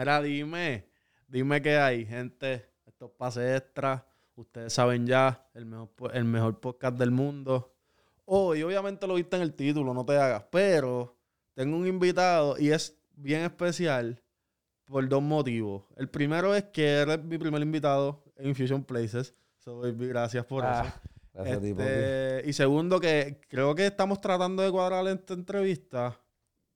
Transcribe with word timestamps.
Mira, 0.00 0.22
dime, 0.22 0.86
dime 1.28 1.60
qué 1.60 1.76
hay, 1.76 2.06
gente. 2.06 2.70
Estos 2.86 3.10
pases 3.10 3.60
extra, 3.60 4.06
ustedes 4.34 4.72
saben 4.72 5.06
ya, 5.06 5.46
el 5.52 5.66
mejor, 5.66 5.90
el 6.14 6.24
mejor 6.24 6.58
podcast 6.58 6.96
del 6.96 7.10
mundo. 7.10 7.74
Oh, 8.24 8.54
y 8.54 8.62
obviamente 8.62 9.06
lo 9.06 9.16
viste 9.16 9.36
en 9.36 9.42
el 9.42 9.52
título, 9.52 9.92
no 9.92 10.06
te 10.06 10.16
hagas, 10.16 10.44
pero 10.50 11.18
tengo 11.52 11.76
un 11.76 11.86
invitado 11.86 12.58
y 12.58 12.70
es 12.70 12.98
bien 13.14 13.42
especial 13.42 14.22
por 14.86 15.06
dos 15.06 15.20
motivos. 15.20 15.82
El 15.98 16.08
primero 16.08 16.54
es 16.54 16.64
que 16.64 17.00
eres 17.00 17.22
mi 17.22 17.36
primer 17.36 17.60
invitado 17.60 18.24
en 18.36 18.48
Infusion 18.48 18.82
Places. 18.82 19.34
So, 19.58 19.80
baby, 19.80 20.08
gracias 20.08 20.46
por 20.46 20.64
eso. 20.64 20.72
Ah, 20.72 21.00
gracias 21.34 21.58
a 21.58 21.60
ti. 21.60 21.70
Este, 21.72 22.42
y 22.46 22.54
segundo, 22.54 23.00
que 23.00 23.42
creo 23.50 23.74
que 23.74 23.88
estamos 23.88 24.18
tratando 24.22 24.62
de 24.62 24.70
cuadrar 24.70 25.06
esta 25.08 25.34
entrevista 25.34 26.18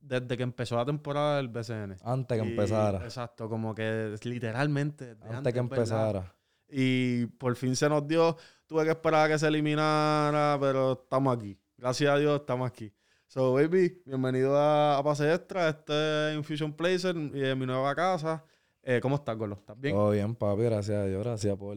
desde 0.06 0.36
que 0.36 0.42
empezó 0.42 0.76
la 0.76 0.84
temporada 0.84 1.36
del 1.38 1.48
BCN. 1.48 1.96
Antes 2.02 2.38
que 2.40 2.46
Y- 2.46 2.50
empezara. 2.50 2.98
Exacto, 3.04 3.48
como 3.48 3.74
que 3.74 4.14
literalmente. 4.24 5.16
Antes 5.22 5.52
que 5.52 5.60
¿verdad? 5.60 5.78
empezara. 5.78 6.34
Y 6.68 7.26
por 7.26 7.54
fin 7.56 7.74
se 7.76 7.88
nos 7.88 8.06
dio. 8.06 8.36
Tuve 8.66 8.84
que 8.84 8.90
esperar 8.90 9.26
a 9.26 9.28
que 9.32 9.38
se 9.38 9.46
eliminara, 9.46 10.56
pero 10.60 10.92
estamos 10.92 11.36
aquí. 11.36 11.58
Gracias 11.76 12.10
a 12.10 12.16
Dios 12.18 12.40
estamos 12.40 12.70
aquí. 12.70 12.92
So, 13.26 13.54
baby, 13.54 14.02
bienvenido 14.04 14.56
a, 14.56 14.98
a 14.98 15.02
Pase 15.02 15.32
Extra. 15.32 15.68
Este 15.68 16.30
es 16.30 16.36
Infusion 16.36 16.72
Placer 16.72 17.16
y 17.16 17.44
en 17.44 17.58
mi 17.58 17.66
nueva 17.66 17.94
casa. 17.94 18.44
Eh, 18.82 19.00
¿Cómo 19.00 19.16
estás, 19.16 19.36
Golo? 19.36 19.54
¿Estás 19.56 19.80
bien? 19.80 19.94
Todo 19.94 20.10
bien, 20.10 20.34
papi. 20.34 20.62
Gracias 20.62 20.96
a 20.98 21.04
Dios. 21.06 21.24
Gracias 21.24 21.56
por, 21.56 21.76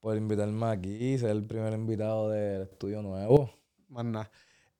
por 0.00 0.16
invitarme 0.16 0.66
aquí. 0.66 1.18
Ser 1.18 1.30
el 1.30 1.44
primer 1.44 1.72
invitado 1.74 2.30
del 2.30 2.62
estudio 2.62 3.02
nuevo. 3.02 3.50
Más 3.88 4.04
nada. 4.04 4.30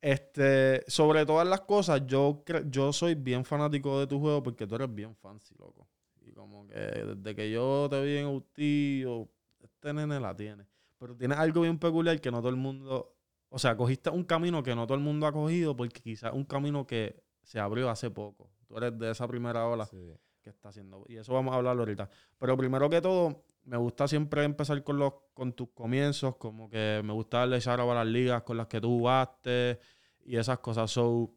Este, 0.01 0.85
sobre 0.89 1.27
todas 1.27 1.47
las 1.47 1.63
cosas, 1.63 2.07
yo, 2.07 2.45
yo 2.67 2.93
soy 2.93 3.15
bien 3.15 3.45
fanático 3.45 3.99
de 3.99 4.07
tu 4.07 4.21
juego 4.21 4.43
porque 4.43 4.67
tú 4.67 4.77
eres 4.77 4.95
bien 4.95 5.15
fancy, 5.17 5.55
loco. 5.59 5.89
Y 6.21 6.33
como 6.33 6.67
que 6.69 6.75
desde 6.79 7.35
que 7.35 7.51
yo 7.51 7.89
te 7.91 8.01
vi 8.03 8.19
en 8.19 8.27
UT, 8.27 8.59
yo, 9.03 9.29
este 9.61 9.93
nene 9.93 10.21
la 10.21 10.37
tiene. 10.37 10.67
Pero 10.99 11.17
tienes 11.17 11.39
algo 11.39 11.63
bien 11.63 11.79
peculiar 11.79 12.21
que 12.21 12.31
no 12.31 12.39
todo 12.39 12.51
el 12.51 12.57
mundo, 12.57 13.17
o 13.49 13.59
sea, 13.59 13.77
cogiste 13.77 14.11
un 14.11 14.25
camino 14.25 14.63
que 14.63 14.75
no 14.75 14.87
todo 14.87 14.97
el 14.97 15.03
mundo 15.03 15.27
ha 15.27 15.33
cogido 15.33 15.75
porque 15.77 16.01
quizás 16.01 16.33
un 16.33 16.45
camino 16.45 16.87
que 16.87 17.23
se 17.43 17.59
abrió 17.59 17.89
hace 17.91 18.11
poco. 18.11 18.51
Tú 18.67 18.77
eres 18.77 18.97
de 18.99 19.11
esa 19.11 19.27
primera 19.27 19.67
ola 19.67 19.87
Sí. 19.87 19.97
que 20.43 20.51
está 20.51 20.69
haciendo. 20.69 21.05
Y 21.09 21.17
eso 21.17 21.33
vamos 21.33 21.53
a 21.55 21.57
hablarlo 21.57 21.83
ahorita. 21.83 22.09
Pero 22.39 22.57
primero 22.57 22.89
que 22.91 23.01
todo, 23.01 23.45
me 23.69 23.77
gusta 23.77 24.09
siempre 24.09 24.45
empezar 24.45 24.83
con 24.83 24.99
los 24.99 25.13
con 25.35 25.53
tus 25.53 25.69
comienzos, 25.75 26.37
como 26.37 26.69
que 26.71 27.03
me 27.05 27.13
gusta 27.13 27.39
darle 27.41 27.61
shout 27.61 27.79
out 27.79 27.91
a 27.91 27.95
las 27.97 28.07
ligas 28.07 28.43
con 28.43 28.57
las 28.57 28.67
que 28.67 28.81
tú 28.81 28.89
jugaste 28.99 29.79
y 30.25 30.37
esas 30.37 30.59
cosas. 30.59 30.91
So, 30.91 31.31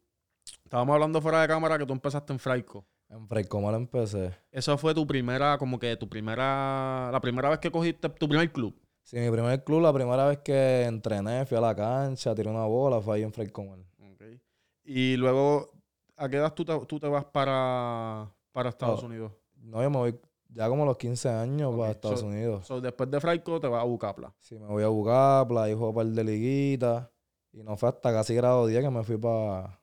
estábamos 0.64 0.94
hablando 0.94 1.22
fuera 1.22 1.42
de 1.42 1.48
cámara 1.48 1.78
que 1.78 1.86
tú 1.86 1.94
empezaste 1.94 2.34
en 2.34 2.40
Fraico. 2.40 2.86
En 3.10 3.28
Freicomal 3.28 3.76
empecé. 3.76 4.34
Eso 4.50 4.78
fue 4.78 4.96
tu 4.96 5.06
primera, 5.06 5.58
como 5.58 5.78
que 5.78 5.98
tu 5.98 6.08
primera, 6.08 7.10
la 7.12 7.20
primera 7.20 7.50
vez 7.50 7.60
que 7.60 7.70
cogiste 7.70 8.08
tu 8.10 8.28
primer 8.30 8.50
club. 8.52 8.74
Sí, 9.04 9.18
mi 9.18 9.30
primer 9.30 9.64
club, 9.66 9.82
la 9.82 9.92
primera 9.92 10.26
vez 10.28 10.38
que 10.40 10.84
entrené, 10.84 11.46
fui 11.46 11.58
a 11.58 11.62
la 11.62 11.76
cancha, 11.76 12.34
tiré 12.34 12.50
una 12.50 12.66
bola, 12.66 13.02
fue 13.02 13.18
ahí 13.18 13.24
en 13.24 13.34
Freicomal. 13.34 13.86
Okay. 14.14 14.40
Y 14.86 15.18
luego, 15.18 15.70
¿a 16.16 16.30
qué 16.30 16.38
edad 16.38 16.54
tú 16.54 16.64
te, 16.64 16.74
tú 16.86 17.00
te 17.00 17.08
vas 17.10 17.26
para, 17.26 18.32
para 18.54 18.70
Estados 18.70 19.04
Oh. 19.04 19.08
Unidos? 19.08 19.34
No, 19.58 19.82
yo 19.84 19.90
me 19.90 19.98
voy 19.98 20.20
ya 20.54 20.68
como 20.70 20.86
los 20.86 20.98
15 20.98 21.30
años 21.30 21.76
para 21.76 21.92
Estados 21.92 22.20
so- 22.22 22.26
Unidos. 22.28 22.66
So, 22.68 22.82
después 22.82 23.10
de 23.10 23.20
Fraico 23.20 23.60
te 23.60 23.68
vas 23.68 23.82
a 23.82 23.86
Bucapla. 23.86 24.34
Sí, 24.40 24.60
me 24.60 24.68
voy 24.68 24.84
a 24.84 24.88
Bucapla, 24.88 25.64
ahí 25.64 25.74
juego 25.74 25.90
un 25.90 25.96
par 25.96 26.06
de 26.06 26.24
liguitas. 26.24 27.08
Y 27.54 27.64
no 27.64 27.76
fue 27.76 27.90
hasta 27.90 28.14
casi 28.14 28.34
grado 28.36 28.66
10 28.68 28.82
que 28.84 28.90
me 28.90 29.04
fui 29.04 29.18
para 29.18 29.80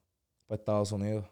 Estados 0.48 0.92
Unidos. 0.92 1.24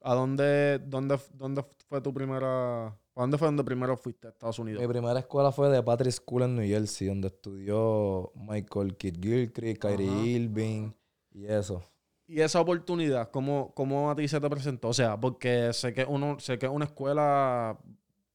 ¿A 0.00 0.14
dónde, 0.14 0.80
dónde, 0.80 1.18
dónde 1.32 1.64
fue 1.88 2.00
tu 2.00 2.12
primera... 2.12 2.86
¿A 3.16 3.20
dónde 3.20 3.38
fue 3.38 3.46
donde 3.46 3.62
primero 3.62 3.96
fuiste 3.96 4.26
a 4.26 4.30
Estados 4.30 4.58
Unidos? 4.58 4.82
Mi 4.82 4.88
primera 4.88 5.20
escuela 5.20 5.52
fue 5.52 5.68
de 5.70 5.80
Patrick 5.82 6.12
School 6.12 6.42
en 6.42 6.56
New 6.56 6.66
Jersey, 6.66 7.06
donde 7.06 7.28
estudió 7.28 8.32
Michael 8.34 8.96
Kidd 8.96 9.22
Gilchrist, 9.22 9.80
Kyrie 9.80 10.08
Ajá, 10.10 10.20
Irving 10.26 10.90
y 11.30 11.46
eso. 11.46 11.80
Y 12.26 12.40
esa 12.40 12.60
oportunidad, 12.60 13.30
¿cómo, 13.30 13.72
¿cómo 13.74 14.10
a 14.10 14.16
ti 14.16 14.26
se 14.26 14.40
te 14.40 14.50
presentó? 14.50 14.88
O 14.88 14.92
sea, 14.94 15.18
porque 15.20 15.72
sé 15.72 15.94
que 15.94 16.04
uno, 16.04 16.40
sé 16.40 16.58
que 16.58 16.66
es 16.66 16.72
una 16.72 16.86
escuela 16.86 17.78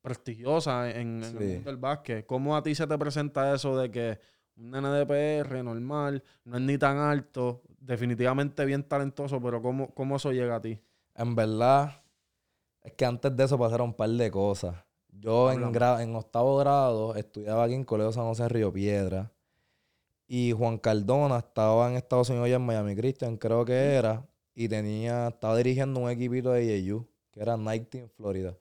prestigiosa 0.02 0.90
en, 0.90 1.24
en 1.24 1.24
el 1.24 1.34
mundo 1.34 1.70
del 1.70 1.78
básquet. 1.78 2.26
¿Cómo 2.26 2.56
a 2.56 2.64
ti 2.64 2.76
se 2.76 2.88
te 2.88 2.98
presenta 2.98 3.54
eso 3.54 3.78
de 3.78 3.92
que 3.92 4.20
un 4.60 4.72
nene 4.72 4.90
de 4.90 5.06
PR 5.06 5.64
normal, 5.64 6.24
no 6.44 6.58
es 6.58 6.62
ni 6.62 6.78
tan 6.78 6.98
alto, 6.98 7.62
definitivamente 7.80 8.66
bien 8.66 8.84
talentoso, 8.84 9.42
pero 9.42 9.62
cómo, 9.62 9.94
cómo 9.94 10.18
eso 10.18 10.32
llega 10.32 10.58
a 10.58 10.62
ti? 10.62 10.80
En 11.16 11.36
verdad, 11.36 12.04
es 12.84 12.94
que 12.94 13.06
antes 13.06 13.36
de 13.36 13.44
eso 13.44 13.58
pasaron 13.58 13.90
un 13.90 13.94
par 13.94 14.10
de 14.10 14.30
cosas. 14.32 14.76
Yo 15.12 15.52
en, 15.52 15.64
en 15.64 16.16
octavo 16.16 16.58
grado 16.58 17.16
estudiaba 17.16 17.64
aquí 17.64 17.74
en 17.74 17.84
Colegio 17.84 18.12
San 18.12 18.26
José 18.26 18.44
en 18.44 18.50
Río 18.50 18.72
Piedra. 18.72 19.32
Y 20.28 20.52
Juan 20.52 20.78
Cardona 20.78 21.40
estaba 21.40 21.90
en 21.90 21.98
Estados 21.98 22.30
Unidos, 22.30 22.46
allá 22.46 22.58
en 22.58 22.66
Miami 22.66 22.96
Christian, 22.96 23.36
creo 23.38 23.66
que 23.66 23.74
era. 23.74 24.26
Y 24.54 24.70
tenía, 24.70 25.30
estaba 25.30 25.58
dirigiendo 25.58 26.00
un 26.00 26.10
equipito 26.10 26.52
de 26.52 26.90
AAU, 26.92 27.08
que 27.32 27.42
era 27.42 27.58
Nike 27.58 27.86
Team 27.86 28.10
Florida. 28.16 28.56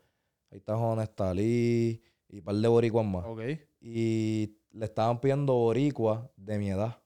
Ahí 0.50 0.58
está 0.58 0.76
Juan 0.76 1.00
Estalí 1.00 2.02
y 2.28 2.38
un 2.38 2.44
par 2.44 2.54
de 2.54 2.68
boricuas 2.68 3.06
más. 3.06 3.24
Ok. 3.26 3.40
y 3.80 4.58
le 4.72 4.84
estaban 4.84 5.20
pidiendo 5.20 5.54
boricua 5.54 6.30
de 6.36 6.58
mi 6.58 6.70
edad. 6.70 6.98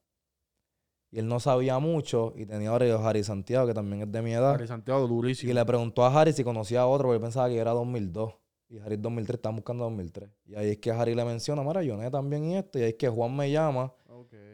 Y 1.11 1.19
él 1.19 1.29
no 1.29 1.41
sabía 1.41 1.79
mucho 1.79 2.33
y 2.37 2.47
tenía 2.47 2.71
ahora 2.71 2.87
a 2.95 3.09
Harry 3.09 3.23
Santiago, 3.23 3.67
que 3.67 3.75
también 3.75 4.03
es 4.03 4.11
de 4.11 4.23
mi 4.23 4.33
edad. 4.33 4.55
Harry 4.55 4.67
Santiago, 4.67 5.07
durísimo. 5.07 5.51
Y 5.51 5.55
le 5.55 5.65
preguntó 5.65 6.05
a 6.05 6.21
Harry 6.21 6.33
si 6.33 6.43
conocía 6.43 6.81
a 6.83 6.87
otro, 6.87 7.09
porque 7.09 7.17
él 7.17 7.23
pensaba 7.23 7.49
que 7.49 7.57
yo 7.57 7.61
era 7.61 7.73
2002. 7.73 8.35
Y 8.71 8.79
Harry 8.79 8.95
es 8.95 9.03
2003, 9.03 9.35
estaban 9.35 9.57
buscando 9.57 9.85
2003. 9.85 10.31
Y 10.47 10.55
ahí 10.55 10.71
es 10.71 10.79
que 10.79 10.91
Harry 10.91 11.15
le 11.15 11.25
menciona, 11.27 11.63
mira, 11.63 11.83
Yoné 11.83 12.11
también 12.11 12.45
y 12.45 12.57
esto. 12.57 12.79
Y 12.79 12.83
ahí 12.83 12.89
es 12.91 12.95
que 12.95 13.11
Juan 13.11 13.37
me 13.37 13.51
llama 13.51 13.93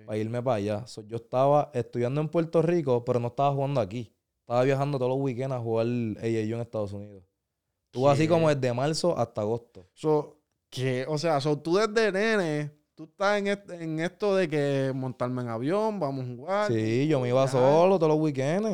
para 0.06 0.18
irme 0.18 0.42
para 0.42 0.56
allá. 0.56 0.86
So, 0.86 1.02
yo 1.02 1.16
estaba 1.16 1.70
estudiando 1.74 2.20
en 2.20 2.28
Puerto 2.28 2.60
Rico, 2.60 3.04
pero 3.04 3.20
no 3.20 3.28
estaba 3.28 3.52
jugando 3.52 3.80
aquí. 3.80 4.12
Estaba 4.40 4.64
viajando 4.64 4.98
todos 4.98 5.10
los 5.10 5.20
weekends 5.20 5.54
a 5.54 5.60
jugar 5.60 5.86
AAU 5.86 6.54
en 6.54 6.60
Estados 6.60 6.92
Unidos. 6.92 7.22
Estuvo 7.98 8.10
así 8.10 8.28
como 8.28 8.48
desde 8.48 8.72
marzo 8.72 9.18
hasta 9.18 9.40
agosto. 9.40 9.86
So, 9.94 10.36
que, 10.70 11.04
o 11.08 11.18
sea, 11.18 11.40
so, 11.40 11.58
tú 11.58 11.76
desde 11.76 12.12
nene, 12.12 12.70
tú 12.94 13.04
estás 13.04 13.38
en, 13.38 13.46
en 13.48 14.00
esto 14.00 14.36
de 14.36 14.48
que 14.48 14.92
montarme 14.94 15.42
en 15.42 15.48
avión, 15.48 15.98
vamos 15.98 16.24
a 16.26 16.28
jugar. 16.36 16.72
Sí, 16.72 17.06
yo 17.08 17.20
me 17.20 17.28
iba 17.28 17.46
solo 17.48 17.98
todos 17.98 18.10
los 18.12 18.20
weekends. 18.20 18.66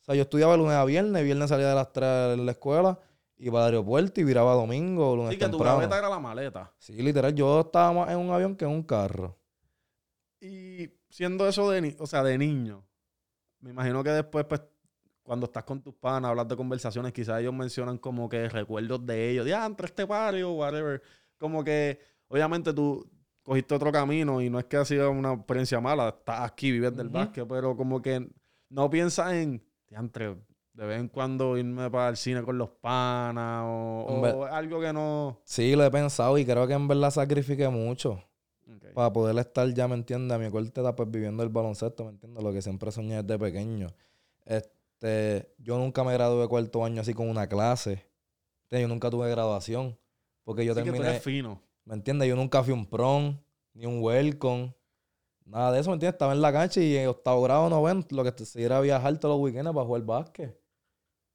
O 0.00 0.04
sea, 0.04 0.14
yo 0.14 0.22
estudiaba 0.22 0.56
lunes 0.56 0.74
a 0.74 0.84
viernes, 0.84 1.22
viernes 1.22 1.48
salía 1.48 1.68
de 1.68 1.74
las 1.74 1.92
3 1.92 2.30
de 2.30 2.36
la 2.38 2.52
escuela, 2.52 2.98
iba 3.36 3.60
al 3.60 3.66
aeropuerto 3.66 4.20
y 4.20 4.24
viraba 4.24 4.54
domingo, 4.54 5.14
lunes 5.14 5.30
Así 5.30 5.38
que 5.38 5.48
tu 5.48 5.58
gaveta 5.58 5.98
era 5.98 6.08
la 6.08 6.18
maleta. 6.18 6.72
Sí, 6.78 6.94
literal, 6.94 7.34
yo 7.34 7.60
estaba 7.60 7.92
más 7.92 8.10
en 8.10 8.18
un 8.18 8.30
avión 8.30 8.56
que 8.56 8.64
en 8.64 8.72
un 8.72 8.82
carro. 8.82 9.38
Y 10.40 10.90
siendo 11.08 11.46
eso 11.46 11.70
de, 11.70 11.80
ni- 11.82 11.96
o 12.00 12.06
sea, 12.06 12.22
de 12.24 12.36
niño, 12.36 12.84
me 13.60 13.70
imagino 13.70 14.02
que 14.02 14.10
después, 14.10 14.44
pues, 14.44 14.60
cuando 15.22 15.46
estás 15.46 15.64
con 15.64 15.80
tus 15.80 15.94
panas, 15.94 16.30
hablas 16.30 16.48
de 16.48 16.56
conversaciones, 16.56 17.12
quizás 17.12 17.40
ellos 17.40 17.54
mencionan 17.54 17.98
como 17.98 18.28
que 18.28 18.48
recuerdos 18.48 19.04
de 19.06 19.30
ellos, 19.30 19.44
de, 19.44 19.54
ah, 19.54 19.66
entre 19.66 19.86
este 19.86 20.04
barrio, 20.04 20.52
whatever. 20.52 21.00
Como 21.38 21.62
que, 21.62 21.98
obviamente, 22.28 22.72
tú 22.72 23.08
cogiste 23.42 23.74
otro 23.74 23.90
camino 23.92 24.40
y 24.40 24.50
no 24.50 24.58
es 24.58 24.64
que 24.66 24.76
ha 24.76 24.84
sido 24.84 25.10
una 25.10 25.32
experiencia 25.32 25.80
mala, 25.80 26.08
estás 26.08 26.40
aquí, 26.40 26.70
vives 26.70 26.96
del 26.96 27.06
Ujú. 27.06 27.14
básquet, 27.14 27.46
pero 27.48 27.76
como 27.76 28.00
que 28.00 28.28
no 28.68 28.90
piensas 28.90 29.32
en, 29.32 29.62
entre 29.90 30.36
de 30.74 30.86
vez 30.86 31.00
en 31.00 31.08
cuando 31.08 31.58
irme 31.58 31.90
para 31.90 32.08
el 32.08 32.16
cine 32.16 32.42
con 32.42 32.56
los 32.56 32.70
panas 32.70 33.64
o, 33.66 34.46
algo 34.50 34.80
que 34.80 34.92
no... 34.92 35.40
Sí, 35.44 35.76
lo 35.76 35.84
he 35.84 35.90
pensado 35.90 36.38
y 36.38 36.44
creo 36.44 36.66
que 36.66 36.72
en 36.72 36.88
verdad 36.88 37.10
sacrifiqué 37.10 37.68
mucho 37.68 38.22
para 38.94 39.12
poder 39.12 39.36
estar 39.38 39.68
ya, 39.72 39.86
¿me 39.86 39.94
entiendes? 39.94 40.34
A 40.34 40.38
mi 40.38 40.50
corta 40.50 40.80
edad, 40.80 40.94
pues 40.94 41.10
viviendo 41.10 41.42
el 41.42 41.50
baloncesto, 41.50 42.04
¿me 42.04 42.10
entiendes? 42.10 42.42
Lo 42.42 42.52
que 42.52 42.62
siempre 42.62 42.90
soñé 42.90 43.22
desde 43.22 43.38
pequeño. 43.38 43.88
Este, 44.46 44.70
yo 45.58 45.78
nunca 45.78 46.04
me 46.04 46.12
gradué 46.12 46.48
cuarto 46.48 46.84
año 46.84 47.00
así 47.00 47.14
con 47.14 47.28
una 47.28 47.48
clase. 47.48 48.06
Yo 48.70 48.88
nunca 48.88 49.10
tuve 49.10 49.28
graduación. 49.30 49.98
Porque 50.44 50.64
yo 50.64 50.72
Así 50.72 50.80
que 50.82 50.86
tú 50.90 50.92
terminé... 50.94 51.10
eres 51.10 51.22
fino. 51.22 51.60
¿Me 51.84 51.94
entiendes? 51.94 52.28
Yo 52.28 52.36
nunca 52.36 52.62
fui 52.62 52.72
un 52.72 52.86
prom, 52.86 53.38
ni 53.74 53.86
un 53.86 54.02
welcome, 54.02 54.74
nada 55.44 55.72
de 55.72 55.80
eso, 55.80 55.90
¿me 55.90 55.94
entiendes? 55.94 56.14
Estaba 56.14 56.32
en 56.32 56.40
la 56.40 56.52
cancha 56.52 56.80
y 56.80 56.96
en 56.96 57.08
octavo 57.08 57.42
grado, 57.42 57.68
noveno, 57.68 58.04
lo 58.10 58.24
que 58.24 58.44
se 58.44 58.62
era 58.62 58.80
viajar 58.80 59.18
todos 59.18 59.34
los 59.36 59.42
weekends 59.44 59.72
para 59.72 59.84
jugar 59.86 60.02
básquet. 60.02 60.60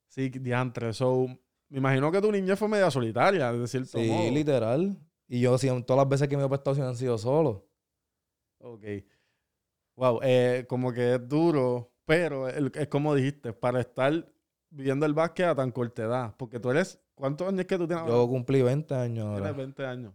Sí, 0.07 0.29
diantre. 0.29 0.93
So, 0.93 1.27
me 1.69 1.77
imagino 1.77 2.11
que 2.11 2.21
tu 2.21 2.31
niñez 2.31 2.57
fue 2.57 2.67
media 2.69 2.89
solitaria, 2.89 3.51
de 3.51 3.67
cierto 3.67 3.99
Sí, 3.99 4.09
modo. 4.09 4.31
literal. 4.31 4.97
Y 5.27 5.41
yo, 5.41 5.57
todas 5.57 5.97
las 5.97 6.09
veces 6.09 6.27
que 6.27 6.37
me 6.37 6.45
he 6.45 6.49
prestado 6.49 6.87
han 6.87 6.95
sido 6.95 7.17
solo. 7.17 7.67
Ok. 8.59 8.83
Wow, 9.95 10.19
eh, 10.23 10.65
como 10.67 10.93
que 10.93 11.15
es 11.15 11.27
duro, 11.27 11.91
pero 12.07 12.48
es 12.48 12.88
como 12.88 13.13
dijiste, 13.13 13.51
para 13.51 13.81
estar 13.81 14.25
viviendo 14.69 15.06
el 15.06 15.13
básquet 15.13 15.48
a 15.48 15.56
tan 15.56 15.71
corta 15.71 16.04
edad. 16.04 16.36
Porque 16.38 16.57
tú 16.57 16.71
eres, 16.71 17.01
¿cuántos 17.13 17.50
años 17.50 17.59
es 17.59 17.68
que 17.68 17.77
tú 17.77 17.86
tienes? 17.86 18.07
Yo 18.07 18.25
cumplí 18.30 18.62
20 18.62 18.95
años 18.95 19.25
Tienes 19.25 19.39
ahora. 19.39 19.51
20 19.51 19.86
años. 19.86 20.13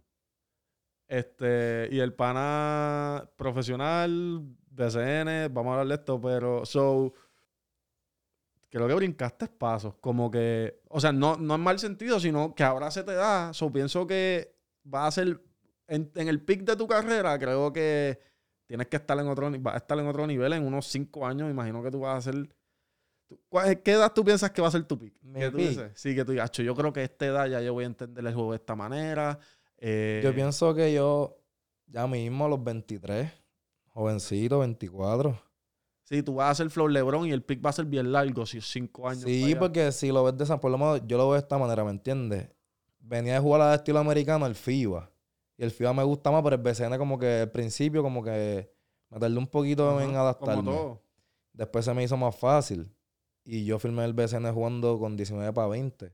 Este, 1.07 1.89
y 1.91 1.99
el 1.99 2.15
pana 2.15 3.29
profesional, 3.35 4.41
BCN, 4.71 5.53
vamos 5.53 5.69
a 5.69 5.81
hablar 5.81 5.87
de 5.87 5.93
esto, 5.93 6.19
pero, 6.19 6.65
so, 6.65 7.13
creo 8.71 8.87
que 8.87 8.95
brincaste 8.95 9.47
pasos. 9.47 9.93
Como 10.01 10.31
que, 10.31 10.81
o 10.89 10.99
sea, 10.99 11.11
no, 11.11 11.37
no 11.37 11.53
en 11.53 11.61
mal 11.61 11.77
sentido, 11.77 12.19
sino 12.19 12.55
que 12.55 12.63
ahora 12.63 12.89
se 12.89 13.03
te 13.03 13.13
da. 13.13 13.53
So, 13.53 13.71
pienso 13.71 14.07
que 14.07 14.55
va 14.91 15.05
a 15.05 15.11
ser, 15.11 15.39
en, 15.87 16.11
en 16.15 16.27
el 16.27 16.41
pic 16.41 16.63
de 16.63 16.75
tu 16.75 16.87
carrera, 16.87 17.37
creo 17.37 17.71
que 17.71 18.32
tienes 18.65 18.87
que 18.87 18.97
estar 18.97 19.17
en 19.19 19.27
otro, 19.27 19.51
vas 19.59 19.75
a 19.75 19.77
estar 19.77 19.97
en 19.99 20.07
otro 20.07 20.25
nivel 20.27 20.53
en 20.53 20.65
unos 20.65 20.87
cinco 20.87 21.25
años. 21.25 21.49
Imagino 21.49 21.81
que 21.83 21.91
tú 21.91 22.01
vas 22.01 22.17
a 22.17 22.31
ser... 22.31 22.47
tú- 23.27 23.39
¿cuál- 23.49 23.81
¿Qué 23.81 23.91
edad 23.93 24.11
tú 24.13 24.23
piensas 24.23 24.51
que 24.51 24.61
va 24.61 24.67
a 24.67 24.71
ser 24.71 24.83
tu 24.85 24.97
pick? 24.97 25.13
¿Qué 25.33 25.49
tú 25.51 25.57
dices? 25.57 25.91
Sí, 25.95 26.15
que 26.15 26.23
tú 26.25 26.31
digas, 26.31 26.45
"Acho, 26.45 26.63
yo 26.63 26.75
creo 26.75 26.91
que 26.93 27.01
a 27.01 27.03
esta 27.03 27.25
edad 27.25 27.47
ya 27.47 27.61
yo 27.61 27.73
voy 27.73 27.83
a 27.83 27.87
entender 27.87 28.25
el 28.25 28.33
juego 28.33 28.51
de 28.51 28.57
esta 28.57 28.75
manera. 28.75 29.39
Eh, 29.77 30.21
Yo 30.23 30.33
pienso 30.33 30.73
que 30.73 30.93
yo, 30.93 31.37
ya 31.87 32.07
mismo 32.07 32.45
a 32.45 32.49
los 32.49 32.63
23, 32.63 33.29
jovencito, 33.87 34.59
24. 34.59 35.39
Sí, 36.03 36.21
tú 36.21 36.35
vas 36.35 36.47
a 36.47 36.51
hacer 36.51 36.69
Flow 36.69 36.87
LeBron 36.87 37.27
y 37.27 37.31
el 37.31 37.43
pick 37.43 37.65
va 37.65 37.69
a 37.69 37.73
ser 37.73 37.85
bien 37.85 38.11
largo, 38.11 38.45
si 38.45 38.57
es 38.57 38.65
cinco 38.65 39.07
años. 39.07 39.23
Sí, 39.23 39.55
porque 39.59 39.91
si 39.91 40.11
lo 40.11 40.23
ves 40.23 40.37
de 40.37 40.43
esa, 40.43 40.59
por 40.59 40.69
lo 40.71 40.77
menos 40.77 41.01
yo 41.07 41.17
lo 41.17 41.25
veo 41.25 41.33
de 41.33 41.39
esta 41.39 41.57
manera, 41.57 41.83
¿me 41.83 41.91
entiendes? 41.91 42.49
Venía 42.99 43.33
de 43.35 43.39
jugar 43.39 43.61
al 43.61 43.75
estilo 43.75 43.99
americano 43.99 44.45
el 44.45 44.55
FIBA. 44.55 45.09
Y 45.63 45.65
el 45.65 45.71
FIBA 45.71 45.93
me 45.93 46.03
gusta 46.03 46.29
más, 46.29 46.43
pero 46.43 46.55
el 46.57 46.61
BCN 46.61 46.97
como 46.97 47.17
que 47.17 47.41
al 47.41 47.51
principio 47.51 48.03
como 48.03 48.21
que 48.21 48.69
me 49.09 49.19
tardé 49.19 49.37
un 49.37 49.47
poquito 49.47 49.99
en 50.01 50.07
Como 50.07 50.19
adaptarme. 50.19 50.63
todo. 50.71 51.01
Después 51.53 51.85
se 51.85 51.93
me 51.93 52.03
hizo 52.03 52.17
más 52.17 52.35
fácil. 52.35 52.93
Y 53.45 53.63
yo 53.65 53.79
firmé 53.79 54.03
el 54.05 54.13
BCN 54.13 54.51
jugando 54.53 54.99
con 54.99 55.15
19 55.15 55.53
para 55.53 55.67
20. 55.67 56.13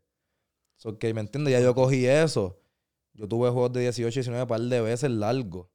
So 0.77 0.97
que, 0.99 1.13
¿me 1.13 1.21
entiendes? 1.21 1.51
Ya 1.53 1.61
yo 1.61 1.73
cogí 1.73 2.05
eso. 2.05 2.59
Yo 3.13 3.27
tuve 3.27 3.49
juegos 3.49 3.73
de 3.73 3.81
18 3.81 4.07
y 4.07 4.21
19 4.21 4.45
par 4.47 4.61
de 4.61 4.81
veces 4.81 5.09
largos. 5.09 5.67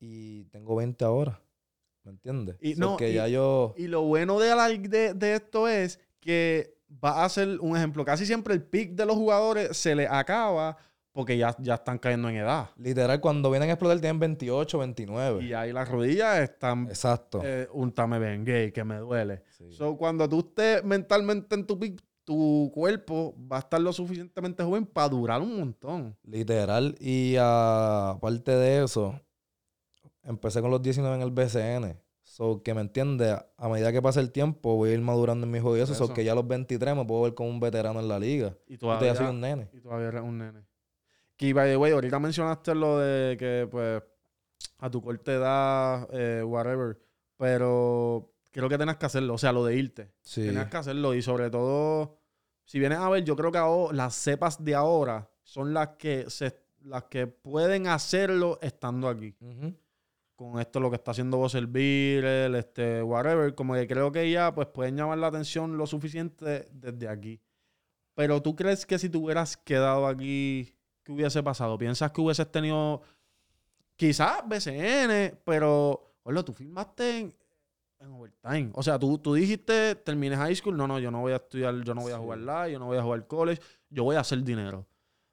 Y 0.00 0.44
tengo 0.46 0.76
20 0.76 1.04
ahora. 1.04 1.40
¿Me 2.02 2.10
entiendes? 2.12 2.56
Y 2.60 2.74
So 2.74 2.80
no, 2.80 2.96
que 2.96 3.10
y- 3.10 3.14
ya 3.14 3.28
yo... 3.28 3.74
Y 3.76 3.86
lo 3.88 4.02
bueno 4.02 4.38
de, 4.38 4.54
la- 4.54 4.68
de, 4.68 5.14
de 5.14 5.34
esto 5.34 5.68
es 5.68 5.98
que 6.20 6.76
va 7.02 7.24
a 7.24 7.28
ser 7.28 7.58
un 7.60 7.76
ejemplo. 7.76 8.04
Casi 8.04 8.26
siempre 8.26 8.54
el 8.54 8.62
pick 8.62 8.92
de 8.92 9.06
los 9.06 9.16
jugadores 9.16 9.76
se 9.76 9.94
le 9.94 10.06
acaba 10.06 10.76
porque 11.14 11.38
ya, 11.38 11.54
ya 11.60 11.74
están 11.74 11.98
cayendo 11.98 12.28
en 12.28 12.36
edad. 12.36 12.70
Literal, 12.76 13.20
cuando 13.20 13.48
vienen 13.48 13.70
a 13.70 13.74
explotar 13.74 14.00
tienen 14.00 14.18
28, 14.18 14.78
29. 14.78 15.44
Y 15.44 15.52
ahí 15.54 15.72
las 15.72 15.88
rodillas 15.88 16.40
están 16.40 16.88
Exacto. 16.88 17.40
eh, 17.44 17.68
un 17.72 17.92
tame 17.92 18.18
gay 18.44 18.72
que 18.72 18.82
me 18.82 18.96
duele. 18.96 19.44
Sí. 19.56 19.70
So, 19.70 19.96
cuando 19.96 20.28
tú 20.28 20.40
estés 20.40 20.84
mentalmente 20.84 21.54
en 21.54 21.66
tu 21.66 21.78
pick, 21.78 22.02
tu 22.24 22.68
cuerpo 22.74 23.32
va 23.50 23.58
a 23.58 23.60
estar 23.60 23.80
lo 23.80 23.92
suficientemente 23.92 24.64
joven 24.64 24.86
para 24.86 25.08
durar 25.08 25.40
un 25.40 25.56
montón. 25.56 26.16
Literal. 26.24 26.96
Y 26.98 27.36
ah, 27.38 28.14
aparte 28.16 28.50
de 28.50 28.82
eso, 28.82 29.20
empecé 30.24 30.60
con 30.60 30.72
los 30.72 30.82
19 30.82 31.14
en 31.14 31.22
el 31.22 31.30
BCN. 31.30 31.96
So, 32.24 32.60
que 32.64 32.74
me 32.74 32.80
entiende, 32.80 33.38
a 33.56 33.68
medida 33.68 33.92
que 33.92 34.02
pasa 34.02 34.18
el 34.18 34.32
tiempo, 34.32 34.74
voy 34.74 34.90
a 34.90 34.94
ir 34.94 35.00
madurando 35.00 35.46
en 35.46 35.52
mi 35.52 35.58
y 35.58 35.80
eso. 35.80 35.94
So, 35.94 36.12
que 36.12 36.24
ya 36.24 36.32
a 36.32 36.34
los 36.34 36.48
23 36.48 36.96
me 36.96 37.04
puedo 37.04 37.22
ver 37.22 37.34
como 37.34 37.50
un 37.50 37.60
veterano 37.60 38.00
en 38.00 38.08
la 38.08 38.18
liga. 38.18 38.56
Y 38.66 38.74
Y 38.74 38.78
todavía, 38.78 39.12
todavía 39.12 39.14
soy 39.14 39.34
un 39.36 39.40
nene. 39.40 39.68
y 39.72 39.80
todavía 39.80 40.08
eres 40.08 40.22
un 40.22 40.38
nene. 40.38 40.73
Que, 41.36 41.52
by 41.52 41.70
the 41.70 41.76
way, 41.76 41.92
ahorita 41.92 42.18
mencionaste 42.18 42.74
lo 42.74 42.98
de 42.98 43.36
que, 43.36 43.68
pues, 43.70 44.02
a 44.78 44.90
tu 44.90 45.02
corta 45.02 45.32
edad, 45.32 46.08
eh, 46.12 46.42
whatever. 46.42 46.98
Pero 47.36 48.32
creo 48.52 48.68
que 48.68 48.78
tenés 48.78 48.96
que 48.96 49.06
hacerlo. 49.06 49.34
O 49.34 49.38
sea, 49.38 49.52
lo 49.52 49.64
de 49.64 49.76
irte. 49.76 50.12
Sí. 50.22 50.42
Tienes 50.42 50.66
que 50.68 50.76
hacerlo. 50.76 51.14
Y 51.14 51.22
sobre 51.22 51.50
todo, 51.50 52.18
si 52.64 52.78
vienes 52.78 52.98
a 52.98 53.08
ver, 53.08 53.24
yo 53.24 53.34
creo 53.36 53.50
que 53.50 53.58
ahora, 53.58 53.94
las 53.94 54.14
cepas 54.14 54.62
de 54.62 54.74
ahora 54.74 55.28
son 55.42 55.74
las 55.74 55.88
que, 55.98 56.30
se, 56.30 56.56
las 56.82 57.04
que 57.04 57.26
pueden 57.26 57.88
hacerlo 57.88 58.58
estando 58.62 59.08
aquí. 59.08 59.34
Con 60.36 60.60
esto, 60.60 60.80
lo 60.80 60.90
que 60.90 60.96
está 60.96 61.12
haciendo 61.12 61.36
Bosser 61.36 61.66
Beatle, 61.66 62.58
este, 62.58 63.02
whatever. 63.02 63.54
Como 63.54 63.74
que 63.74 63.86
creo 63.86 64.12
que 64.12 64.30
ya, 64.30 64.54
pues, 64.54 64.68
pueden 64.68 64.96
llamar 64.96 65.18
la 65.18 65.28
atención 65.28 65.76
lo 65.76 65.86
suficiente 65.86 66.68
desde 66.72 67.08
aquí. 67.08 67.40
Pero 68.14 68.40
tú 68.40 68.54
crees 68.54 68.86
que 68.86 68.98
si 68.98 69.08
te 69.08 69.18
hubieras 69.18 69.56
quedado 69.56 70.06
aquí, 70.06 70.73
¿qué 71.04 71.12
hubiese 71.12 71.42
pasado? 71.42 71.78
¿Piensas 71.78 72.10
que 72.10 72.20
hubieses 72.20 72.50
tenido 72.50 73.02
quizás 73.96 74.42
BCN, 74.46 75.38
pero, 75.44 76.16
bueno, 76.24 76.44
tú 76.44 76.52
firmaste 76.52 77.18
en, 77.18 77.36
en 78.00 78.12
overtime. 78.12 78.70
O 78.74 78.82
sea, 78.82 78.98
tú, 78.98 79.18
tú 79.18 79.34
dijiste, 79.34 79.94
terminé 79.96 80.36
high 80.36 80.54
school, 80.54 80.76
no, 80.76 80.86
no, 80.86 80.98
yo 80.98 81.10
no 81.10 81.20
voy 81.20 81.32
a 81.32 81.36
estudiar, 81.36 81.82
yo 81.82 81.94
no 81.94 82.02
voy 82.02 82.12
a 82.12 82.18
jugar 82.18 82.38
live, 82.38 82.72
yo 82.72 82.78
no 82.78 82.86
voy 82.86 82.98
a 82.98 83.02
jugar 83.02 83.26
college, 83.26 83.62
yo 83.88 84.04
voy 84.04 84.16
a 84.16 84.20
hacer 84.20 84.42
dinero. 84.42 84.86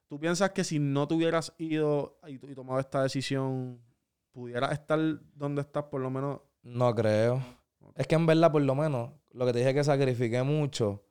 ¿Tú 0.07 0.19
piensas 0.19 0.51
que 0.51 0.63
si 0.63 0.77
no 0.79 1.07
te 1.07 1.13
hubieras 1.13 1.53
ido 1.57 2.19
y, 2.27 2.33
y 2.33 2.55
tomado 2.55 2.79
esta 2.79 3.03
decisión, 3.03 3.79
pudieras 4.31 4.73
estar 4.73 4.99
donde 5.35 5.61
estás 5.61 5.85
por 5.85 6.01
lo 6.01 6.09
menos? 6.09 6.41
No 6.63 6.93
creo. 6.93 7.41
Es 7.95 8.07
que 8.07 8.15
en 8.15 8.25
verdad, 8.25 8.51
por 8.51 8.61
lo 8.61 8.75
menos, 8.75 9.11
lo 9.31 9.45
que 9.45 9.53
te 9.53 9.59
dije 9.59 9.73
que 9.73 9.83
sacrifiqué 9.83 10.43
mucho 10.43 11.03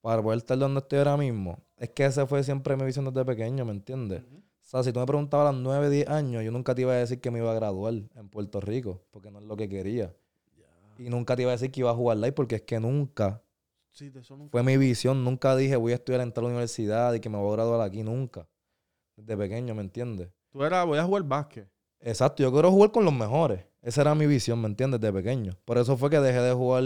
para 0.00 0.22
poder 0.22 0.38
estar 0.38 0.58
donde 0.58 0.80
estoy 0.80 0.98
ahora 0.98 1.16
mismo, 1.16 1.62
es 1.80 1.90
que 1.90 2.04
esa 2.04 2.26
fue 2.26 2.44
siempre 2.44 2.76
mi 2.76 2.84
visión 2.84 3.04
desde 3.06 3.24
pequeño, 3.24 3.64
¿me 3.64 3.72
entiendes? 3.72 4.22
O 4.22 4.42
sea, 4.70 4.84
si 4.84 4.92
tú 4.92 5.00
me 5.00 5.06
preguntabas 5.06 5.48
a 5.48 5.52
los 5.52 5.60
9, 5.62 5.90
10 5.90 6.08
años, 6.08 6.44
yo 6.44 6.52
nunca 6.52 6.74
te 6.76 6.82
iba 6.82 6.92
a 6.92 6.96
decir 6.96 7.20
que 7.20 7.32
me 7.32 7.40
iba 7.40 7.50
a 7.50 7.54
graduar 7.54 7.94
en 7.94 8.28
Puerto 8.28 8.60
Rico, 8.60 9.02
porque 9.10 9.30
no 9.32 9.40
es 9.40 9.44
lo 9.46 9.56
que 9.56 9.68
quería. 9.68 10.14
Y 10.98 11.08
nunca 11.08 11.34
te 11.34 11.42
iba 11.42 11.50
a 11.50 11.54
decir 11.54 11.72
que 11.72 11.80
iba 11.80 11.90
a 11.90 11.94
jugar 11.94 12.18
live, 12.18 12.32
porque 12.32 12.56
es 12.56 12.62
que 12.62 12.78
nunca 12.78 13.42
Sí, 13.90 14.10
de 14.10 14.20
eso 14.20 14.36
nunca. 14.36 14.52
fue 14.52 14.62
mi 14.62 14.76
visión. 14.76 15.24
Nunca 15.24 15.56
dije 15.56 15.74
voy 15.74 15.92
a 15.92 15.96
estudiar 15.96 16.20
en 16.20 16.30
tal 16.32 16.44
universidad 16.44 17.12
y 17.14 17.20
que 17.20 17.28
me 17.28 17.38
voy 17.38 17.48
a 17.50 17.56
graduar 17.56 17.80
aquí, 17.80 18.02
nunca. 18.04 18.46
Desde 19.16 19.36
pequeño, 19.36 19.74
¿me 19.74 19.80
entiendes? 19.82 20.28
Tú 20.50 20.62
eras, 20.62 20.86
voy 20.86 20.98
a 20.98 21.04
jugar 21.04 21.24
básquet. 21.24 21.68
Exacto, 22.00 22.42
yo 22.42 22.52
quiero 22.52 22.70
jugar 22.70 22.92
con 22.92 23.04
los 23.04 23.12
mejores. 23.14 23.64
Esa 23.82 24.02
era 24.02 24.14
mi 24.14 24.26
visión, 24.26 24.60
¿me 24.60 24.68
entiendes? 24.68 25.00
Desde 25.00 25.12
pequeño. 25.12 25.52
Por 25.64 25.78
eso 25.78 25.96
fue 25.96 26.10
que 26.10 26.20
dejé 26.20 26.40
de 26.40 26.52
jugar 26.52 26.82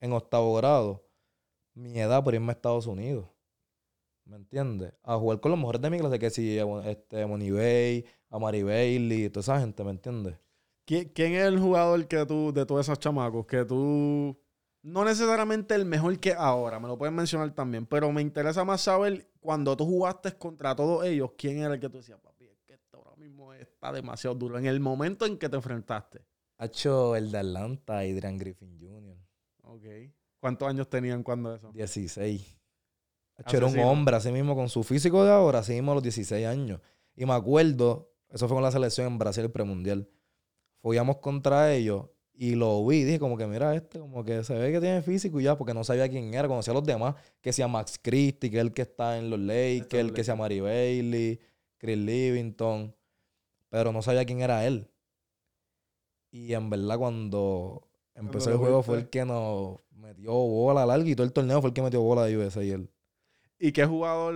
en 0.00 0.12
octavo 0.12 0.54
grado, 0.54 1.04
mi 1.74 1.98
edad, 1.98 2.22
por 2.22 2.34
irme 2.34 2.50
a 2.50 2.52
Estados 2.52 2.86
Unidos. 2.86 3.26
¿Me 4.28 4.36
entiendes? 4.36 4.92
A 5.04 5.16
jugar 5.16 5.40
con 5.40 5.50
los 5.50 5.58
mejores 5.58 5.80
de 5.80 5.88
mi 5.88 5.98
clase, 5.98 6.18
que 6.18 6.28
si 6.28 6.58
este, 6.84 7.24
Money 7.24 7.50
Bay, 7.50 8.04
Amari 8.28 8.62
Bailey, 8.62 9.30
toda 9.30 9.40
esa 9.40 9.60
gente, 9.60 9.82
¿me 9.82 9.90
entiendes? 9.90 10.36
¿Quién, 10.84 11.08
quién 11.14 11.32
es 11.32 11.46
el 11.46 11.58
jugador 11.58 12.06
que 12.06 12.26
tú, 12.26 12.52
de 12.52 12.66
todos 12.66 12.86
esos 12.86 12.98
chamacos, 12.98 13.46
que 13.46 13.64
tú, 13.64 14.38
no 14.82 15.04
necesariamente 15.04 15.74
el 15.74 15.86
mejor 15.86 16.18
que 16.18 16.34
ahora, 16.34 16.78
me 16.78 16.88
lo 16.88 16.98
puedes 16.98 17.14
mencionar 17.14 17.54
también, 17.54 17.86
pero 17.86 18.12
me 18.12 18.20
interesa 18.20 18.64
más 18.64 18.82
saber 18.82 19.30
cuando 19.40 19.74
tú 19.76 19.86
jugaste 19.86 20.32
contra 20.36 20.76
todos 20.76 21.06
ellos, 21.06 21.30
quién 21.38 21.60
era 21.60 21.74
el 21.74 21.80
que 21.80 21.88
tú 21.88 21.96
decías, 21.96 22.20
papi, 22.20 22.44
es 22.44 22.58
que 22.66 22.74
esto 22.74 22.98
ahora 22.98 23.16
mismo 23.16 23.54
está 23.54 23.92
demasiado 23.92 24.36
duro, 24.36 24.58
en 24.58 24.66
el 24.66 24.78
momento 24.78 25.24
en 25.24 25.38
que 25.38 25.48
te 25.48 25.56
enfrentaste. 25.56 26.22
Ha 26.58 26.66
hecho 26.66 27.16
el 27.16 27.30
de 27.30 27.38
Atlanta, 27.38 28.00
Adrian 28.00 28.36
Griffin 28.36 28.78
Jr., 28.78 29.16
Ok. 29.62 29.84
¿Cuántos 30.40 30.68
años 30.68 30.88
tenían 30.88 31.22
cuando 31.22 31.54
eso? 31.54 31.70
16. 31.72 32.57
Era 33.46 33.66
un 33.66 33.78
hombre, 33.78 34.16
así 34.16 34.32
mismo, 34.32 34.54
con 34.54 34.68
su 34.68 34.82
físico 34.82 35.24
de 35.24 35.30
ahora, 35.30 35.60
así 35.60 35.72
mismo 35.72 35.92
a 35.92 35.94
los 35.94 36.02
16 36.02 36.46
años. 36.46 36.80
Y 37.14 37.24
me 37.24 37.34
acuerdo, 37.34 38.10
eso 38.28 38.48
fue 38.48 38.56
con 38.56 38.62
la 38.62 38.70
selección 38.70 39.06
en 39.06 39.18
Brasil, 39.18 39.44
el 39.44 39.50
premundial. 39.50 40.08
Fuíamos 40.80 41.18
contra 41.18 41.72
ellos 41.72 42.06
y 42.34 42.54
lo 42.54 42.86
vi, 42.86 43.02
dije 43.02 43.18
como 43.18 43.36
que 43.36 43.46
mira 43.48 43.74
este, 43.74 43.98
como 43.98 44.24
que 44.24 44.44
se 44.44 44.54
ve 44.54 44.70
que 44.70 44.80
tiene 44.80 45.02
físico 45.02 45.40
y 45.40 45.44
ya, 45.44 45.58
porque 45.58 45.74
no 45.74 45.82
sabía 45.82 46.08
quién 46.08 46.32
era, 46.34 46.46
conocía 46.46 46.72
a 46.72 46.74
los 46.74 46.84
demás, 46.84 47.16
que 47.40 47.52
sea 47.52 47.66
Max 47.66 47.98
Christie, 48.00 48.50
que 48.50 48.58
es 48.58 48.62
el 48.62 48.72
que 48.72 48.82
está 48.82 49.18
en 49.18 49.28
los 49.28 49.40
Lakers, 49.40 49.94
el 49.94 50.12
que 50.12 50.22
sea. 50.22 50.36
Mary 50.36 50.60
Bailey, 50.60 51.40
Chris 51.78 51.98
Livington, 51.98 52.94
pero 53.68 53.92
no 53.92 54.02
sabía 54.02 54.24
quién 54.24 54.40
era 54.40 54.64
él. 54.66 54.88
Y 56.30 56.52
en 56.54 56.70
verdad 56.70 56.98
cuando 56.98 57.88
empezó 58.14 58.50
el 58.50 58.56
juego 58.56 58.82
fue 58.82 58.98
el 58.98 59.08
que 59.08 59.24
nos 59.24 59.80
metió 59.90 60.32
bola 60.32 60.86
larga 60.86 61.08
y 61.08 61.16
todo 61.16 61.26
el 61.26 61.32
torneo 61.32 61.60
fue 61.60 61.70
el 61.70 61.74
que 61.74 61.82
metió 61.82 62.00
bola 62.02 62.24
de 62.24 62.36
USA 62.36 62.62
y 62.62 62.70
él. 62.70 62.90
¿Y 63.58 63.72
qué 63.72 63.84
jugador 63.86 64.34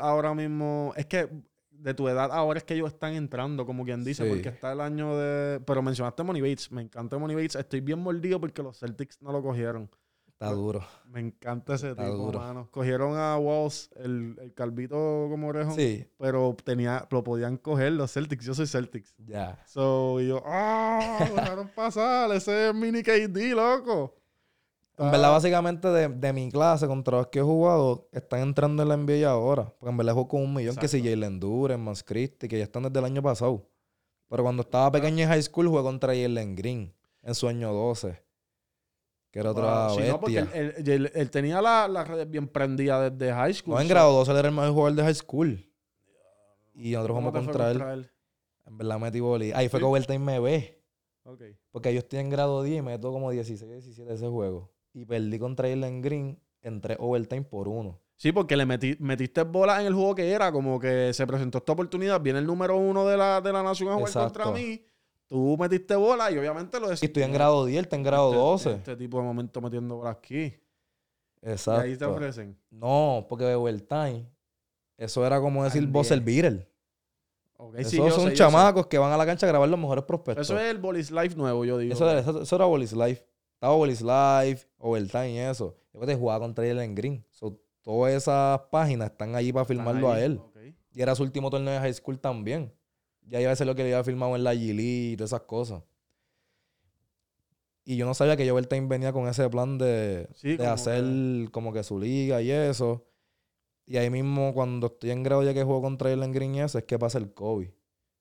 ahora 0.00 0.34
mismo? 0.34 0.92
Es 0.96 1.06
que 1.06 1.28
de 1.70 1.94
tu 1.94 2.08
edad 2.08 2.30
ahora 2.32 2.58
es 2.58 2.64
que 2.64 2.74
ellos 2.74 2.92
están 2.92 3.14
entrando, 3.14 3.66
como 3.66 3.84
quien 3.84 4.04
dice, 4.04 4.24
Sí. 4.24 4.28
porque 4.30 4.48
está 4.50 4.72
el 4.72 4.80
año 4.80 5.16
de... 5.16 5.60
Pero 5.66 5.82
mencionaste 5.82 6.22
Money 6.22 6.40
Bates, 6.40 6.70
me 6.70 6.80
encanta 6.82 7.18
Money 7.18 7.34
Bates, 7.36 7.56
estoy 7.56 7.80
bien 7.80 7.98
mordido 7.98 8.40
porque 8.40 8.62
los 8.62 8.78
Celtics 8.78 9.20
no 9.20 9.32
lo 9.32 9.42
cogieron. 9.42 9.90
Está 10.28 10.50
duro. 10.52 10.80
Me 11.06 11.20
encanta 11.20 11.74
ese 11.74 11.90
Está 11.90 12.04
tipo, 12.04 12.16
duro. 12.16 12.38
mano. 12.40 12.68
Cogieron 12.70 13.16
a 13.16 13.36
Walls, 13.36 13.90
el, 13.96 14.36
el 14.40 14.54
calvito 14.54 15.26
como 15.28 15.48
orejón, 15.48 15.74
Sí, 15.74 16.04
pero 16.18 16.56
tenía, 16.64 17.06
lo 17.10 17.22
podían 17.22 17.56
coger 17.58 17.92
los 17.92 18.12
Celtics, 18.12 18.44
yo 18.44 18.54
soy 18.54 18.66
Celtics. 18.66 19.14
ya. 19.18 19.60
So, 19.66 20.20
y 20.20 20.28
yo, 20.28 20.42
¡ah! 20.46 21.26
Lo 21.28 21.34
dejaron 21.36 21.68
pasar, 21.74 22.30
ese 22.32 22.68
es 22.70 22.74
mini 22.74 23.02
KD, 23.02 23.54
loco. 23.54 24.16
En 24.98 25.10
verdad, 25.10 25.30
básicamente 25.32 25.88
de, 25.88 26.08
de 26.08 26.32
mi 26.32 26.50
clase 26.50 26.86
contra 26.86 27.16
los 27.18 27.26
que 27.28 27.38
he 27.40 27.42
jugado, 27.42 28.08
están 28.12 28.40
entrando 28.40 28.82
en 28.82 28.88
la 28.88 28.96
NBA 28.96 29.28
ahora. 29.28 29.72
Porque 29.78 29.90
en 29.90 29.96
verdad 29.96 30.12
juego 30.12 30.28
con 30.28 30.42
un 30.42 30.54
millón 30.54 30.76
que 30.76 30.86
si. 30.86 31.02
Jalen 31.02 31.40
Duren, 31.40 31.80
Más 31.80 32.04
Christie, 32.04 32.48
que 32.48 32.58
ya 32.58 32.64
están 32.64 32.82
desde 32.84 32.98
el 32.98 33.04
año 33.06 33.22
pasado. 33.22 33.66
Pero 34.28 34.42
cuando 34.42 34.62
estaba 34.62 34.90
pequeño 34.92 35.24
en 35.24 35.28
high 35.30 35.42
school 35.42 35.68
jugué 35.68 35.82
contra 35.82 36.14
Jalen 36.14 36.54
Green 36.54 36.94
en 37.22 37.34
su 37.34 37.48
año 37.48 37.72
12. 37.72 38.22
Que 39.30 39.38
era 39.40 39.50
otra 39.52 39.86
Wow, 39.88 39.96
sí, 39.98 40.08
no, 40.08 40.20
porque 40.20 40.42
bestia. 40.42 40.60
él, 40.60 40.74
él- 40.76 40.88
él- 40.88 41.12
él 41.14 41.30
tenía 41.30 41.62
la, 41.62 41.88
la 41.88 42.04
red 42.04 42.28
bien 42.28 42.46
prendida 42.48 43.10
desde 43.10 43.32
high 43.32 43.54
school. 43.54 43.74
No, 43.74 43.80
en 43.80 43.88
grado 43.88 44.12
12 44.12 44.30
él 44.30 44.36
era 44.36 44.48
el 44.48 44.54
mejor 44.54 44.70
jugador 44.72 44.94
de 44.96 45.02
high 45.04 45.14
school. 45.14 45.68
Y 46.74 46.92
nosotros 46.92 47.14
¿Cómo 47.16 47.28
jugamos 47.30 47.44
fue 47.46 47.52
contra 47.72 47.92
él. 47.94 48.10
En 48.66 48.78
verdad 48.78 48.98
metí 48.98 49.20
boli. 49.20 49.52
Ahí 49.52 49.68
fue 49.68 49.78
Sí. 49.78 49.82
que 49.82 49.88
Overtime 49.88 50.18
me 50.18 50.38
ve. 50.40 50.82
Porque 51.70 51.92
yo 51.92 52.00
estoy 52.00 52.18
en 52.18 52.30
grado 52.30 52.62
10 52.62 52.78
y 52.78 52.82
meto 52.82 53.10
como 53.12 53.30
16, 53.30 53.70
17 53.70 54.12
ese 54.12 54.28
juego. 54.28 54.70
Y 54.92 55.04
perdí 55.04 55.38
contra 55.38 55.68
Jalen 55.68 56.00
Green 56.02 56.38
en 56.62 56.80
tres 56.80 56.96
overtime 57.00 57.42
por 57.42 57.68
uno. 57.68 57.98
Sí, 58.16 58.30
porque 58.30 58.56
le 58.56 58.64
metí- 58.66 58.96
metiste 59.00 59.42
bolas 59.42 59.80
en 59.80 59.86
el 59.86 59.94
juego 59.94 60.14
que 60.14 60.30
era, 60.30 60.52
como 60.52 60.78
que 60.78 61.12
se 61.12 61.26
presentó 61.26 61.58
esta 61.58 61.72
oportunidad, 61.72 62.20
viene 62.20 62.38
el 62.38 62.46
número 62.46 62.76
uno 62.76 63.06
de 63.06 63.16
la, 63.16 63.40
de 63.40 63.52
la 63.52 63.62
nación 63.62 63.88
a 63.88 63.94
jugar 63.94 64.08
Exacto. 64.08 64.40
contra 64.44 64.52
mí, 64.60 64.80
tú 65.26 65.56
metiste 65.58 65.96
bolas 65.96 66.30
y 66.32 66.38
obviamente 66.38 66.78
lo 66.78 66.86
Y 66.86 66.90
decís. 66.90 67.02
estoy 67.04 67.22
en 67.24 67.32
grado 67.32 67.64
10, 67.64 67.78
él 67.78 67.84
está 67.84 67.96
en 67.96 68.02
grado 68.04 68.28
este, 68.30 68.38
12. 68.70 68.72
Este 68.74 68.96
tipo 68.96 69.18
de 69.18 69.24
momento 69.24 69.60
metiendo 69.60 69.96
bolas 69.96 70.16
aquí. 70.16 70.54
Y 71.44 71.50
Exacto. 71.50 71.80
ahí 71.80 71.96
te 71.96 72.04
ofrecen. 72.04 72.56
No, 72.70 73.26
porque 73.28 73.44
de 73.46 73.56
overtime, 73.56 74.26
eso 74.96 75.26
era 75.26 75.40
como 75.40 75.64
decir 75.64 75.80
Al 75.82 75.88
buzzer 75.88 76.22
10. 76.22 76.42
beater. 76.42 76.72
Ok, 77.56 77.74
Esos 77.78 77.90
sí, 77.90 77.96
son 77.96 78.28
sé, 78.30 78.34
chamacos 78.34 78.86
que 78.86 78.98
van 78.98 79.10
a 79.12 79.16
la 79.16 79.26
cancha 79.26 79.46
a 79.46 79.48
grabar 79.48 79.68
los 79.68 79.78
mejores 79.80 80.04
prospectos. 80.04 80.46
Eso 80.46 80.58
es 80.58 80.70
el 80.70 80.78
Bolis 80.78 81.10
Life 81.10 81.34
nuevo, 81.36 81.64
yo 81.64 81.78
digo. 81.78 81.92
Eso, 81.94 82.08
era- 82.08 82.20
eso, 82.20 82.42
eso 82.42 82.56
era 82.56 82.64
Bolis 82.66 82.92
Life. 82.92 83.24
Estaba 83.62 83.76
Bolis 83.76 84.02
Life, 84.02 84.66
Overtime 84.76 85.30
y 85.30 85.38
eso. 85.38 85.78
Después 85.92 86.08
te 86.08 86.16
jugaba 86.16 86.40
contra 86.40 86.66
Jalen 86.66 86.96
Green. 86.96 87.24
So, 87.30 87.60
todas 87.80 88.12
esas 88.12 88.60
páginas 88.72 89.12
están 89.12 89.36
allí 89.36 89.52
para 89.52 89.64
firmarlo 89.64 90.10
a 90.10 90.16
ahí, 90.16 90.24
él. 90.24 90.38
ok. 90.38 90.56
Y 90.92 91.00
era 91.00 91.14
su 91.14 91.22
último 91.22 91.48
torneo 91.48 91.72
de 91.72 91.78
high 91.78 91.94
school 91.94 92.18
también. 92.18 92.74
Ya 93.24 93.40
iba 93.40 93.52
a 93.52 93.54
ser 93.54 93.68
lo 93.68 93.76
que 93.76 93.84
le 93.84 93.94
había 93.94 94.02
firmado 94.02 94.34
en 94.34 94.42
la 94.42 94.52
G 94.52 94.74
League 94.74 95.12
y 95.12 95.16
todas 95.16 95.30
esas 95.30 95.42
cosas. 95.42 95.84
Y 97.84 97.94
yo 97.94 98.04
no 98.04 98.14
sabía 98.14 98.36
que 98.36 98.50
Overtime 98.50 98.88
venía 98.88 99.12
con 99.12 99.28
ese 99.28 99.48
plan 99.48 99.78
de, 99.78 100.28
Sí, 100.34 100.56
de 100.56 100.56
como 100.56 100.70
hacer 100.70 101.04
como 101.52 101.72
que 101.72 101.84
su 101.84 102.00
liga 102.00 102.42
y 102.42 102.50
eso. 102.50 103.06
Y 103.86 103.96
ahí 103.96 104.10
mismo, 104.10 104.52
cuando 104.54 104.88
estoy 104.88 105.12
en 105.12 105.22
grado 105.22 105.44
ya 105.44 105.54
que 105.54 105.62
juego 105.62 105.82
contra 105.82 106.10
Jalen 106.10 106.32
Green 106.32 106.56
y 106.56 106.62
eso, 106.62 106.78
es 106.78 106.84
que 106.84 106.98
pasa 106.98 107.18
el 107.18 107.32
COVID. 107.32 107.70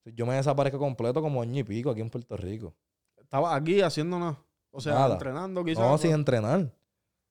Yo 0.05 0.27
me 0.27 0.35
desaparezco 0.35 0.77
completo 0.77 1.19
como 1.19 1.41
año 1.41 1.61
y 1.61 1.63
pico 1.63 1.89
aquí 1.89 2.01
en 2.01 2.11
Puerto 2.11 2.37
Rico. 2.37 2.75
Estaba 3.17 3.55
aquí 3.55 3.81
haciendo 3.81 4.19
nada. 4.19 4.45
O 4.71 4.79
sea, 4.81 4.93
Nada. 4.93 5.13
entrenando 5.13 5.63
quizás. 5.65 5.83
No, 5.85 5.97
sin 5.97 6.11
entrenar. 6.11 6.71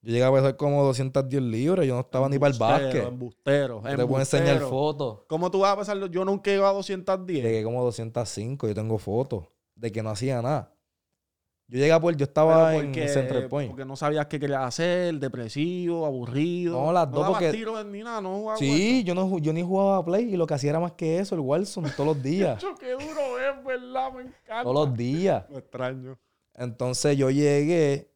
Yo 0.03 0.13
llegué 0.13 0.25
a 0.25 0.33
pesar 0.33 0.57
como 0.57 0.83
210 0.85 1.43
libras. 1.43 1.87
Yo 1.87 1.95
no 1.95 2.01
estaba 2.01 2.29
ni 2.29 2.39
para 2.39 2.53
el 2.55 2.59
básquet. 2.59 3.05
Embustero, 3.07 3.83
Yo 3.83 3.97
te 3.97 4.07
puedo 4.07 4.21
enseñar 4.21 4.49
embustero. 4.57 4.69
fotos. 4.71 5.19
¿Cómo 5.29 5.51
tú 5.51 5.61
vas 5.61 5.73
a 5.73 5.77
pasar? 5.77 5.99
Yo 6.11 6.25
nunca 6.25 6.51
llegado 6.51 6.69
a 6.71 6.73
210. 6.75 7.43
Llegué 7.45 7.63
como 7.65 7.83
205. 7.85 8.67
Yo 8.69 8.75
tengo 8.75 8.97
fotos 8.99 9.45
de 9.75 9.93
que 9.93 10.03
no 10.03 10.11
hacía 10.11 10.41
nada. 10.41 10.73
Yo 11.69 11.79
llegué 11.79 11.93
a 11.93 12.01
por, 12.01 12.17
yo 12.17 12.25
estaba 12.25 12.75
en 12.75 12.93
Central 13.09 13.47
Point. 13.47 13.71
porque 13.71 13.85
no 13.85 13.95
sabías 13.95 14.27
qué 14.27 14.41
querías 14.41 14.63
hacer, 14.65 15.15
depresivo, 15.21 16.05
aburrido. 16.05 16.81
No, 16.85 16.93
las 16.93 17.09
dos, 17.11 17.29
porque- 17.29 17.53
tiros 17.53 17.85
ni 17.87 18.03
nada, 18.03 18.21
no 18.21 18.39
jugabas 18.39 18.59
Sí, 18.59 19.05
yo, 19.05 19.15
no, 19.15 19.39
yo 19.39 19.53
ni 19.53 19.63
jugaba 19.63 19.99
a 19.99 20.05
Play 20.05 20.35
y 20.35 20.37
lo 20.37 20.47
que 20.49 20.55
hacía 20.55 20.71
era 20.71 20.81
más 20.81 20.93
que 20.93 21.21
eso, 21.21 21.37
el 21.37 21.41
Warzone, 21.43 21.91
todos 21.91 22.17
los 22.17 22.23
días. 22.25 22.65
Qué 22.81 22.91
duro 22.91 23.39
es, 23.39 23.65
¿verdad? 23.65 24.13
Me 24.13 24.23
encanta. 24.23 24.63
todos 24.65 24.89
los 24.89 24.97
días. 24.99 25.45
Lo 25.49 25.59
extraño. 25.59 26.19
Entonces 26.61 27.17
yo 27.17 27.31
llegué, 27.31 28.13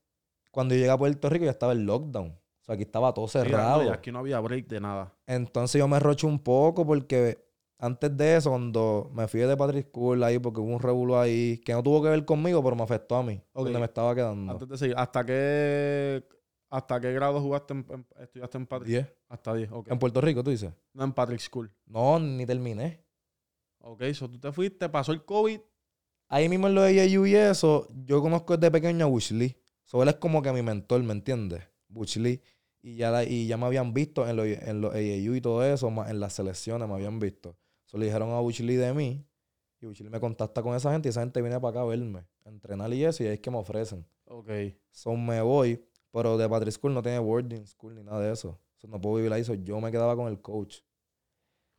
cuando 0.50 0.74
yo 0.74 0.80
llegué 0.80 0.90
a 0.90 0.98
Puerto 0.98 1.28
Rico 1.30 1.46
ya 1.46 1.50
estaba 1.50 1.72
el 1.72 1.84
lockdown. 1.86 2.28
O 2.28 2.64
sea, 2.64 2.74
aquí 2.74 2.82
estaba 2.84 3.12
todo 3.12 3.26
cerrado. 3.26 3.90
aquí 3.92 4.12
no 4.12 4.18
había 4.20 4.38
break 4.40 4.66
de 4.68 4.80
nada. 4.80 5.14
Entonces 5.26 5.78
yo 5.78 5.88
me 5.88 5.98
roché 5.98 6.26
un 6.26 6.38
poco 6.38 6.86
porque 6.86 7.42
antes 7.78 8.16
de 8.16 8.36
eso, 8.36 8.50
cuando 8.50 9.10
me 9.14 9.26
fui 9.28 9.40
de 9.40 9.56
Patrick 9.56 9.88
School 9.88 10.22
ahí, 10.22 10.38
porque 10.38 10.60
hubo 10.60 10.72
un 10.74 10.80
revuelo 10.80 11.18
ahí 11.18 11.58
que 11.64 11.72
no 11.72 11.82
tuvo 11.82 12.02
que 12.02 12.08
ver 12.10 12.24
conmigo, 12.24 12.62
pero 12.62 12.76
me 12.76 12.82
afectó 12.82 13.16
a 13.16 13.22
mí, 13.22 13.40
Ok. 13.52 13.64
donde 13.64 13.78
me 13.78 13.84
estaba 13.86 14.14
quedando. 14.14 14.52
Antes 14.52 14.68
de 14.68 14.78
seguir, 14.78 14.94
¿hasta 14.96 15.24
qué, 15.26 16.24
hasta 16.70 17.00
qué 17.00 17.12
grado 17.12 17.40
jugaste 17.40 17.72
en, 17.74 17.86
en- 17.90 18.06
estudiaste 18.20 18.58
en 18.58 18.66
Patrick? 18.66 18.88
10. 18.90 19.12
Hasta 19.28 19.54
10, 19.54 19.70
ok. 19.72 19.90
En 19.90 19.98
Puerto 19.98 20.20
Rico, 20.20 20.42
tú 20.44 20.50
dices. 20.50 20.72
No 20.92 21.04
en 21.04 21.12
Patrick 21.12 21.40
School. 21.40 21.70
No, 21.86 22.18
ni 22.18 22.46
terminé. 22.46 23.04
Ok, 23.80 24.02
so 24.14 24.30
tú 24.30 24.38
te 24.38 24.50
fuiste, 24.52 24.88
pasó 24.88 25.12
el 25.12 25.24
COVID. 25.24 25.60
Ahí 26.35 26.49
mismo 26.49 26.67
en 26.67 26.75
lo 26.75 26.83
de 26.83 27.00
AAU 27.00 27.26
y 27.26 27.37
eso, 27.37 27.87
yo 28.07 28.21
conozco 28.21 28.57
desde 28.57 28.73
pequeño 28.73 29.05
a 29.07 29.09
Bush 29.09 29.31
Lee. 29.31 29.57
So, 29.85 30.03
él 30.03 30.09
es 30.09 30.17
como 30.17 30.43
que 30.43 30.50
mi 30.53 30.62
mentor, 30.62 31.00
¿me 31.05 31.12
entiendes? 31.12 31.62
Bush 31.87 32.17
Lee. 32.17 32.41
Y 32.83 32.97
ya, 32.97 33.12
la- 33.12 33.23
y 33.23 33.47
ya 33.47 33.57
me 33.57 33.67
habían 33.67 33.95
visto 33.95 34.29
en 34.29 34.35
los 34.37 34.45
en 34.47 34.81
los 34.81 34.93
AAU 34.93 35.37
y 35.37 35.41
todo 35.41 35.64
eso, 35.64 35.91
más 35.91 36.11
en 36.11 36.19
las 36.19 36.33
selecciones 36.33 36.88
me 36.88 36.95
habían 36.95 37.21
visto. 37.21 37.57
So, 37.85 37.99
le 37.99 38.07
dijeron 38.07 38.31
a 38.33 38.41
Bush 38.41 38.62
Lee 38.62 38.75
de 38.75 38.93
mí. 38.93 39.25
Y 39.81 39.87
Bush 39.87 40.00
Lee 40.00 40.11
me 40.11 40.19
contacta 40.19 40.61
con 40.61 40.75
esa 40.75 40.91
gente 40.93 41.09
y 41.09 41.11
esa 41.11 41.21
gente 41.21 41.41
viene 41.41 41.61
para 41.61 41.71
acá 41.71 41.81
a 41.83 41.85
verme, 41.85 42.26
a 42.45 42.49
entrenar 42.49 42.93
y 42.93 43.05
eso, 43.05 43.23
y 43.23 43.26
ahí 43.29 43.35
es 43.35 43.41
que 43.41 43.53
me 43.53 43.59
ofrecen. 43.59 44.05
Ok. 44.25 44.50
So, 44.91 45.14
me 45.14 45.41
voy, 45.41 45.85
pero 46.11 46.37
de 46.37 46.49
Patrick 46.49 46.73
School 46.75 46.95
no 46.95 47.03
tiene 47.03 47.21
boarding 47.21 47.64
school 47.69 47.95
ni 47.95 48.03
nada 48.03 48.19
de 48.19 48.33
eso. 48.33 48.59
So, 48.79 48.88
no 48.88 49.00
puedo 49.00 49.17
vivir 49.17 49.33
ahí. 49.33 49.45
So, 49.45 49.55
yo 49.55 49.81
me 49.81 49.93
quedaba 49.93 50.17
con 50.17 50.26
el 50.26 50.41
coach. 50.41 50.79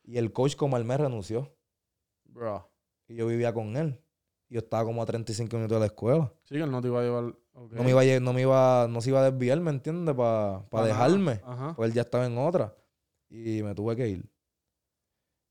Y 0.03 0.17
el 0.17 0.31
coach, 0.31 0.55
como 0.55 0.77
él 0.77 0.85
me 0.85 0.95
renunció, 0.97 1.53
Bro. 2.23 2.69
y 3.09 3.15
yo 3.15 3.27
vivía 3.27 3.53
con 3.53 3.75
él. 3.75 3.99
Yo 4.49 4.59
estaba 4.59 4.83
como 4.83 5.01
a 5.01 5.05
35 5.05 5.55
minutos 5.55 5.75
de 5.75 5.79
la 5.79 5.85
escuela. 5.87 6.31
Sí, 6.43 6.55
que 6.55 6.61
él 6.61 6.71
no 6.71 6.81
te 6.81 6.87
iba 6.87 6.99
a 6.99 7.03
llevar. 7.03 7.35
No 7.71 7.83
me 7.83 7.89
iba 7.89 8.01
a, 8.01 8.19
no 8.19 8.33
me 8.33 8.41
iba, 8.41 8.87
no 8.89 9.01
se 9.01 9.09
iba 9.09 9.21
a 9.21 9.31
desviar, 9.31 9.59
¿me 9.59 9.71
entiendes? 9.71 10.13
Para 10.15 10.67
Pa' 10.69 10.85
dejarme. 10.85 11.41
Ajá. 11.43 11.73
Pues 11.75 11.89
él 11.89 11.95
ya 11.95 12.01
estaba 12.01 12.25
en 12.25 12.37
otra. 12.37 12.75
Y 13.29 13.63
me 13.63 13.73
tuve 13.73 13.95
que 13.95 14.07
ir. 14.07 14.29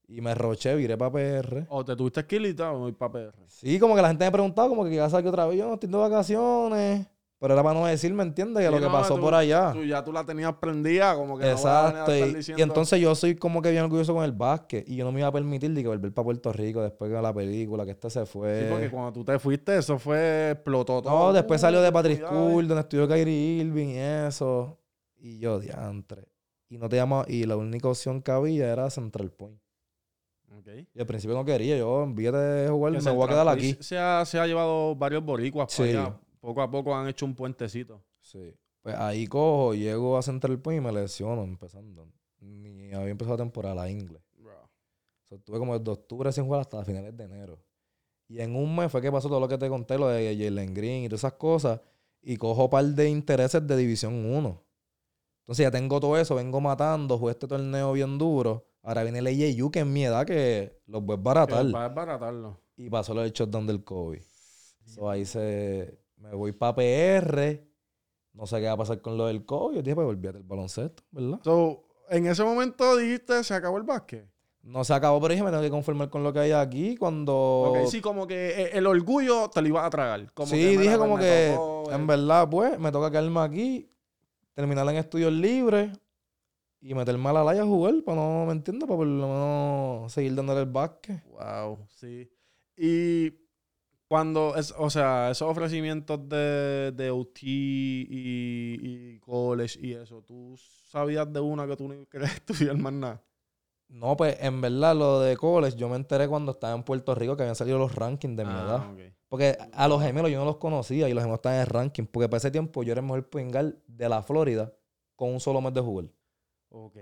Y 0.07 0.21
me 0.21 0.35
roché, 0.35 0.75
viré 0.77 0.99
para 0.99 1.11
PR. 1.11 1.67
O 1.71 1.85
te 1.85 1.97
tuviste 1.97 2.27
que 2.27 2.37
ir 2.37 2.47
y 2.47 2.55
tal, 2.55 2.95
para 2.95 3.13
PR. 3.13 3.35
Sí, 3.49 3.79
como 3.81 3.95
que 3.97 4.03
la 4.03 4.09
gente 4.09 4.25
me 4.25 4.33
preguntaba, 4.33 4.69
como 4.69 4.85
que 4.85 4.95
iba 4.95 5.07
a 5.07 5.11
salir 5.11 5.29
otra 5.29 5.47
vez. 5.47 5.59
Yo 5.59 5.67
no 5.67 5.75
estoy 5.75 5.89
de 5.89 5.97
vacaciones. 5.97 7.07
Pero 7.45 7.53
era 7.53 7.63
para 7.63 7.79
no 7.79 7.85
decir, 7.85 8.11
¿me 8.15 8.23
entiendes? 8.23 8.63
Que 8.63 8.69
Sí, 8.69 8.73
lo 8.75 8.81
que 8.81 8.87
no, 8.87 8.93
pasó 8.93 9.17
tú- 9.17 9.21
por 9.21 9.35
allá. 9.35 9.71
Tú 9.75 9.85
ya 9.85 10.03
tú 10.03 10.13
la 10.15 10.25
tenías 10.25 10.55
prendida, 10.55 11.15
como 11.15 11.37
que 11.37 11.45
no 11.45 11.51
Exacto. 11.51 12.11
estar 12.11 12.29
y- 12.29 12.31
y, 12.31 12.35
diciendo- 12.37 12.63
entonces 12.63 12.99
yo 13.03 13.15
soy 13.15 13.35
como 13.37 13.61
que 13.61 13.71
bien 13.71 13.85
orgulloso 13.85 14.15
con 14.15 14.25
el 14.25 14.33
básquet. 14.33 14.89
Y 14.89 14.97
yo 14.97 15.05
no 15.05 15.13
me 15.13 15.21
iba 15.21 15.29
a 15.29 15.33
permitir 15.33 15.71
de 15.75 15.83
que 15.83 15.89
volver 15.89 16.11
para 16.15 16.25
Puerto 16.25 16.51
Rico 16.55 16.81
después 16.81 17.11
de 17.11 17.21
la 17.21 17.35
película, 17.35 17.85
que 17.85 17.91
este 17.91 18.09
se 18.09 18.25
fue. 18.25 18.61
Sí, 18.63 18.67
porque 18.71 18.89
cuando 18.91 19.13
tú 19.13 19.25
te 19.27 19.39
fuiste, 19.39 19.77
eso 19.77 19.99
fue, 19.99 20.53
explotó 20.53 21.03
todo. 21.03 21.13
No, 21.27 21.33
después 21.35 21.61
salió 21.61 21.83
de 21.83 21.93
Patrick. 21.93 22.25
School, 22.27 22.67
donde 22.67 22.81
estudió 22.81 23.07
Kyrie 23.07 23.61
Irving 23.63 23.89
y 23.89 23.99
eso. 23.99 24.79
Y 25.19 25.39
yo, 25.39 25.61
diantre. 25.61 26.25
Y 26.71 26.79
no 26.79 26.89
te 26.89 26.97
llamaba, 26.97 27.27
y 27.29 27.45
la 27.45 27.59
única 27.59 27.89
opción 27.89 28.23
que 28.23 28.31
había 28.31 28.73
era 28.73 28.89
Central 28.89 29.31
Point. 29.31 29.61
Ok. 30.57 30.69
Y 30.95 31.01
al 31.01 31.07
principio 31.07 31.37
no 31.37 31.45
quería, 31.45 31.77
yo 31.77 32.05
en 32.05 32.15
vez 32.15 32.33
de 32.33 32.69
jugar, 32.71 32.93
Que 32.95 33.01
me 33.03 33.11
voy 33.11 33.25
a 33.25 33.29
quedar 33.29 33.49
aquí. 33.49 33.77
Se 33.81 33.99
ha, 33.99 34.25
se 34.25 34.39
ha 34.39 34.47
llevado 34.47 34.95
varios 34.97 35.23
boricuas 35.25 35.67
para 35.77 35.91
Sí. 35.91 35.97
allá. 35.97 36.17
Poco 36.45 36.61
a 36.61 36.71
poco 36.71 36.95
han 36.95 37.09
hecho 37.09 37.25
un 37.25 37.35
puentecito. 37.35 38.05
Sí. 38.21 38.55
Pues 38.83 38.95
ahí 38.97 39.27
cojo, 39.27 39.73
llego 39.73 40.19
a 40.19 40.23
Central 40.23 40.61
Point 40.61 40.83
y 40.83 40.85
me 40.85 40.93
lesiono 40.93 41.43
empezando. 41.43 42.07
Ni 42.39 42.93
había 42.93 43.13
empezado 43.13 43.39
la 43.39 43.45
temporada 43.45 43.75
la 43.75 43.91
inglés. 43.91 44.23
Bro. 44.37 44.69
Estuve 45.31 45.59
como 45.59 45.79
desde 45.79 45.91
octubre 45.91 46.31
sin 46.33 46.45
jugar 46.45 46.61
hasta 46.61 46.85
finales 46.85 47.17
de 47.17 47.25
enero. 47.25 47.59
Y 48.29 48.41
en 48.41 48.57
un 48.57 48.77
mes 48.77 48.93
fue 48.93 49.01
que 49.01 49.11
pasó 49.11 49.29
todo 49.29 49.41
lo 49.41 49.49
que 49.49 49.57
te 49.57 49.71
conté, 49.71 49.97
lo 49.97 50.09
de 50.09 50.37
Jalen 50.37 50.75
Green 50.75 51.05
y 51.05 51.09
todas 51.09 51.21
esas 51.21 51.33
cosas. 51.33 51.81
Y 52.21 52.37
cojo 52.37 52.69
par 52.69 52.85
de 52.85 53.09
intereses 53.09 53.67
de 53.67 53.75
División 53.75 54.27
1. 54.27 54.63
Entonces 55.41 55.65
ya 55.65 55.71
tengo 55.71 55.99
todo 55.99 56.19
eso, 56.19 56.35
vengo 56.35 56.61
matando, 56.61 57.17
jugué 57.17 57.33
este 57.33 57.49
torneo 57.49 57.93
bien 57.93 58.19
duro. 58.19 58.67
Ahora 58.83 59.03
viene 59.03 59.21
el 59.21 59.29
AJU, 59.29 59.71
que 59.71 59.81
es 59.81 59.87
mi 59.87 60.05
edad, 60.05 60.27
que 60.27 60.83
los 60.89 61.03
voy 61.03 61.17
a 61.17 61.21
baratar. 61.23 61.71
Para 61.71 61.89
desbaratarlo. 61.89 62.61
Y 62.77 62.91
pasó 62.91 63.15
lo 63.15 63.23
del 63.23 63.33
shutdown 63.33 63.67
del 63.67 63.83
COVID. 63.83 64.21
So, 64.85 65.09
ahí 65.09 65.25
se... 65.25 66.04
Me 66.25 66.35
voy 66.35 66.53
para 66.53 66.75
PR. 66.75 67.61
No 68.33 68.47
sé 68.47 68.59
qué 68.59 68.67
va 68.67 68.73
a 68.73 68.77
pasar 68.79 69.01
con 69.03 69.19
lo 69.19 69.27
del 69.27 69.45
COVID. 69.45 69.77
Yo 69.77 69.83
dije, 69.83 69.95
pues 69.95 70.09
olvídate 70.09 70.39
del 70.39 70.47
baloncesto, 70.47 71.03
¿verdad? 71.11 71.39
So, 71.45 71.85
en 72.09 72.27
ese 72.27 72.43
momento 72.43 72.97
dijiste, 72.97 73.45
se 73.45 73.53
acabó 73.53 73.77
el 73.77 73.83
básquet. 73.83 74.27
No 74.63 74.83
se 74.83 74.95
acabó, 74.95 75.21
pero 75.21 75.33
dije, 75.33 75.45
me 75.45 75.51
tengo 75.51 75.63
que 75.63 75.71
conformar 75.71 76.09
con 76.09 76.25
lo 76.25 76.33
que 76.33 76.39
hay 76.39 76.53
aquí. 76.53 76.97
Cuando... 76.97 77.35
Ok, 77.35 77.87
sí, 77.89 78.01
como 78.01 78.27
que 78.27 78.63
eh, 78.63 78.71
el 78.73 78.87
orgullo 78.87 79.51
te 79.51 79.61
lo 79.61 79.69
ibas 79.69 79.85
a 79.85 79.91
tragar. 79.91 80.33
Como 80.33 80.49
sí, 80.49 80.57
que, 80.57 80.79
dije 80.79 80.97
como 80.97 81.19
que, 81.19 81.53
tocó, 81.55 81.91
eh. 81.91 81.95
en 81.95 82.07
verdad, 82.07 82.49
pues, 82.49 82.79
me 82.79 82.91
toca 82.91 83.11
quedarme 83.11 83.41
aquí, 83.41 83.91
terminar 84.55 84.89
en 84.89 84.97
estudios 84.97 85.33
libres 85.33 85.91
y 86.81 86.95
meterme 86.95 87.29
a 87.29 87.35
la 87.35 87.45
laya 87.45 87.63
a 87.63 87.67
jugar, 87.67 87.95
para 88.03 88.17
no, 88.17 88.47
¿me 88.47 88.53
entiendes? 88.53 88.89
Para 88.89 88.97
por 88.97 89.07
lo 89.07 89.29
menos 89.29 90.13
seguir 90.13 90.35
dándole 90.35 90.61
el 90.61 90.71
básquet. 90.71 91.23
Wow, 91.27 91.87
sí. 91.91 92.31
Y 92.75 93.44
cuando, 94.15 94.55
es, 94.55 94.73
o 94.79 94.89
sea, 94.91 95.33
esos 95.33 95.51
ofrecimientos 95.51 96.29
de, 96.29 96.93
de 96.93 97.11
UT 97.11 97.37
y, 97.43 98.79
y 98.81 99.19
college 99.19 99.77
y 99.83 99.95
eso, 99.95 100.23
¿tú 100.23 100.55
sabías 100.57 101.33
de 101.33 101.41
una 101.41 101.67
que 101.67 101.77
tú 101.77 101.89
no 101.89 102.09
querías 102.09 102.33
estudiar 102.37 102.77
más 102.77 102.93
nada? 102.93 103.25
No, 103.89 104.17
pues, 104.17 104.37
en 104.41 104.61
verdad, 104.61 104.95
lo 104.95 105.19
de 105.19 105.37
college, 105.37 105.77
yo 105.77 105.89
me 105.89 105.97
enteré 105.97 106.29
cuando 106.29 106.53
estaba 106.53 106.77
en 106.77 106.85
Puerto 106.85 107.13
Rico 107.17 107.37
que 107.37 107.43
habían 107.43 107.57
salido 107.57 107.77
los 107.77 107.93
rankings 107.93 108.37
de 108.37 108.45
mi 108.45 108.53
edad. 108.53 108.85
Ah, 108.85 108.93
ok. 108.93 109.01
Porque 109.29 109.59
a 109.73 109.89
los 109.89 110.01
gemelos 110.01 110.31
yo 110.31 110.39
no 110.39 110.45
los 110.45 110.59
conocía 110.59 111.09
y 111.09 111.13
los 111.13 111.21
gemelos 111.25 111.39
estaban 111.39 111.57
en 111.57 111.63
el 111.63 111.67
ranking, 111.67 112.05
porque 112.07 112.29
para 112.29 112.39
ese 112.39 112.53
tiempo 112.53 112.85
yo 112.85 112.93
era 112.93 113.01
el 113.01 113.07
mejor 113.07 113.29
point 113.29 113.51
guard 113.51 113.75
de 113.89 114.09
la 114.09 114.23
Florida 114.23 114.73
con 115.17 115.33
un 115.33 115.41
solo 115.41 115.61
mes 115.61 115.75
de 115.75 115.81
jugar. 115.81 116.05
Ok. 116.69 116.97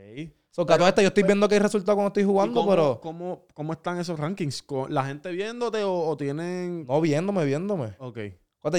So, 0.54 0.66
que 0.66 0.74
a 0.74 0.76
todas 0.76 0.90
estas 0.90 1.02
yo 1.02 1.08
estoy 1.08 1.22
viendo 1.22 1.48
que 1.48 1.54
hay 1.54 1.60
resultados 1.60 1.96
cuando 1.96 2.08
estoy 2.08 2.22
¿Y 2.24 2.26
jugando, 2.26 2.60
cómo, 2.60 2.70
pero 2.70 3.00
¿cómo, 3.00 3.46
cómo 3.54 3.72
están 3.72 3.98
esos 3.98 4.20
rankings? 4.20 4.62
¿Con 4.62 4.92
¿La 4.92 5.02
gente 5.04 5.32
viéndote 5.32 5.82
o, 5.82 5.92
o 6.08 6.16
tienen...? 6.16 6.86
no 6.86 7.00
viéndome, 7.00 7.44
viéndome. 7.46 7.96
Ok. 7.98 8.18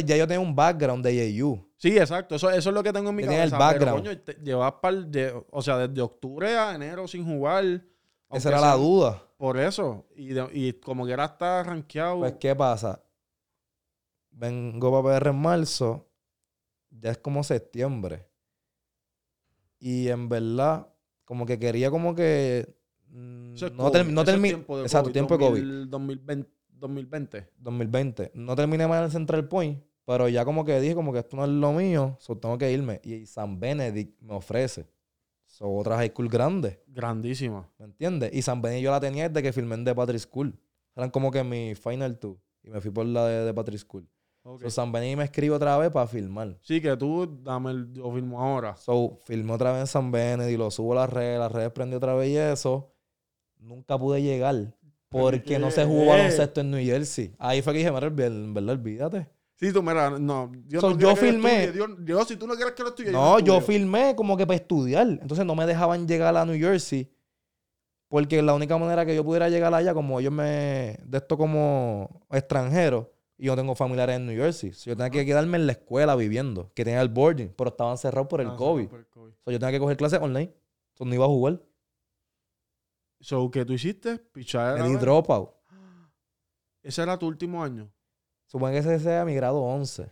Ya 0.05 0.15
yo 0.15 0.27
tengo 0.27 0.43
un 0.43 0.55
background 0.55 1.03
de 1.05 1.41
AAU. 1.41 1.67
Sí, 1.77 1.97
exacto. 1.97 2.35
Eso, 2.35 2.49
eso 2.51 2.69
es 2.69 2.73
lo 2.73 2.83
que 2.83 2.93
tengo 2.93 3.09
en 3.09 3.15
mi 3.15 3.23
el 3.23 3.29
cabeza. 3.29 3.57
Pero, 3.57 3.65
background. 3.65 4.03
coño, 4.07 4.19
te- 4.21 4.33
llevas 4.43 4.73
par 4.73 4.95
de- 5.07 5.43
o 5.51 5.61
sea, 5.63 5.77
desde 5.79 5.99
octubre 6.01 6.55
a 6.55 6.75
enero 6.75 7.07
sin 7.07 7.25
jugar. 7.25 7.83
Esa 8.31 8.49
era 8.49 8.61
la 8.61 8.75
duda. 8.75 9.23
Por 9.35 9.57
eso. 9.57 10.05
Y, 10.15 10.27
de- 10.27 10.47
y 10.53 10.73
como 10.73 11.05
que 11.07 11.11
era 11.13 11.25
estar 11.25 11.65
rankeado. 11.65 12.19
Pues, 12.19 12.35
¿qué 12.39 12.55
pasa? 12.55 13.01
Vengo 14.31 15.01
para 15.03 15.19
PR 15.19 15.29
en 15.31 15.41
marzo. 15.41 16.07
ya 16.91 17.09
es 17.11 17.17
como 17.17 17.43
septiembre. 17.43 18.25
Y 19.79 20.07
en 20.09 20.29
verdad, 20.29 20.87
como 21.33 21.45
que 21.45 21.57
quería 21.57 21.89
como 21.89 22.13
que... 22.15 22.75
mm, 23.09 23.55
Eso 23.55 23.67
es 23.67 23.73
no 23.73 23.83
COVID, 23.85 23.91
ter- 23.91 24.07
no 24.13 24.23
termi- 24.23 24.47
tiempo 24.49 24.77
de 24.77 24.83
Exacto, 24.83 25.05
COVID, 25.05 25.13
tiempo 25.13 25.37
de 25.37 25.45
COVID. 25.45 25.63
2000, 25.63 25.89
2020, 25.89 26.49
2020. 26.79 27.49
2020. 27.57 28.31
No 28.35 28.55
terminé 28.55 28.87
mal 28.87 29.03
en 29.05 29.11
Central 29.11 29.47
Point, 29.47 29.83
pero 30.05 30.29
ya 30.29 30.45
como 30.45 30.63
que 30.65 30.79
dije 30.79 30.95
como 30.95 31.11
que 31.11 31.19
esto 31.19 31.35
no 31.37 31.43
es 31.45 31.49
lo 31.49 31.73
mío, 31.73 32.15
so 32.19 32.37
tengo 32.37 32.57
que 32.57 32.71
irme. 32.71 32.99
Y 33.03 33.25
San 33.25 33.59
Benedict 33.59 34.21
me 34.21 34.33
ofrece. 34.33 34.85
So, 35.45 35.71
otra 35.71 35.97
high 35.97 36.09
school 36.09 36.29
grande, 36.29 36.81
Grandísima. 36.87 37.69
¿me 37.77 37.85
entiendes? 37.85 38.31
Y 38.33 38.41
San 38.41 38.61
Benedict 38.61 38.83
yo 38.85 38.91
la 38.91 38.99
tenía 38.99 39.29
desde 39.29 39.43
que 39.43 39.53
filmé 39.53 39.75
en 39.75 39.85
The 39.85 39.93
Patrick 39.95 40.19
School. 40.21 40.57
Eran 40.95 41.09
como 41.11 41.29
que 41.31 41.43
mi 41.43 41.75
final 41.75 42.17
two. 42.17 42.39
Y 42.63 42.69
me 42.69 42.79
fui 42.81 42.91
por 42.91 43.05
la 43.05 43.27
de 43.27 43.45
The 43.47 43.53
Patrick 43.53 43.79
School. 43.79 44.07
Ok. 44.45 44.63
So, 44.63 44.69
San 44.69 44.91
Benedict 44.91 45.17
me 45.17 45.23
escribe 45.23 45.55
otra 45.55 45.77
vez 45.77 45.89
para 45.89 46.05
filmar. 46.07 46.57
Sí, 46.61 46.81
que 46.81 46.95
tú 46.97 47.39
dame 47.43 47.71
el 47.71 47.93
yo 47.93 48.11
filmo 48.13 48.41
ahora. 48.41 48.75
So, 48.75 49.17
filmé 49.25 49.53
otra 49.53 49.71
vez 49.71 49.81
en 49.81 49.87
San 49.87 50.11
Benedict, 50.11 50.57
lo 50.59 50.69
subo 50.69 50.91
a 50.93 50.95
las 50.97 51.09
redes, 51.09 51.39
las 51.39 51.51
redes 51.51 51.71
prendí 51.71 51.95
otra 51.95 52.13
vez 52.13 52.29
y 52.29 52.37
eso. 52.37 52.91
Nunca 53.59 53.97
pude 53.97 54.21
llegar. 54.21 54.75
Porque 55.09 55.59
no 55.59 55.69
se 55.71 55.85
jugó 55.85 56.01
qué? 56.03 56.09
baloncesto 56.09 56.61
en 56.61 56.71
New 56.71 56.83
Jersey. 56.83 57.33
Ahí 57.37 57.61
fue 57.61 57.71
que 57.73 57.79
dije, 57.79 57.91
mira, 57.91 58.07
en 58.07 58.53
verdad, 58.53 58.71
olvídate. 58.73 59.27
Sí, 59.55 59.71
tú, 59.71 59.81
mira, 59.83 60.09
no. 60.19 60.51
Dios 60.65 60.81
So, 60.81 60.89
no 60.89 60.97
yo 60.97 61.15
filmé- 61.15 61.71
Dios, 61.71 61.89
Dios, 62.03 62.27
si 62.27 62.35
tú 62.35 62.47
no 62.47 62.55
quieres 62.55 62.73
que 62.73 62.81
lo 62.83 62.89
estudie, 62.89 63.11
No, 63.11 63.39
yo 63.39 63.59
estudio. 63.59 63.61
filmé 63.79 64.15
como 64.15 64.35
que 64.35 64.45
para 64.47 64.55
estudiar. 64.57 65.07
Entonces 65.07 65.45
no 65.45 65.55
me 65.55 65.65
dejaban 65.65 66.07
llegar 66.07 66.35
a 66.35 66.43
New 66.45 66.57
Jersey. 66.59 67.09
Porque 68.09 68.41
la 68.41 68.53
única 68.53 68.77
manera 68.77 69.05
que 69.05 69.15
yo 69.15 69.23
pudiera 69.23 69.49
llegar 69.49 69.73
allá, 69.73 69.93
como 69.93 70.19
ellos 70.19 70.33
me. 70.33 70.97
de 71.05 71.17
esto 71.17 71.37
como 71.37 72.25
extranjero, 72.31 73.11
y 73.43 73.47
yo 73.47 73.57
tengo 73.57 73.75
familiares 73.75 74.15
en 74.15 74.25
New 74.25 74.37
Jersey. 74.37 74.71
So, 74.71 74.89
yo 74.89 74.95
tenía 74.95 75.09
que 75.09 75.25
quedarme 75.25 75.57
en 75.57 75.65
la 75.67 75.73
escuela 75.73 76.15
viviendo, 76.15 76.71
que 76.73 76.85
tenía 76.85 77.01
el 77.01 77.09
boarding, 77.09 77.49
pero 77.57 77.71
estaban 77.71 77.97
cerrados 77.97 78.29
por 78.29 78.39
el 78.39 78.47
Ah, 78.47 78.55
COVID. 78.55 78.87
por 78.87 78.99
el 78.99 79.05
COVID. 79.07 79.31
So, 79.43 79.51
yo 79.51 79.59
tenía 79.59 79.73
que 79.73 79.79
coger 79.79 79.97
clases 79.97 80.21
online. 80.21 80.53
So, 80.93 81.03
no 81.03 81.13
iba 81.13 81.25
a 81.25 81.27
jugar. 81.27 81.61
So, 83.19 83.51
¿qué 83.51 83.65
tú 83.65 83.73
hiciste? 83.73 84.17
Pichar. 84.17 84.79
Me 84.81 84.87
di 84.87 84.95
dropout. 84.95 85.49
Ese 86.81 87.01
era 87.01 87.19
tu 87.19 87.27
último 87.27 87.61
año. 87.61 87.91
Supone 88.45 88.71
que 88.71 88.79
ese 88.79 88.97
sea 88.99 89.25
mi 89.25 89.35
grado 89.35 89.59
11. 89.61 90.09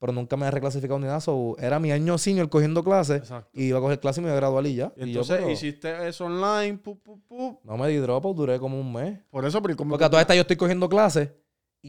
Pero 0.00 0.12
nunca 0.12 0.36
me 0.36 0.46
he 0.46 0.50
reclasificado 0.50 0.98
ni 0.98 1.06
nada. 1.06 1.20
So, 1.20 1.54
era 1.60 1.78
mi 1.78 1.92
año 1.92 2.18
senior 2.18 2.48
cogiendo 2.48 2.82
clases. 2.82 3.18
Exacto. 3.18 3.48
Y 3.52 3.66
iba 3.66 3.78
a 3.78 3.80
coger 3.80 4.00
clases 4.00 4.18
y 4.18 4.22
me 4.22 4.26
iba 4.26 4.34
a 4.36 4.40
graduar 4.40 4.66
y 4.66 4.74
ya. 4.74 4.92
Y 4.96 5.04
Y 5.04 5.12
yo, 5.12 5.20
entonces 5.20 5.36
pero, 5.38 5.50
hiciste 5.50 6.08
eso 6.08 6.24
online, 6.26 6.78
pu, 6.78 6.98
pu, 6.98 7.20
pu. 7.20 7.60
no 7.62 7.76
me 7.76 7.86
di 7.88 7.96
dropout, 7.98 8.36
duré 8.36 8.58
como 8.58 8.78
un 8.80 8.92
mes. 8.92 9.20
Por 9.30 9.44
eso, 9.44 9.62
pero 9.62 9.74
¿y 9.74 9.76
¿cómo 9.76 9.90
Porque 9.90 10.04
a 10.04 10.10
todas 10.10 10.22
estas 10.22 10.34
yo 10.36 10.40
estoy 10.42 10.56
cogiendo 10.56 10.88
clases 10.88 11.30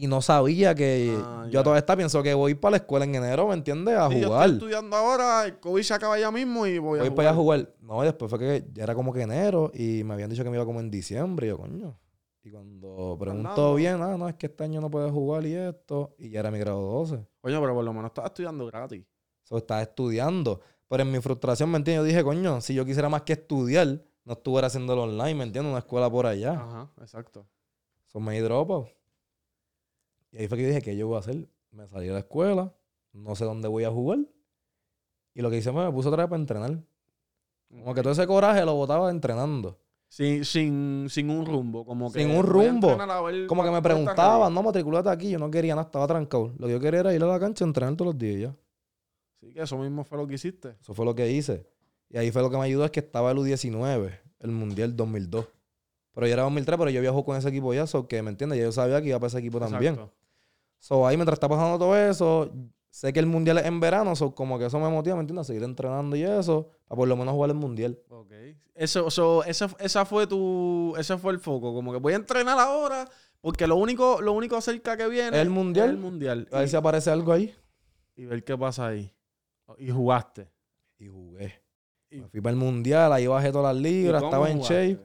y 0.00 0.06
no 0.06 0.22
sabía 0.22 0.74
que. 0.74 1.16
Ah, 1.24 1.42
yo 1.46 1.50
ya. 1.52 1.60
a 1.60 1.62
todas 1.64 1.78
estas 1.78 1.96
pienso 1.96 2.22
que 2.22 2.34
voy 2.34 2.54
para 2.54 2.72
la 2.72 2.76
escuela 2.78 3.04
en 3.04 3.14
enero, 3.14 3.48
¿me 3.48 3.54
entiendes? 3.54 3.96
A 3.96 4.08
Sí, 4.08 4.20
yo 4.20 4.28
jugar. 4.28 4.44
estoy 4.50 4.54
estudiando 4.70 4.96
ahora, 4.96 5.44
el 5.46 5.58
COVID 5.60 5.82
se 5.82 5.94
acaba 5.94 6.18
ya 6.18 6.30
mismo 6.30 6.66
y 6.66 6.78
voy, 6.78 6.98
Voy 7.00 7.08
a 7.08 7.14
para 7.14 7.28
allá 7.30 7.38
a 7.38 7.40
jugar. 7.40 7.60
jugar. 7.60 7.74
No, 7.80 8.02
y 8.02 8.06
después 8.06 8.30
fue 8.30 8.38
que 8.38 8.64
ya 8.72 8.84
era 8.84 8.94
como 8.94 9.12
que 9.12 9.22
enero 9.22 9.70
y 9.74 10.02
me 10.04 10.14
habían 10.14 10.30
dicho 10.30 10.42
que 10.44 10.50
me 10.50 10.56
iba 10.56 10.64
como 10.64 10.80
en 10.80 10.90
diciembre. 10.90 11.46
Y 11.46 11.50
yo, 11.50 11.58
coño. 11.58 11.98
Y 12.44 12.50
cuando 12.50 13.16
pregunto 13.18 13.48
Fernando. 13.50 13.74
bien, 13.74 14.02
ah, 14.02 14.16
no, 14.16 14.28
es 14.28 14.34
que 14.36 14.46
este 14.46 14.64
año 14.64 14.80
no 14.80 14.90
puedes 14.90 15.10
jugar 15.12 15.44
y 15.44 15.54
esto. 15.54 16.14
Y 16.18 16.30
ya 16.30 16.40
era 16.40 16.50
mi 16.50 16.58
grado 16.58 16.80
12. 16.80 17.16
Coño, 17.40 17.60
pero 17.60 17.74
por 17.74 17.84
lo 17.84 17.92
menos 17.92 18.08
estás 18.10 18.26
estudiando 18.26 18.64
gratis. 18.66 19.04
So, 19.42 19.58
estaba 19.58 19.82
estudiando. 19.82 20.60
Pero 20.88 21.02
en 21.02 21.10
mi 21.12 21.20
frustración, 21.20 21.70
¿me 21.70 21.76
entiendes? 21.78 22.02
Yo 22.02 22.04
dije, 22.08 22.24
coño, 22.24 22.60
si 22.62 22.72
yo 22.74 22.84
quisiera 22.86 23.08
más 23.10 23.22
que 23.22 23.34
estudiar, 23.34 24.02
no 24.24 24.32
estuviera 24.32 24.68
haciéndolo 24.68 25.02
online, 25.02 25.34
¿me 25.34 25.44
entiendes? 25.44 25.70
Una 25.70 25.80
escuela 25.80 26.08
por 26.10 26.24
allá. 26.26 26.52
Ajá, 26.52 26.90
exacto. 27.00 27.46
So 28.06 28.20
me 28.20 28.34
di 28.34 28.40
dropout. 28.40 28.88
Y 30.32 30.38
ahí 30.38 30.48
fue 30.48 30.58
que 30.58 30.66
dije, 30.66 30.82
¿qué 30.82 30.96
yo 30.96 31.06
voy 31.08 31.16
a 31.16 31.20
hacer? 31.20 31.48
Me 31.70 31.86
salí 31.88 32.06
de 32.06 32.12
la 32.12 32.20
escuela, 32.20 32.74
no 33.12 33.34
sé 33.34 33.44
dónde 33.44 33.68
voy 33.68 33.84
a 33.84 33.90
jugar. 33.90 34.18
Y 35.34 35.42
lo 35.42 35.50
que 35.50 35.58
hice 35.58 35.72
fue 35.72 35.84
me 35.84 35.92
puse 35.92 36.08
otra 36.08 36.24
vez 36.24 36.30
para 36.30 36.40
entrenar. 36.40 36.82
Como 37.68 37.94
que 37.94 38.02
todo 38.02 38.12
ese 38.12 38.26
coraje 38.26 38.64
lo 38.64 38.74
botaba 38.74 39.10
entrenando. 39.10 39.78
Sin, 40.08 40.44
sin, 40.44 41.06
sin 41.10 41.28
un 41.28 41.44
rumbo, 41.44 41.84
como 41.84 42.10
que... 42.10 42.20
Sin 42.20 42.34
un 42.34 42.42
rumbo. 42.42 42.96
Como 43.46 43.62
que 43.62 43.70
me 43.70 43.82
preguntaban, 43.82 44.52
no, 44.54 44.62
matriculate 44.62 45.10
aquí. 45.10 45.30
Yo 45.30 45.38
no 45.38 45.50
quería 45.50 45.74
nada, 45.74 45.86
estaba 45.86 46.06
trancado. 46.06 46.54
Lo 46.58 46.66
que 46.66 46.72
yo 46.72 46.80
quería 46.80 47.00
era 47.00 47.14
ir 47.14 47.22
a 47.22 47.26
la 47.26 47.38
cancha 47.38 47.64
a 47.64 47.68
entrenar 47.68 47.94
todos 47.94 48.14
los 48.14 48.18
días 48.18 48.40
ya. 48.40 48.56
Sí, 49.40 49.52
que 49.52 49.62
eso 49.62 49.76
mismo 49.78 50.04
fue 50.04 50.18
lo 50.18 50.26
que 50.26 50.34
hiciste. 50.34 50.76
Eso 50.80 50.94
fue 50.94 51.04
lo 51.04 51.14
que 51.14 51.30
hice. 51.30 51.66
Y 52.08 52.16
ahí 52.16 52.30
fue 52.30 52.40
lo 52.42 52.50
que 52.50 52.56
me 52.56 52.64
ayudó, 52.64 52.84
es 52.84 52.90
que 52.90 53.00
estaba 53.00 53.30
el 53.30 53.36
U19, 53.36 54.18
el 54.40 54.50
Mundial 54.50 54.96
2002. 54.96 55.46
Pero 56.14 56.26
yo 56.26 56.32
era 56.32 56.42
2003, 56.42 56.78
pero 56.78 56.90
yo 56.90 57.00
viajó 57.00 57.24
con 57.24 57.36
ese 57.36 57.48
equipo 57.48 57.72
ya, 57.74 57.86
so 57.86 58.08
que, 58.08 58.22
¿me 58.22 58.30
entiendes? 58.30 58.58
Ya 58.58 58.64
yo 58.64 58.72
sabía 58.72 59.00
que 59.02 59.08
iba 59.08 59.18
para 59.18 59.28
ese 59.28 59.38
equipo 59.38 59.60
también. 59.60 60.00
So, 60.78 61.06
ahí 61.06 61.16
mientras 61.16 61.36
está 61.36 61.48
pasando 61.48 61.78
todo 61.78 61.96
eso, 61.96 62.50
sé 62.90 63.12
que 63.12 63.20
el 63.20 63.26
mundial 63.26 63.58
es 63.58 63.66
en 63.66 63.80
verano, 63.80 64.14
so, 64.16 64.34
como 64.34 64.58
que 64.58 64.66
eso 64.66 64.78
me 64.78 64.88
motiva, 64.88 65.16
¿me 65.16 65.20
entiendes? 65.22 65.42
A 65.42 65.48
seguir 65.48 65.62
entrenando 65.64 66.16
y 66.16 66.22
eso, 66.22 66.68
para 66.86 66.96
por 66.96 67.08
lo 67.08 67.16
menos 67.16 67.34
jugar 67.34 67.50
el 67.50 67.56
mundial. 67.56 67.98
Ok. 68.08 68.32
Eso, 68.74 69.08
eso, 69.08 69.42
esa, 69.44 69.68
esa 69.80 70.04
fue 70.04 70.26
tu... 70.28 70.94
Ese 70.96 71.18
fue 71.18 71.32
el 71.32 71.40
foco. 71.40 71.74
Como 71.74 71.90
que 71.92 71.98
voy 71.98 72.12
a 72.12 72.16
entrenar 72.16 72.58
ahora 72.60 73.08
porque 73.40 73.66
lo 73.66 73.74
único, 73.76 74.20
lo 74.20 74.32
único 74.32 74.60
cerca 74.60 74.96
que 74.96 75.08
viene... 75.08 75.40
¿El 75.40 75.50
mundial? 75.50 75.88
es 75.88 75.94
el 75.94 76.00
mundial. 76.00 76.48
A 76.52 76.60
ver 76.60 76.68
si 76.68 76.76
aparece 76.76 77.10
algo 77.10 77.32
ahí. 77.32 77.52
y 78.14 78.24
ver 78.26 78.44
qué 78.44 78.56
pasa 78.56 78.86
ahí. 78.86 79.12
Y 79.78 79.90
jugaste. 79.90 80.48
Y 80.98 81.08
jugué. 81.08 81.60
Y- 82.10 82.20
Me 82.20 82.28
fui 82.28 82.40
para 82.40 82.52
el 82.52 82.56
mundial, 82.58 83.12
ahí 83.12 83.26
bajé 83.26 83.50
todas 83.52 83.74
las 83.74 83.80
¿Y 83.80 83.84
libras, 83.84 84.22
estaba 84.22 84.48
en 84.50 84.60
shape. 84.60 84.98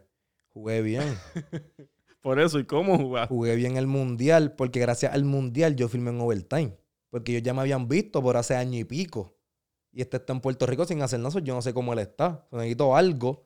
Jugué 0.50 0.82
bien. 0.84 1.18
Por 2.24 2.40
eso, 2.40 2.58
¿y 2.58 2.64
cómo 2.66 2.98
jugaste? 2.98 3.28
jugué 3.36 3.56
bien 3.56 3.78
el 3.78 3.86
mundial, 3.86 4.54
porque 4.56 4.80
gracias 4.80 5.14
al 5.14 5.26
mundial 5.26 5.76
yo 5.76 5.88
filmé 5.90 6.10
en 6.10 6.22
overtime. 6.22 6.76
Porque 7.12 7.34
ellos 7.34 7.44
ya 7.44 7.54
me 7.54 7.62
habían 7.62 7.88
visto 7.88 8.24
por 8.24 8.38
hace 8.38 8.56
año 8.56 8.80
y 8.80 8.86
pico. 8.86 9.36
Y 9.92 10.02
este 10.02 10.18
está 10.18 10.34
en 10.34 10.40
Puerto 10.42 10.66
Rico 10.66 10.86
sin 10.86 11.02
hacer 11.04 11.20
nada, 11.20 11.40
yo 11.42 11.54
no 11.54 11.62
sé 11.62 11.72
cómo 11.74 11.94
él 11.94 12.00
está. 12.00 12.48
Necesito 12.52 12.96
algo 12.96 13.46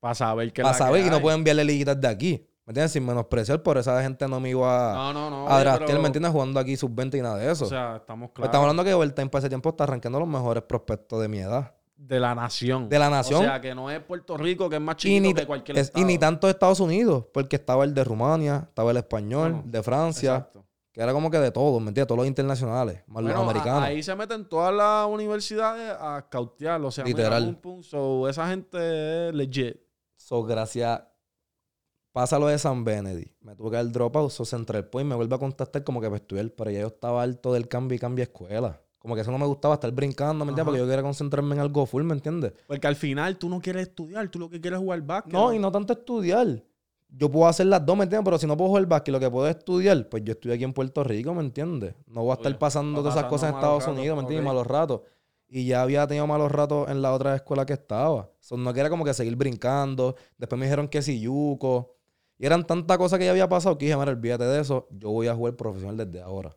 Para 0.00 0.14
saber 0.16 0.52
que 0.52 0.62
para 0.62 0.74
saber 0.76 1.06
y 1.06 1.10
no 1.10 1.20
puedo 1.20 1.36
enviarle 1.36 1.64
liguitas 1.64 2.00
de 2.00 2.08
aquí. 2.08 2.48
¿Me 2.66 2.70
entiendes? 2.70 2.92
Sin 2.92 3.04
menospreciar, 3.04 3.62
por 3.62 3.76
esa 3.76 4.02
gente 4.02 4.26
no 4.26 4.40
me 4.40 4.48
iba 4.50 4.92
a, 4.92 4.94
No, 4.94 5.12
no, 5.12 5.30
no. 5.30 5.48
a 5.48 5.78
pero- 5.78 6.00
¿me 6.00 6.06
entiendes? 6.06 6.32
Jugando 6.32 6.58
aquí 6.58 6.76
sub-20 6.78 7.18
y 7.18 7.20
nada 7.20 7.36
de 7.36 7.52
eso. 7.52 7.66
O 7.66 7.68
sea, 7.68 7.96
estamos 7.96 8.30
claros. 8.32 8.48
estamos 8.48 8.64
hablando 8.64 8.82
que 8.84 8.94
Overtime 8.94 9.28
para 9.28 9.40
ese 9.40 9.48
tiempo 9.50 9.68
está 9.68 9.84
arrancando 9.84 10.18
los 10.18 10.26
mejores 10.28 10.62
prospectos 10.64 11.20
de 11.20 11.28
mi 11.28 11.38
edad. 11.40 11.73
De 11.96 12.20
la 12.20 12.34
nación. 12.34 12.88
De 12.88 12.98
la 12.98 13.08
nación. 13.10 13.40
O 13.40 13.44
sea, 13.44 13.60
que 13.60 13.74
no 13.74 13.90
es 13.90 14.00
Puerto 14.00 14.36
Rico, 14.36 14.68
que 14.68 14.76
es 14.76 14.82
más 14.82 14.96
Y 14.96 14.98
chiquito 14.98 15.22
ni, 15.22 15.34
que 15.34 15.46
cualquier 15.46 15.78
es- 15.78 15.86
y 15.86 15.88
estado. 15.88 16.06
ni 16.06 16.18
tanto 16.18 16.46
de 16.46 16.52
Estados 16.52 16.80
Unidos, 16.80 17.26
porque 17.32 17.56
estaba 17.56 17.84
el 17.84 17.94
de 17.94 18.04
Rumania, 18.04 18.64
estaba 18.68 18.90
el 18.90 18.96
español, 18.98 19.62
de 19.64 19.82
Francia, 19.82 20.34
Exacto. 20.36 20.66
que 20.92 21.00
era 21.00 21.12
como 21.12 21.30
que 21.30 21.38
de 21.38 21.50
todo, 21.50 21.78
¿me 21.80 21.88
entiendes? 21.88 22.08
Todos 22.08 22.18
los 22.18 22.26
internacionales, 22.26 23.02
más 23.06 23.22
Bueno, 23.22 23.28
los 23.30 23.38
a- 23.38 23.42
americanos. 23.50 23.82
ahí 23.84 24.02
se 24.02 24.14
meten 24.16 24.48
todas 24.48 24.74
las 24.74 25.06
universidades 25.06 25.94
a 25.98 26.26
cautear. 26.28 26.80
O 26.82 26.90
sea, 26.90 27.04
mira, 27.04 27.16
Literal. 27.16 27.56
pum, 27.58 27.74
pum. 27.76 27.82
So, 27.82 28.28
esa 28.28 28.48
gente 28.48 29.28
es 29.28 29.34
legit. 29.34 29.76
So, 30.16 30.42
gracias. 30.42 31.02
Pasa 32.12 32.38
lo 32.38 32.46
de 32.46 32.56
San 32.58 32.84
Benedict. 32.84 33.34
Me 33.42 33.56
tuve 33.56 33.70
que 33.70 33.76
dar 33.76 33.84
el 33.86 33.90
dropout. 33.92 34.30
So, 34.30 34.44
Central 34.44 34.86
Point 34.88 35.08
me 35.08 35.16
vuelve 35.16 35.34
a 35.34 35.38
contactar 35.38 35.82
como 35.82 36.00
que 36.00 36.06
para 36.06 36.16
estudiar. 36.18 36.48
Pero 36.50 36.70
ya 36.70 36.80
yo 36.82 36.86
estaba 36.86 37.22
harto 37.24 37.52
del 37.52 37.66
cambio 37.66 37.96
y 37.96 37.98
cambio 37.98 38.24
de 38.24 38.30
escuela. 38.30 38.80
Como 39.04 39.14
que 39.14 39.20
eso 39.20 39.30
no 39.30 39.36
me 39.36 39.44
gustaba 39.44 39.74
estar 39.74 39.92
brincando, 39.92 40.46
¿me 40.46 40.52
entiendes? 40.52 40.64
Porque 40.64 40.78
yo 40.78 40.86
quería 40.86 41.02
concentrarme 41.02 41.54
en 41.54 41.60
algo 41.60 41.84
full, 41.84 42.04
¿me 42.04 42.14
entiendes? 42.14 42.54
Porque 42.66 42.86
al 42.86 42.96
final 42.96 43.36
tú 43.36 43.50
no 43.50 43.60
quieres 43.60 43.88
estudiar, 43.88 44.30
tú 44.30 44.38
lo 44.38 44.48
que 44.48 44.58
quieres 44.62 44.78
es 44.78 44.82
jugar 44.82 45.02
básquet. 45.02 45.30
No, 45.30 45.52
y 45.52 45.58
no 45.58 45.70
tanto 45.70 45.92
estudiar. 45.92 46.64
Yo 47.10 47.30
puedo 47.30 47.46
hacer 47.46 47.66
las 47.66 47.84
dos, 47.84 47.98
¿me 47.98 48.04
entiendes? 48.04 48.24
Pero 48.24 48.38
si 48.38 48.46
no 48.46 48.56
puedo 48.56 48.70
jugar 48.70 48.86
básquet, 48.86 49.12
lo 49.12 49.20
que 49.20 49.30
puedo 49.30 49.46
es 49.46 49.56
estudiar, 49.56 50.08
pues 50.08 50.24
yo 50.24 50.32
estoy 50.32 50.52
aquí 50.52 50.64
en 50.64 50.72
Puerto 50.72 51.04
Rico, 51.04 51.34
¿me 51.34 51.42
entiendes? 51.42 51.94
No 52.06 52.22
voy 52.22 52.30
a 52.30 52.34
estar 52.36 52.52
Oye, 52.52 52.58
pasando 52.58 53.00
todas 53.00 53.14
esas 53.14 53.28
cosas 53.28 53.50
en 53.50 53.56
Estados 53.56 53.82
ratos, 53.82 53.94
Unidos, 53.98 54.16
¿me 54.16 54.22
entiendes? 54.22 54.46
Malos 54.46 54.66
ratos. 54.66 55.02
Y 55.48 55.66
ya 55.66 55.82
había 55.82 56.06
tenido 56.06 56.26
malos 56.26 56.50
ratos 56.50 56.88
en 56.88 57.02
la 57.02 57.12
otra 57.12 57.36
escuela 57.36 57.66
que 57.66 57.74
estaba. 57.74 58.30
So, 58.40 58.56
no 58.56 58.72
quería 58.72 58.88
como 58.88 59.04
que 59.04 59.12
seguir 59.12 59.36
brincando. 59.36 60.16
Después 60.38 60.58
me 60.58 60.64
dijeron 60.64 60.88
que 60.88 61.02
si 61.02 61.20
yuco. 61.20 61.94
Y 62.38 62.46
eran 62.46 62.66
tantas 62.66 62.96
cosas 62.96 63.18
que 63.18 63.26
ya 63.26 63.32
había 63.32 63.50
pasado 63.50 63.76
que 63.76 63.84
dije, 63.84 63.98
mira, 63.98 64.12
olvídate 64.12 64.44
de 64.44 64.62
eso. 64.62 64.88
Yo 64.92 65.10
voy 65.10 65.26
a 65.26 65.34
jugar 65.34 65.56
profesional 65.56 65.98
desde 65.98 66.22
ahora. 66.22 66.56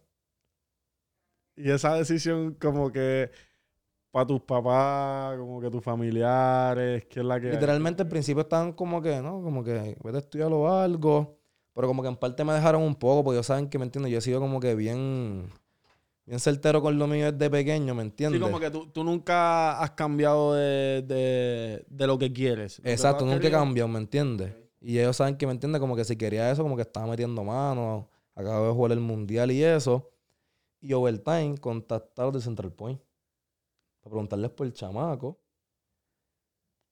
Y 1.58 1.70
esa 1.72 1.96
decisión 1.96 2.56
como 2.60 2.92
que 2.92 3.30
para 4.12 4.26
tus 4.26 4.42
papás, 4.42 5.38
como 5.38 5.60
que 5.60 5.70
tus 5.70 5.84
familiares, 5.84 7.06
que 7.06 7.20
es 7.20 7.26
la 7.26 7.40
que... 7.40 7.52
Literalmente 7.52 8.04
al 8.04 8.10
principio 8.10 8.42
estaban 8.42 8.74
como 8.74 9.02
que, 9.02 9.22
¿no? 9.22 9.42
Como 9.42 9.64
que 9.64 9.98
vete 10.04 10.18
a 10.18 10.20
estudiar 10.20 10.52
o 10.54 10.72
algo. 10.72 11.38
Pero 11.74 11.88
como 11.88 12.02
que 12.02 12.10
en 12.10 12.16
parte 12.16 12.44
me 12.44 12.54
dejaron 12.54 12.82
un 12.82 12.96
poco, 12.96 13.24
porque 13.24 13.36
ellos 13.38 13.46
saben 13.46 13.70
que, 13.70 13.78
¿me 13.78 13.86
entiendes? 13.86 14.12
Yo 14.12 14.18
he 14.18 14.22
sido 14.22 14.40
como 14.40 14.60
que 14.60 14.74
bien, 14.74 15.50
bien 16.26 16.40
certero 16.40 16.82
con 16.82 16.98
lo 16.98 17.06
mío 17.06 17.32
desde 17.32 17.50
pequeño, 17.52 17.94
¿me 17.94 18.02
Sí, 18.04 18.08
entiendes? 18.10 18.42
como 18.42 18.60
que 18.60 18.72
tú, 18.72 18.88
tú 18.88 19.04
nunca 19.04 19.80
has 19.80 19.92
cambiado 19.92 20.56
de, 20.56 21.04
de, 21.04 21.86
de 21.88 22.08
lo 22.08 22.18
que 22.18 22.34
quieres. 22.34 22.80
Lo 22.84 22.90
Exacto, 22.90 23.26
nunca 23.26 23.48
he 23.48 23.52
cambiado, 23.52 23.88
¿me 23.88 24.00
entiendes? 24.00 24.54
Y 24.82 24.98
ellos 24.98 25.18
saben 25.18 25.38
que, 25.38 25.46
¿me 25.46 25.52
entiendes? 25.52 25.80
Como 25.80 25.96
que 25.96 26.04
si 26.06 26.16
quería 26.16 26.50
eso, 26.50 26.64
como 26.64 26.76
que 26.76 26.84
estaba 26.84 27.06
metiendo 27.08 27.44
mano. 27.44 28.10
Acabo 28.34 28.68
de 28.68 28.74
jugar 28.74 28.92
el 28.94 29.00
mundial 29.00 29.52
y 29.52 29.64
eso. 29.64 30.10
Y 30.80 30.94
Overtime 30.94 31.58
contactaron 31.58 32.34
de 32.34 32.42
Central 32.42 32.72
Point 32.72 33.02
para 34.00 34.12
preguntarles 34.12 34.52
por 34.52 34.68
el 34.68 34.74
chamaco. 34.74 35.40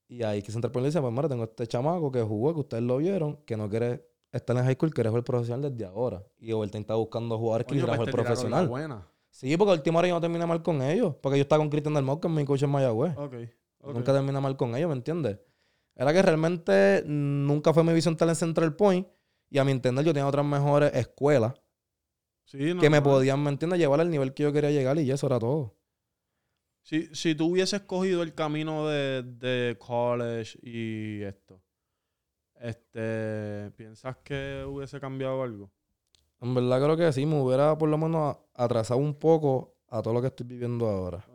Y 0.08 0.24
ahí 0.24 0.42
que 0.42 0.52
Central 0.52 0.72
Point 0.72 0.84
le 0.84 0.90
dice, 0.90 1.02
pues 1.02 1.14
mira, 1.14 1.30
tengo 1.30 1.44
este 1.44 1.68
chamaco 1.68 2.12
que 2.12 2.22
jugó, 2.22 2.54
que 2.54 2.60
ustedes 2.62 2.84
lo 2.84 2.98
vieron, 2.98 3.38
que 3.46 3.58
no 3.58 3.70
quiere 3.70 4.08
estar 4.32 4.56
en 4.58 4.64
high 4.64 4.76
school, 4.76 4.94
quiere 4.94 5.10
jugar 5.10 5.24
profesional 5.24 5.72
desde 5.72 5.86
ahora. 5.86 6.24
Y 6.38 6.52
Overtime 6.52 6.82
está 6.82 6.96
buscando 6.96 7.38
jugadores 7.38 7.68
que 7.68 7.80
jugar 7.80 8.12
profesional. 8.12 9.06
Sí, 9.30 9.56
porque 9.58 9.74
el 9.74 9.80
último 9.80 10.00
hora 10.00 10.08
yo 10.08 10.14
no 10.14 10.22
terminé 10.22 10.46
mal 10.46 10.64
con 10.64 10.82
ellos. 10.82 11.16
Porque 11.22 11.38
yo 11.38 11.42
estaba 11.42 11.60
con 11.60 11.70
Cristian 11.70 11.94
del 11.94 12.04
Mau, 12.04 12.20
que 12.20 12.28
es 12.28 12.34
mi 12.34 12.46
coach 12.46 12.64
en 12.64 12.70
Mayagüez. 12.70 13.16
Nunca 13.84 14.14
terminé 14.14 14.40
mal 14.40 14.56
con 14.58 14.76
ellos, 14.76 14.90
¿me 14.90 14.96
entiendes? 14.96 15.40
Era 15.96 16.12
que 16.12 16.22
realmente 16.22 17.04
nunca 17.06 17.74
fue 17.74 17.84
mi 17.84 17.94
visión 17.94 18.18
tal 18.18 18.30
en 18.30 18.36
Central 18.36 18.76
Point. 18.76 19.08
Y 19.50 19.58
a 19.58 19.64
mi 19.64 19.72
entender, 19.72 20.04
yo 20.04 20.14
tenía 20.14 20.28
otras 20.28 20.46
mejores 20.46 20.94
escuelas 20.94 21.54
que 22.52 22.90
me 22.90 23.02
podían, 23.02 23.44
¿me 23.44 23.50
entiendes? 23.50 23.80
Llevar 23.80 24.02
al 24.02 24.10
nivel 24.10 24.34
que 24.34 24.44
yo 24.44 24.54
quería 24.54 24.72
llegar 24.72 24.98
y 25.00 25.10
eso 25.10 25.28
era 25.28 25.40
todo. 25.40 25.76
Si, 26.82 27.14
si 27.16 27.34
tú 27.34 27.48
hubieses 27.48 27.82
cogido 27.82 28.22
el 28.22 28.36
camino 28.36 28.88
de, 28.88 29.24
de 29.24 29.76
college 29.80 30.60
y 30.62 31.24
esto, 31.24 31.60
este, 32.60 33.72
¿piensas 33.72 34.18
que 34.18 34.64
hubiese 34.68 35.00
cambiado 35.00 35.42
algo? 35.42 35.72
En 36.42 36.54
verdad 36.54 36.84
creo 36.84 36.98
que 36.98 37.12
sí, 37.12 37.26
me 37.26 37.42
hubiera 37.42 37.78
por 37.78 37.90
lo 37.90 37.98
menos 37.98 38.38
atrasado 38.54 39.00
un 39.00 39.16
poco 39.16 39.76
a 39.88 40.02
todo 40.02 40.14
lo 40.14 40.22
que 40.22 40.28
estoy 40.28 40.46
viviendo 40.46 40.88
ahora. 40.88 41.26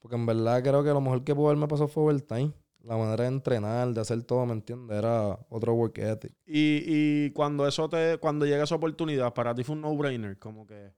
Porque 0.00 0.16
en 0.16 0.26
verdad 0.26 0.62
creo 0.62 0.82
que 0.82 0.90
lo 0.90 1.00
mejor 1.00 1.24
que 1.24 1.34
pudo 1.34 1.48
haberme 1.48 1.68
pasado 1.68 1.88
fue 1.88 2.04
overtime 2.04 2.52
la 2.88 2.96
manera 2.96 3.24
de 3.24 3.28
entrenar, 3.28 3.92
de 3.92 4.00
hacer 4.00 4.22
todo, 4.22 4.46
¿me 4.46 4.54
entiendes? 4.54 4.96
Era 4.96 5.38
otro 5.50 5.74
work 5.74 5.98
ethic. 5.98 6.32
Y, 6.46 6.82
y 6.86 7.30
cuando 7.32 7.68
eso 7.68 7.86
te, 7.88 8.16
cuando 8.16 8.46
llega 8.46 8.64
esa 8.64 8.76
oportunidad, 8.76 9.34
para 9.34 9.54
ti 9.54 9.62
fue 9.62 9.76
un 9.76 9.82
no-brainer, 9.82 10.38
como 10.38 10.66
que, 10.66 10.94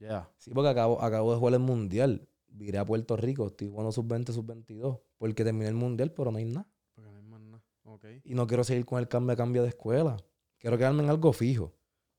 ya. 0.00 0.08
Yeah. 0.08 0.30
Sí, 0.38 0.50
porque 0.50 0.70
acabo, 0.70 1.00
acabo 1.00 1.32
de 1.32 1.38
jugar 1.38 1.54
el 1.54 1.60
mundial, 1.60 2.28
viré 2.48 2.78
a 2.78 2.84
Puerto 2.84 3.16
Rico, 3.16 3.46
estoy 3.46 3.68
jugando 3.68 3.92
sub-20, 3.92 4.32
sub-22, 4.32 5.00
porque 5.16 5.44
terminé 5.44 5.68
el 5.68 5.74
mundial, 5.74 6.10
pero 6.10 6.32
no 6.32 6.38
hay 6.38 6.46
nada. 6.46 6.66
Porque 6.94 7.08
no 7.08 7.16
hay 7.16 7.22
más 7.22 7.40
nada. 7.40 7.62
Y 8.24 8.34
no 8.34 8.48
quiero 8.48 8.64
seguir 8.64 8.84
con 8.84 8.98
el 8.98 9.06
cambio, 9.06 9.30
de 9.30 9.36
cambio 9.36 9.62
de 9.62 9.68
escuela, 9.68 10.16
quiero 10.58 10.76
quedarme 10.76 11.04
en 11.04 11.10
algo 11.10 11.32
fijo. 11.32 11.76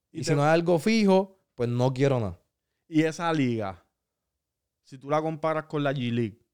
Y, 0.09 0.23
si 0.23 0.33
no 0.33 0.41
es 0.43 0.47
algo 0.47 0.79
fijo, 0.79 1.43
pues 1.53 1.67
no 1.67 1.93
quiero 1.93 2.17
nada. 2.21 2.39
Y 2.87 3.01
esa 3.01 3.33
liga, 3.33 3.85
si 4.83 4.97
tú 4.97 5.09
la 5.09 5.21
comparas 5.21 5.65
con 5.65 5.83
la 5.83 5.91
G-League, 5.91 6.44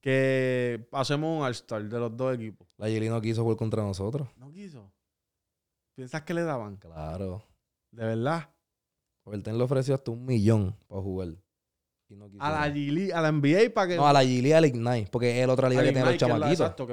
que 0.00 0.88
hacemos 0.92 1.38
un 1.38 1.44
All-Star 1.44 1.82
de 1.88 1.98
los 1.98 2.16
dos 2.16 2.34
equipos. 2.34 2.66
La 2.78 2.88
Yeli 2.88 3.08
no 3.08 3.20
quiso 3.20 3.42
jugar 3.42 3.56
contra 3.56 3.82
nosotros. 3.82 4.28
¿No 4.36 4.50
quiso? 4.50 4.90
¿Piensas 5.94 6.22
que 6.22 6.34
le 6.34 6.42
daban? 6.42 6.76
Claro. 6.76 7.44
¿De 7.90 8.04
verdad? 8.04 8.48
Overton 9.24 9.58
le 9.58 9.64
ofreció 9.64 9.94
hasta 9.94 10.10
un 10.10 10.24
millón 10.24 10.74
para 10.86 11.02
jugar. 11.02 11.28
Y 12.08 12.16
no 12.16 12.28
quiso 12.28 12.42
a 12.42 12.50
la 12.50 12.72
Gili, 12.72 13.12
a 13.12 13.20
la 13.20 13.30
NBA 13.30 13.72
para 13.72 13.88
que. 13.88 13.96
No, 13.96 14.06
a 14.06 14.12
la 14.12 14.24
Gili, 14.24 14.52
al 14.52 14.64
Ignite. 14.64 15.08
Porque 15.12 15.40
es 15.40 15.46
la 15.46 15.52
otra 15.52 15.68
liga 15.68 15.82
que 15.82 15.92
tiene 15.92 16.04
los 16.04 16.16
chamaquitos. 16.16 16.52
Exacto, 16.52 16.88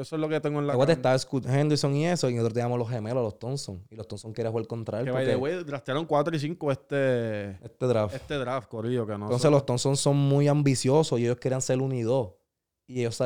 eso 0.00 0.16
es 0.16 0.20
lo 0.20 0.28
que 0.28 0.40
tengo 0.40 0.58
en 0.58 0.66
la. 0.66 0.74
Luego 0.74 0.90
está 0.90 1.18
Scoot 1.18 1.46
Henderson 1.46 1.94
y 1.94 2.06
eso. 2.06 2.28
Y 2.28 2.34
nosotros 2.34 2.54
teníamos 2.54 2.78
los 2.78 2.90
gemelos, 2.90 3.22
los 3.22 3.38
Thompson. 3.38 3.82
Y 3.88 3.94
los 3.94 4.06
Thompson 4.06 4.34
querían 4.34 4.52
jugar 4.52 4.66
contra 4.66 5.00
él. 5.00 5.06
Que 5.06 5.12
porque... 5.12 5.36
by 5.36 5.64
draftearon 5.64 6.04
4 6.04 6.36
y 6.36 6.38
5 6.38 6.72
este. 6.72 7.50
Este 7.64 7.86
draft. 7.86 8.14
Este 8.14 8.34
draft, 8.34 8.68
Corillo, 8.68 9.06
que 9.06 9.16
no. 9.16 9.26
Entonces, 9.26 9.50
los 9.50 9.64
Thompson 9.64 9.96
son 9.96 10.16
muy 10.16 10.48
ambiciosos 10.48 11.18
y 11.18 11.24
ellos 11.24 11.38
querían 11.38 11.62
ser 11.62 11.80
un 11.80 11.92
y 11.92 12.02
dos 12.02 12.32
y, 12.88 13.00
ellos, 13.00 13.22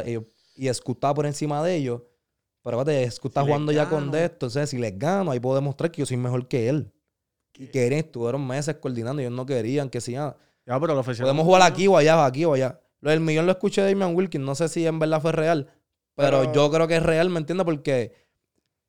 y 0.56 0.68
escutar 0.68 1.14
por 1.14 1.24
encima 1.24 1.62
de 1.62 1.76
ellos. 1.76 2.02
Pero 2.62 2.80
acuérdate, 2.80 3.04
escuta 3.04 3.40
si 3.40 3.46
jugando 3.46 3.72
ya 3.72 3.88
con 3.88 4.10
de 4.10 4.24
esto. 4.24 4.46
Entonces, 4.46 4.68
si 4.70 4.78
les 4.78 4.98
gano, 4.98 5.30
ahí 5.30 5.40
puedo 5.40 5.54
demostrar 5.54 5.90
que 5.90 6.00
yo 6.00 6.06
soy 6.06 6.16
mejor 6.16 6.46
que 6.46 6.68
él. 6.68 6.92
Y 7.54 7.68
que 7.68 7.86
él, 7.86 7.92
estuvieron 7.94 8.46
meses 8.46 8.76
coordinando. 8.76 9.22
Ellos 9.22 9.32
no 9.32 9.46
querían 9.46 9.88
que 9.88 10.00
si 10.00 10.14
nada. 10.14 10.36
Pero 10.64 10.94
lo 10.94 11.02
Podemos 11.02 11.44
jugar 11.44 11.62
aquí 11.62 11.86
o 11.86 11.96
allá, 11.96 12.24
aquí 12.24 12.44
o 12.44 12.52
allá. 12.52 12.80
Lo 13.00 13.10
del 13.10 13.20
millón 13.20 13.46
lo 13.46 13.52
escuché 13.52 13.82
de 13.82 13.92
Damian 13.92 14.14
Wilkins. 14.14 14.44
No 14.44 14.54
sé 14.54 14.68
si 14.68 14.86
en 14.86 14.98
verdad 14.98 15.20
fue 15.20 15.32
real. 15.32 15.72
Pero, 16.14 16.42
pero... 16.42 16.52
yo 16.52 16.70
creo 16.70 16.86
que 16.86 16.96
es 16.96 17.02
real, 17.02 17.30
¿me 17.30 17.38
entiendes? 17.38 17.64
Porque 17.64 18.14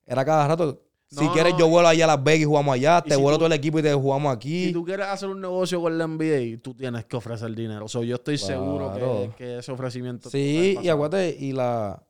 era 0.06 0.26
cada 0.26 0.48
rato 0.48 0.84
si 1.20 1.28
quieres, 1.30 1.54
yo 1.58 1.68
vuelo 1.68 1.88
allá 1.88 2.06
a 2.06 2.08
Las 2.08 2.24
Vegas 2.24 2.42
y 2.42 2.46
jugamos 2.46 2.74
allá. 2.74 3.02
Te 3.02 3.16
si 3.16 3.22
vuelo 3.22 3.38
todo 3.38 3.48
el 3.48 3.54
equipo 3.54 3.80
y 3.80 3.84
te 3.84 3.94
jugamos 3.94 4.36
aquí. 4.36 4.66
Si 4.66 4.74
tú 4.74 4.84
quieres 4.84 5.08
hacer 5.08 5.30
un 5.30 5.42
negocio 5.42 5.82
con 5.82 5.98
la 5.98 6.08
NBA, 6.08 6.62
tú 6.62 6.74
tienes 6.74 7.06
que 7.06 7.16
ofrecer 7.16 7.54
dinero. 7.56 7.86
O 7.86 7.88
sea, 7.88 8.02
yo 8.02 8.16
estoy 8.16 8.38
seguro 8.38 8.94
que, 8.94 9.32
que, 9.38 9.58
ese 9.60 9.72
ofrecimiento. 9.72 10.30
Sí, 10.30 10.78
y 10.82 10.90
acuérdate, 10.90 11.38
y 11.40 11.52
la. 11.52 12.04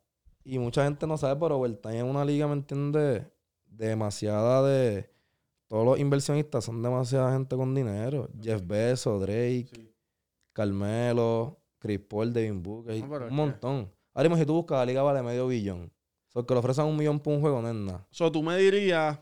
Y 0.45 0.59
mucha 0.59 0.83
gente 0.83 1.07
no 1.07 1.17
sabe, 1.17 1.39
pero 1.39 1.57
Overtime 1.57 1.97
es 1.97 2.03
una 2.03 2.25
liga, 2.25 2.47
¿me 2.47 2.53
entiendes? 2.53 3.23
Demasiada 3.65 4.67
de. 4.67 5.09
Todos 5.67 5.85
los 5.85 5.99
inversionistas 5.99 6.63
son 6.63 6.81
demasiada 6.83 7.33
gente 7.33 7.55
con 7.55 7.73
dinero. 7.73 8.29
Jeff 8.41 8.61
Bezos, 8.65 9.21
Drake. 9.21 9.93
Carmelo, 10.53 11.59
Chris 11.79 11.99
Paul, 11.99 12.31
Devin 12.31 12.61
Booker. 12.61 13.03
Un 13.03 13.35
montón. 13.35 13.91
Ahora 14.13 14.29
mismo, 14.29 14.39
si 14.39 14.45
tú 14.45 14.53
buscas 14.53 14.77
la 14.77 14.85
liga, 14.85 15.01
vale 15.01 15.23
medio 15.23 15.47
billón. 15.47 15.91
So, 16.33 16.45
que 16.45 16.53
le 16.53 16.59
ofrezcan 16.59 16.87
un 16.87 16.97
millón 16.97 17.19
por 17.19 17.33
un 17.33 17.41
juego 17.41 17.61
no 17.61 17.69
es 17.69 17.75
nada. 17.75 18.07
So, 18.09 18.31
tú 18.31 18.41
me 18.41 18.57
dirías 18.57 19.19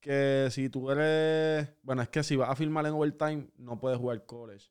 que 0.00 0.48
si 0.50 0.68
tú 0.68 0.90
eres. 0.90 1.68
Bueno, 1.82 2.02
es 2.02 2.08
que 2.08 2.22
si 2.22 2.34
vas 2.34 2.50
a 2.50 2.56
firmar 2.56 2.86
en 2.86 2.94
overtime, 2.94 3.46
no 3.56 3.78
puedes 3.78 3.98
jugar 3.98 4.26
college. 4.26 4.66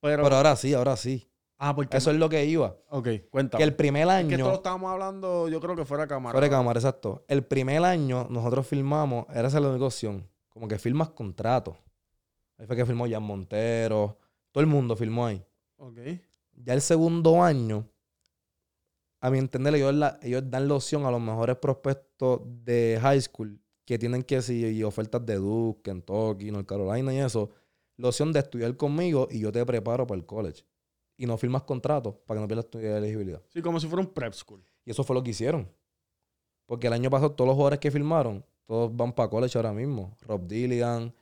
Pero, 0.00 0.26
ahora 0.26 0.56
sí, 0.56 0.74
ahora 0.74 0.96
sí. 0.96 1.28
Ah, 1.58 1.74
porque. 1.74 1.96
Eso 1.96 2.10
es 2.10 2.16
lo 2.16 2.28
que 2.28 2.44
iba. 2.44 2.76
Ok, 2.90 3.08
cuéntame. 3.30 3.58
Que 3.58 3.64
el 3.64 3.76
primer 3.76 4.08
año. 4.08 4.28
Que 4.28 4.34
esto 4.34 4.48
lo 4.48 4.54
estábamos 4.54 4.90
hablando, 4.90 5.48
yo 5.48 5.60
creo 5.60 5.76
que 5.76 5.84
fuera 5.84 6.06
cámara. 6.06 6.32
Fuera 6.32 6.50
cámara, 6.50 6.78
exacto. 6.78 7.24
El 7.28 7.44
primer 7.44 7.84
año 7.84 8.26
nosotros 8.28 8.66
firmamos, 8.66 9.26
era 9.32 9.48
esa 9.48 9.60
la 9.60 9.68
única 9.70 9.86
opción. 9.86 10.28
Como 10.48 10.66
que 10.66 10.78
firmas 10.78 11.10
contrato. 11.10 11.76
Ahí 12.58 12.66
fue 12.66 12.76
que 12.76 12.84
firmó 12.84 13.08
Jan 13.08 13.22
Montero. 13.22 14.18
Todo 14.50 14.62
el 14.62 14.66
mundo 14.66 14.96
firmó 14.96 15.26
ahí. 15.26 15.44
Ok. 15.76 15.98
Ya 16.54 16.72
el 16.72 16.80
segundo 16.80 17.42
año 17.42 17.86
a 19.20 19.30
mi 19.30 19.38
entender, 19.38 19.74
ellos, 19.74 20.50
dan 20.50 20.68
la 20.68 20.74
opción 20.74 21.04
a 21.06 21.10
los 21.10 21.20
mejores 21.20 21.56
prospectos 21.56 22.40
de 22.64 22.98
high 23.00 23.20
school 23.20 23.58
que 23.84 23.98
tienen 23.98 24.22
que 24.22 24.42
si 24.42 24.82
ofertas 24.82 25.24
de 25.24 25.36
Duke, 25.36 25.82
Kentucky, 25.82 26.50
North 26.50 26.66
Carolina 26.66 27.14
y 27.14 27.18
eso, 27.18 27.50
la 27.96 28.08
opción 28.08 28.32
de 28.32 28.40
estudiar 28.40 28.76
conmigo 28.76 29.28
y 29.30 29.40
yo 29.40 29.52
te 29.52 29.64
preparo 29.64 30.06
para 30.06 30.18
el 30.18 30.26
college. 30.26 30.64
Y 31.16 31.24
no 31.24 31.38
firmas 31.38 31.62
contratos 31.62 32.14
para 32.26 32.38
que 32.38 32.42
no 32.42 32.48
pierdas 32.48 32.68
tu 32.68 32.78
elegibilidad. 32.78 33.42
Sí, 33.48 33.62
como 33.62 33.80
si 33.80 33.86
fuera 33.86 34.02
un 34.02 34.12
prep 34.12 34.34
school. 34.34 34.62
Y 34.84 34.90
eso 34.90 35.02
fue 35.02 35.14
lo 35.14 35.22
que 35.22 35.30
hicieron. 35.30 35.70
Porque 36.66 36.88
el 36.88 36.92
año 36.92 37.08
pasado 37.08 37.32
todos 37.32 37.48
los 37.48 37.54
jugadores 37.54 37.78
que 37.78 37.90
firmaron, 37.90 38.44
todos 38.66 38.94
van 38.94 39.12
para 39.12 39.30
college 39.30 39.56
ahora 39.56 39.72
mismo. 39.72 40.14
Rob 40.20 40.46
Dilligan, 40.46 41.14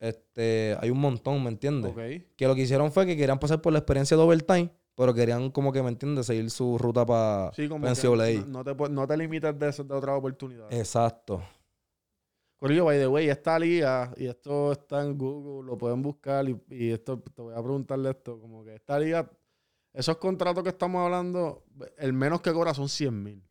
este, 0.00 0.76
hay 0.80 0.90
un 0.90 0.98
montón, 0.98 1.42
¿me 1.42 1.50
entiendes? 1.50 1.94
Que 2.36 2.46
lo 2.46 2.54
que 2.54 2.62
hicieron 2.62 2.90
fue 2.90 3.06
que 3.06 3.16
querían 3.16 3.38
pasar 3.38 3.60
por 3.60 3.72
la 3.72 3.80
experiencia 3.80 4.16
de 4.16 4.22
overtime 4.22 4.70
pero 4.98 5.14
querían 5.14 5.52
como 5.52 5.72
que, 5.72 5.80
¿me 5.80 5.90
entiendes? 5.90 6.26
Seguir 6.26 6.50
su 6.50 6.76
ruta 6.76 7.06
para 7.06 7.52
sí, 7.52 7.68
como 7.68 7.86
No, 7.86 8.64
te, 8.64 8.74
no 8.74 9.06
te 9.06 9.16
limitas 9.16 9.56
de, 9.56 9.84
de 9.84 9.94
otra 9.94 10.16
oportunidad. 10.16 10.72
Exacto. 10.72 11.40
Corillo, 12.56 12.84
by 12.84 12.98
the 12.98 13.06
way, 13.06 13.28
esta 13.28 13.56
liga, 13.60 14.12
y 14.16 14.26
esto 14.26 14.72
está 14.72 15.04
en 15.04 15.16
Google, 15.16 15.68
lo 15.68 15.78
pueden 15.78 16.02
buscar, 16.02 16.48
y, 16.48 16.60
y, 16.70 16.90
esto 16.90 17.20
te 17.20 17.40
voy 17.40 17.54
a 17.54 17.62
preguntarle 17.62 18.10
esto, 18.10 18.40
como 18.40 18.64
que 18.64 18.74
esta 18.74 18.98
liga, 18.98 19.30
esos 19.92 20.16
contratos 20.16 20.64
que 20.64 20.70
estamos 20.70 21.04
hablando, 21.04 21.62
el 21.96 22.12
menos 22.12 22.40
que 22.40 22.52
cobra 22.52 22.74
son 22.74 22.88
100 22.88 23.22
mil. 23.22 23.44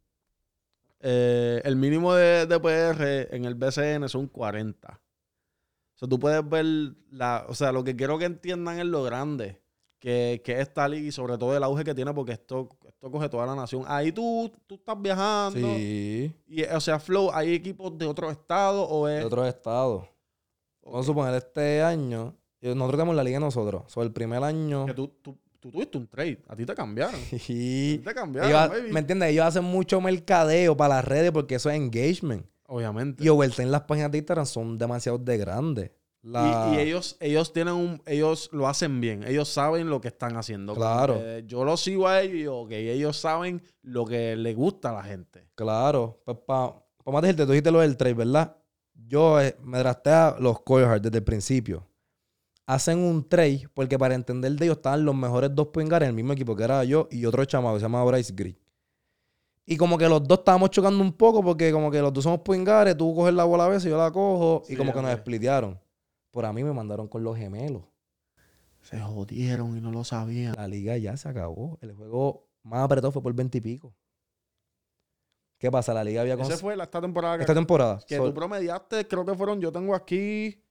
Eh, 0.99 1.61
el 1.63 1.77
mínimo 1.77 2.13
de, 2.13 2.45
de, 2.45 2.59
PR 2.59 3.33
en 3.33 3.45
el 3.45 3.55
BCN 3.55 4.09
son 4.09 4.27
40. 4.27 4.89
O 4.89 5.97
sea, 5.97 6.09
tú 6.09 6.19
puedes 6.19 6.47
ver, 6.49 6.65
la, 7.09 7.45
o 7.47 7.55
sea, 7.55 7.71
lo 7.71 7.85
que 7.85 7.95
quiero 7.95 8.17
que 8.17 8.25
entiendan 8.25 8.79
es 8.79 8.85
lo 8.85 9.01
grande 9.03 9.61
que, 9.99 10.41
que 10.43 10.59
esta 10.59 10.87
liga 10.87 11.07
y 11.07 11.11
sobre 11.11 11.37
todo 11.37 11.55
el 11.55 11.63
auge 11.63 11.83
que 11.83 11.95
tiene, 11.95 12.13
porque 12.13 12.33
esto, 12.33 12.69
esto 12.87 13.11
coge 13.11 13.29
toda 13.29 13.45
la 13.45 13.55
nación. 13.55 13.83
Ahí 13.87 14.11
tú, 14.11 14.51
tú 14.65 14.75
estás 14.75 15.01
viajando. 15.01 15.75
Sí. 15.75 16.33
Y, 16.47 16.63
o 16.63 16.79
sea, 16.79 16.99
Flow, 16.99 17.31
¿hay 17.33 17.53
equipos 17.53 17.97
de 17.97 18.05
otros 18.05 18.31
estados 18.31 18.87
o 18.89 19.07
es...? 19.07 19.19
De 19.19 19.25
otros 19.25 19.47
estados. 19.47 20.05
Vamos 20.83 21.01
a 21.01 21.03
suponer 21.03 21.33
este 21.35 21.81
año, 21.81 22.35
eh, 22.61 22.73
nosotros 22.73 22.99
tenemos 22.99 23.15
la 23.15 23.23
liga 23.23 23.39
nosotros. 23.39 23.83
Sobre 23.91 24.07
el 24.07 24.13
primer 24.13 24.43
año... 24.43 24.85
Que 24.85 24.93
tú, 24.93 25.07
tú, 25.21 25.37
tú 25.59 25.71
tuviste 25.71 25.97
un 25.97 26.07
trade, 26.07 26.43
a 26.47 26.55
ti 26.55 26.65
te 26.65 26.73
cambiaron. 26.73 27.19
Sí. 27.39 28.01
Te 28.03 28.13
cambiaron, 28.13 28.51
baby. 28.69 28.91
¿Me 28.91 28.99
entiendes? 28.99 29.29
Ellos 29.29 29.45
hacen 29.45 29.63
mucho 29.63 29.99
mercadeo 29.99 30.77
para 30.77 30.95
las 30.95 31.05
redes 31.05 31.31
porque 31.31 31.55
eso 31.55 31.69
es 31.69 31.75
engagement. 31.75 32.45
Obviamente. 32.67 33.23
Y 33.23 33.29
overten 33.29 33.71
las 33.71 33.81
páginas 33.83 34.11
de 34.11 34.17
Instagram 34.19 34.45
son 34.45 34.77
demasiado 34.77 35.17
de 35.17 35.37
grandes. 35.37 35.91
Y, 36.23 36.77
ellos, 36.77 37.15
ellos 37.21 37.53
tienen 37.53 37.73
un, 37.73 38.01
ellos 38.05 38.49
lo 38.51 38.67
hacen 38.67 38.99
bien, 38.99 39.23
ellos 39.23 39.47
saben 39.47 39.89
lo 39.89 40.01
que 40.01 40.09
están 40.09 40.35
haciendo. 40.35 40.75
Claro. 40.75 41.39
yo 41.39 41.63
lo 41.63 41.77
sigo 41.77 42.07
a 42.07 42.21
ellos 42.21 42.69
y 42.69 42.75
ellos 42.75 43.17
saben 43.17 43.61
lo 43.81 44.05
que 44.05 44.35
le 44.35 44.53
gusta 44.53 44.89
a 44.89 44.93
la 44.93 45.03
gente. 45.03 45.47
Claro, 45.55 46.21
pues 46.25 46.37
para 46.45 46.73
pa 47.03 47.11
más 47.11 47.21
decirte, 47.21 47.45
tú 47.45 47.51
dijiste 47.51 47.71
lo 47.71 47.79
del 47.79 47.95
trade, 47.95 48.13
¿verdad? 48.13 48.57
Yo 48.93 49.39
eh, 49.39 49.55
me 49.63 49.77
drafté 49.79 50.09
a 50.09 50.35
los 50.39 50.61
Coyotes 50.61 51.01
desde 51.03 51.19
el 51.19 51.23
principio. 51.23 51.87
Hacen 52.65 52.99
un 52.99 53.27
trade 53.27 53.69
porque 53.73 53.97
para 53.97 54.13
entender 54.13 54.51
de 54.51 54.65
ellos 54.65 54.77
estaban 54.77 55.05
los 55.05 55.15
mejores 55.15 55.55
dos 55.55 55.67
pingar 55.67 56.03
en 56.03 56.09
el 56.09 56.15
mismo 56.15 56.33
equipo 56.33 56.55
que 56.55 56.63
era 56.63 56.83
yo 56.83 57.07
y 57.09 57.25
otro 57.25 57.45
chamaco 57.45 57.75
que 57.75 57.79
se 57.79 57.85
llama 57.85 58.03
Bryce 58.03 58.33
Green. 58.35 58.57
Y 59.65 59.77
como 59.77 59.97
que 59.97 60.09
los 60.09 60.25
dos 60.27 60.39
estábamos 60.39 60.71
chocando 60.71 61.01
un 61.01 61.13
poco 61.13 61.41
porque 61.43 61.71
como 61.71 61.89
que 61.89 62.01
los 62.01 62.11
dos 62.11 62.23
somos 62.23 62.41
pingares, 62.41 62.97
tú 62.97 63.13
coges 63.15 63.33
la 63.33 63.45
bola 63.45 63.65
a 63.65 63.69
veces, 63.69 63.89
yo 63.89 63.97
la 63.97 64.11
cojo 64.11 64.63
y 64.67 64.75
como 64.75 64.93
que 64.93 65.01
nos 65.01 65.13
splitearon. 65.13 65.79
Pero 66.37 66.49
a 66.49 66.53
mí 66.53 66.63
me 66.63 66.71
mandaron 66.71 67.07
con 67.07 67.23
los 67.23 67.35
gemelos. 67.35 67.81
Se 68.81 68.99
jodieron 68.99 69.75
y 69.75 69.81
no 69.81 69.91
lo 69.91 70.03
sabían. 70.03 70.53
La 70.55 70.67
liga 70.67 70.95
ya 70.95 71.17
se 71.17 71.27
acabó. 71.27 71.79
El 71.81 71.95
juego 71.95 72.47
más 72.61 72.83
apretado 72.83 73.11
fue 73.11 73.23
por 73.23 73.33
20 73.33 73.57
y 73.57 73.61
pico. 73.61 73.95
¿Qué 75.57 75.71
pasa? 75.71 75.95
La 75.95 76.03
liga 76.03 76.21
había... 76.21 76.37
Con... 76.37 76.45
Ese 76.45 76.57
fue 76.57 76.75
esta 76.79 77.01
temporada. 77.01 77.37
Esta 77.37 77.53
que, 77.53 77.57
temporada. 77.57 77.99
Que 78.07 78.17
tú 78.17 78.31
promediaste, 78.35 79.07
creo 79.07 79.25
que 79.25 79.33
fueron, 79.33 79.59
yo 79.59 79.71
tengo 79.71 79.95
aquí... 79.95 80.63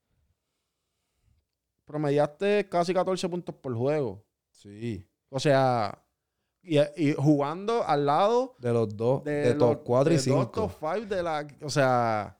Promediaste 1.85 2.68
casi 2.68 2.94
14 2.94 3.29
puntos 3.29 3.52
por 3.57 3.74
juego. 3.74 4.24
Sí. 4.52 5.05
O 5.31 5.40
sea, 5.40 6.00
y, 6.62 7.12
jugando 7.14 7.85
al 7.85 8.07
lado 8.07 8.55
de 8.61 8.72
los 8.72 8.96
dos, 8.96 9.24
de, 9.24 9.48
los, 9.57 9.59
top 9.59 9.83
4 9.85 10.14
y 10.14 10.18
5. 10.20 10.37
De 10.37 10.42
los 10.44 10.52
top 10.52 10.70
5 10.79 11.07
de 11.12 11.22
la. 11.24 11.46
O 11.62 11.70
sea 11.70 12.36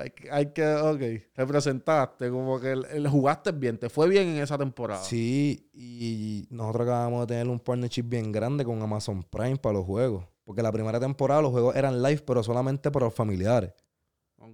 hay, 0.00 0.10
que- 0.10 0.30
hay 0.30 0.46
que. 0.52 0.66
Ok, 0.74 1.00
representaste, 1.34 2.30
como 2.30 2.58
que 2.60 2.72
el, 2.72 2.84
el- 2.86 3.08
jugaste 3.08 3.52
bien, 3.52 3.78
te 3.78 3.88
fue 3.88 4.08
bien 4.08 4.28
en 4.28 4.36
esa 4.42 4.56
temporada. 4.58 5.02
Sí, 5.02 5.68
y 5.72 6.46
nosotros 6.50 6.86
acabamos 6.86 7.20
de 7.20 7.26
tener 7.34 7.48
un 7.48 7.60
partnership 7.60 8.02
bien 8.04 8.32
grande 8.32 8.64
con 8.64 8.80
Amazon 8.82 9.22
Prime 9.22 9.56
para 9.56 9.74
los 9.74 9.84
juegos. 9.86 10.24
Porque 10.44 10.62
la 10.62 10.70
primera 10.72 11.00
temporada 11.00 11.42
los 11.42 11.50
juegos 11.50 11.74
eran 11.74 12.00
live, 12.02 12.22
pero 12.26 12.42
solamente 12.42 12.90
para 12.90 13.06
los 13.06 13.14
familiares. 13.14 13.72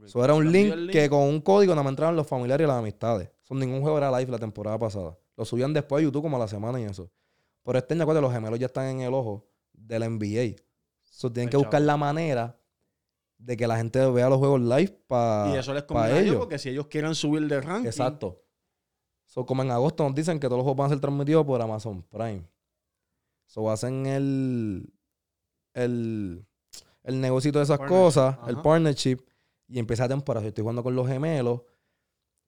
Eso 0.04 0.24
era 0.24 0.32
un 0.34 0.50
link, 0.52 0.90
que 0.92 1.08
con 1.10 1.20
un 1.22 1.40
código 1.40 1.72
nada 1.74 1.82
más 1.82 1.90
entraban 1.92 2.16
los 2.16 2.26
familiares 2.26 2.64
y 2.64 2.68
las 2.68 2.78
amistades. 2.78 3.30
Son 3.42 3.58
ningún 3.58 3.82
juego 3.82 3.98
era 3.98 4.10
live 4.18 4.30
la 4.30 4.38
temporada 4.38 4.78
pasada. 4.78 5.18
Lo 5.36 5.44
subían 5.44 5.72
después 5.74 6.00
a 6.00 6.04
YouTube 6.04 6.22
como 6.22 6.36
a 6.36 6.40
la 6.40 6.48
semana 6.48 6.80
y 6.80 6.84
eso. 6.84 7.10
Pero 7.62 7.78
este 7.78 7.94
año, 7.94 8.02
acuérdate, 8.04 8.22
los 8.22 8.32
gemelos 8.32 8.58
ya 8.58 8.66
están 8.66 8.86
en 8.86 9.00
el 9.02 9.12
ojo 9.12 9.46
de 9.72 9.98
la 9.98 10.06
NBA. 10.06 10.56
So, 11.02 11.30
tienen 11.30 11.48
Ay, 11.48 11.50
que 11.50 11.56
buscar 11.58 11.82
la 11.82 11.96
manera 11.96 12.58
de 13.44 13.56
que 13.56 13.66
la 13.66 13.76
gente 13.76 14.04
vea 14.10 14.28
los 14.28 14.38
juegos 14.38 14.60
live 14.60 15.02
para 15.06 15.52
Y 15.52 15.58
eso 15.58 15.74
les 15.74 15.82
conviene 15.82 16.12
a 16.12 16.20
ellos, 16.20 16.36
porque 16.36 16.58
si 16.58 16.68
ellos 16.68 16.86
quieren 16.86 17.14
subir 17.14 17.46
de 17.48 17.60
ranking. 17.60 17.86
Exacto. 17.86 18.40
So, 19.26 19.44
como 19.46 19.62
en 19.62 19.70
agosto 19.70 20.04
nos 20.04 20.14
dicen 20.14 20.38
que 20.38 20.46
todos 20.46 20.58
los 20.58 20.64
juegos 20.64 20.76
van 20.76 20.86
a 20.86 20.90
ser 20.90 21.00
transmitidos 21.00 21.44
por 21.44 21.60
Amazon 21.60 22.02
Prime. 22.02 22.44
So, 23.46 23.70
hacen 23.70 24.06
el, 24.06 24.92
el, 25.74 26.46
el 27.02 27.20
negocio 27.20 27.50
de 27.50 27.62
esas 27.62 27.78
Partnership, 27.78 28.04
cosas, 28.04 28.38
el 28.46 28.60
partnership, 28.60 29.18
y 29.68 29.78
empieza 29.78 30.04
la 30.04 30.10
temporada. 30.10 30.44
Yo 30.44 30.48
estoy 30.48 30.62
jugando 30.62 30.82
con 30.82 30.94
los 30.94 31.08
gemelos, 31.08 31.62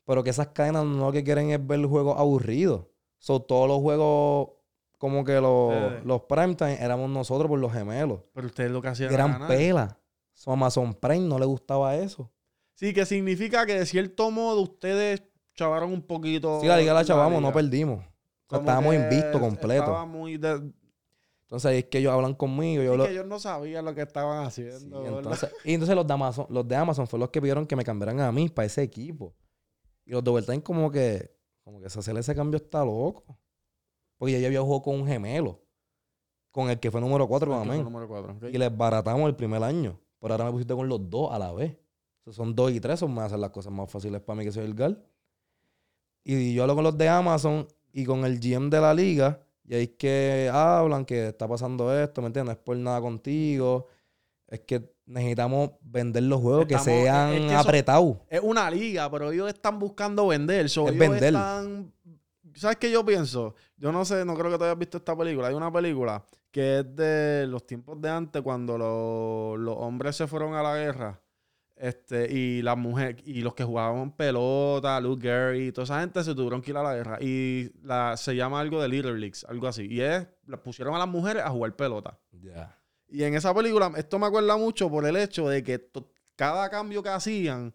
pero 0.05 0.23
que 0.23 0.31
esas 0.31 0.49
cadenas 0.49 0.85
no 0.85 1.07
lo 1.07 1.13
que 1.13 1.25
quieren 1.25 1.51
es 1.51 1.67
ver 1.67 1.85
juegos 1.87 2.19
aburridos. 2.19 2.87
So, 3.19 3.41
todos 3.41 3.67
los 3.67 3.79
juegos, 3.79 4.51
como 4.99 5.25
que 5.25 5.41
los, 5.41 5.73
Eh. 5.73 6.03
los 6.05 6.23
primetime, 6.23 6.77
éramos 6.81 7.11
nosotros 7.11 7.49
por 7.49 7.59
los 7.59 7.73
gemelos. 7.73 8.21
Pero 8.33 8.47
ustedes 8.47 8.71
lo 8.71 8.81
que 8.83 8.89
hacían 8.89 9.09
Que 9.09 9.15
era 9.15 9.99
So, 10.45 10.53
Amazon 10.53 10.93
Prime 10.93 11.27
no 11.27 11.39
le 11.39 11.47
gustaba 11.47 11.97
eso. 11.97 12.31
Sí, 12.75 12.93
que 12.93 13.07
significa 13.07 13.65
que 13.65 13.79
de 13.79 13.87
cierto 13.87 14.31
modo 14.31 14.61
ustedes 14.61 15.23
chavaron 15.55 15.91
un 15.91 16.03
poquito. 16.03 16.61
Sí, 16.61 16.67
la 16.67 16.77
liga 16.77 16.93
la 16.93 17.03
chavamos, 17.03 17.41
no 17.41 17.49
liga. 17.49 17.55
perdimos. 17.55 18.05
Como 18.47 18.61
estábamos 18.61 18.95
invictos 18.95 19.41
completo. 19.41 19.85
Estaba 19.85 20.05
muy 20.05 20.37
de- 20.37 20.71
Entonces 21.45 21.71
ahí 21.71 21.79
es 21.79 21.85
que 21.87 21.97
ellos 21.99 22.13
hablan 22.13 22.35
conmigo. 22.35 22.83
Yo 22.83 22.95
lo- 22.95 23.07
que 23.07 23.13
ellos 23.13 23.25
no 23.27 23.39
sabían 23.39 23.87
lo 23.87 23.95
que 23.95 24.03
estaban 24.03 24.45
haciendo. 24.45 25.03
y 25.65 25.73
entonces 25.73 25.97
los 25.97 26.07
de, 26.07 26.13
Amazon, 26.13 26.47
los 26.51 26.69
de 26.69 26.77
Amazon 26.77 27.07
fueron 27.07 27.21
los 27.21 27.31
que 27.31 27.41
pidieron 27.41 27.67
que 27.67 27.75
me 27.75 27.85
cambiaran 27.85 28.21
a 28.21 28.31
mí 28.31 28.51
para 28.51 28.67
ese 28.67 28.83
equipo. 28.83 29.35
Y 30.05 30.11
los 30.11 30.23
de 30.23 30.31
Overtime 30.31 30.63
como 30.63 30.91
que, 30.91 31.35
como 31.63 31.81
que 31.81 31.87
hacer 31.87 32.15
ese 32.19 32.35
cambio 32.35 32.59
está 32.59 32.85
loco. 32.85 33.39
Porque 34.19 34.33
yo 34.35 34.41
ya 34.41 34.49
había 34.49 34.61
jugado 34.61 34.83
con 34.83 34.97
un 35.01 35.07
gemelo. 35.07 35.63
Con 36.51 36.69
el 36.69 36.79
que 36.79 36.91
fue 36.91 37.01
número 37.01 37.27
4 37.27 37.51
con 37.51 37.63
Amén. 37.63 37.87
Y 38.53 38.59
les 38.59 38.77
baratamos 38.77 39.27
el 39.27 39.35
primer 39.37 39.63
año. 39.63 39.99
Pero 40.25 40.33
ahora 40.35 40.47
me 40.47 40.53
pusiste 40.53 40.73
con 40.75 40.89
los 40.89 41.11
dos 41.11 41.31
a 41.33 41.39
la 41.39 41.53
vez. 41.53 41.77
Son 42.31 42.55
dos 42.55 42.73
y 42.73 42.81
tres, 42.81 42.99
son 42.99 43.13
más 43.13 43.31
las 43.33 43.51
cosas 43.51 43.71
más 43.71 43.91
fáciles 43.91 44.23
para 44.23 44.39
mí 44.39 44.45
que 44.47 44.53
soy 44.53 44.65
el 44.65 44.73
GAL. 44.73 45.05
Y 46.25 46.55
yo 46.55 46.63
hablo 46.63 46.75
con 46.75 46.85
los 46.85 46.97
de 46.97 47.11
Amazon 47.11 47.69
y 47.93 48.07
con 48.07 48.25
el 48.25 48.41
GM 48.41 48.71
de 48.71 48.81
la 48.81 48.95
liga. 48.95 49.41
Y 49.67 49.75
ahí 49.75 49.83
es 49.83 49.91
que 49.99 50.51
hablan 50.51 51.05
que 51.05 51.29
está 51.29 51.47
pasando 51.47 51.95
esto, 51.95 52.23
¿me 52.23 52.29
entiendes? 52.29 52.55
No 52.55 52.59
es 52.59 52.65
por 52.65 52.75
nada 52.79 53.03
contigo. 53.03 53.89
Es 54.49 54.61
que 54.61 54.95
necesitamos 55.05 55.73
vender 55.83 56.23
los 56.23 56.41
juegos 56.41 56.63
Estamos- 56.63 56.87
que 56.87 56.91
sean 57.03 57.33
es 57.35 57.41
que 57.51 57.55
apretados. 57.55 58.17
Es 58.31 58.41
una 58.43 58.71
liga, 58.71 59.11
pero 59.11 59.31
ellos 59.31 59.49
están 59.53 59.79
buscando 59.79 60.27
vender. 60.29 60.71
so, 60.71 60.85
Es 60.89 60.95
ellos 60.95 61.01
vender. 61.01 61.35
están- 61.35 61.93
¿Sabes 62.55 62.77
qué 62.77 62.91
yo 62.91 63.05
pienso? 63.05 63.55
Yo 63.77 63.93
no 63.93 64.05
sé, 64.05 64.25
no 64.25 64.35
creo 64.35 64.51
que 64.51 64.59
tú 64.59 64.65
hayas 64.65 64.79
visto 64.79 64.99
esta 64.99 65.17
película. 65.17 65.49
Hay 65.49 65.55
una 65.55 65.73
película 65.73 66.25
que 66.51 66.81
es 66.81 66.97
de 66.97 67.47
los 67.49 67.67
tiempos 67.67 68.01
de 68.01 68.09
antes, 68.09 68.41
cuando 68.43 68.79
los, 68.79 69.59
los 69.59 69.77
hombres 69.77 70.17
se 70.17 70.27
fueron 70.27 70.55
a 70.55 70.63
la 70.63 70.77
guerra. 70.77 71.21
Este, 71.77 72.33
y 72.33 72.63
las 72.63 72.77
mujeres, 72.77 73.21
y 73.27 73.41
los 73.41 73.55
que 73.55 73.65
jugaban 73.65 74.13
pelota, 74.13 75.01
Luke 75.01 75.27
Gary, 75.27 75.73
toda 75.73 75.85
esa 75.85 76.01
gente 76.01 76.23
se 76.23 76.33
tuvieron 76.35 76.63
que 76.63 76.71
ir 76.71 76.77
a 76.77 76.83
la 76.83 76.95
guerra. 76.95 77.19
Y 77.21 77.73
la, 77.83 78.17
se 78.17 78.37
llama 78.37 78.61
algo 78.61 78.81
de 78.81 78.89
Little 78.89 79.19
Leagues, 79.19 79.45
algo 79.49 79.67
así. 79.67 79.87
Y 79.91 80.01
es, 80.01 80.27
pusieron 80.63 80.95
a 80.95 80.99
las 80.99 81.09
mujeres 81.09 81.43
a 81.43 81.51
jugar 81.51 81.75
pelota. 81.75 82.19
Ya. 82.31 82.79
Y 83.09 83.25
en 83.25 83.35
esa 83.35 83.53
película, 83.53 83.93
esto 83.97 84.19
me 84.19 84.27
acuerda 84.27 84.57
mucho 84.57 84.89
por 84.89 85.05
el 85.07 85.17
hecho 85.17 85.49
de 85.49 85.63
que 85.63 85.91
cada 86.37 86.71
cambio 86.71 87.03
que 87.03 87.09
hacían 87.09 87.75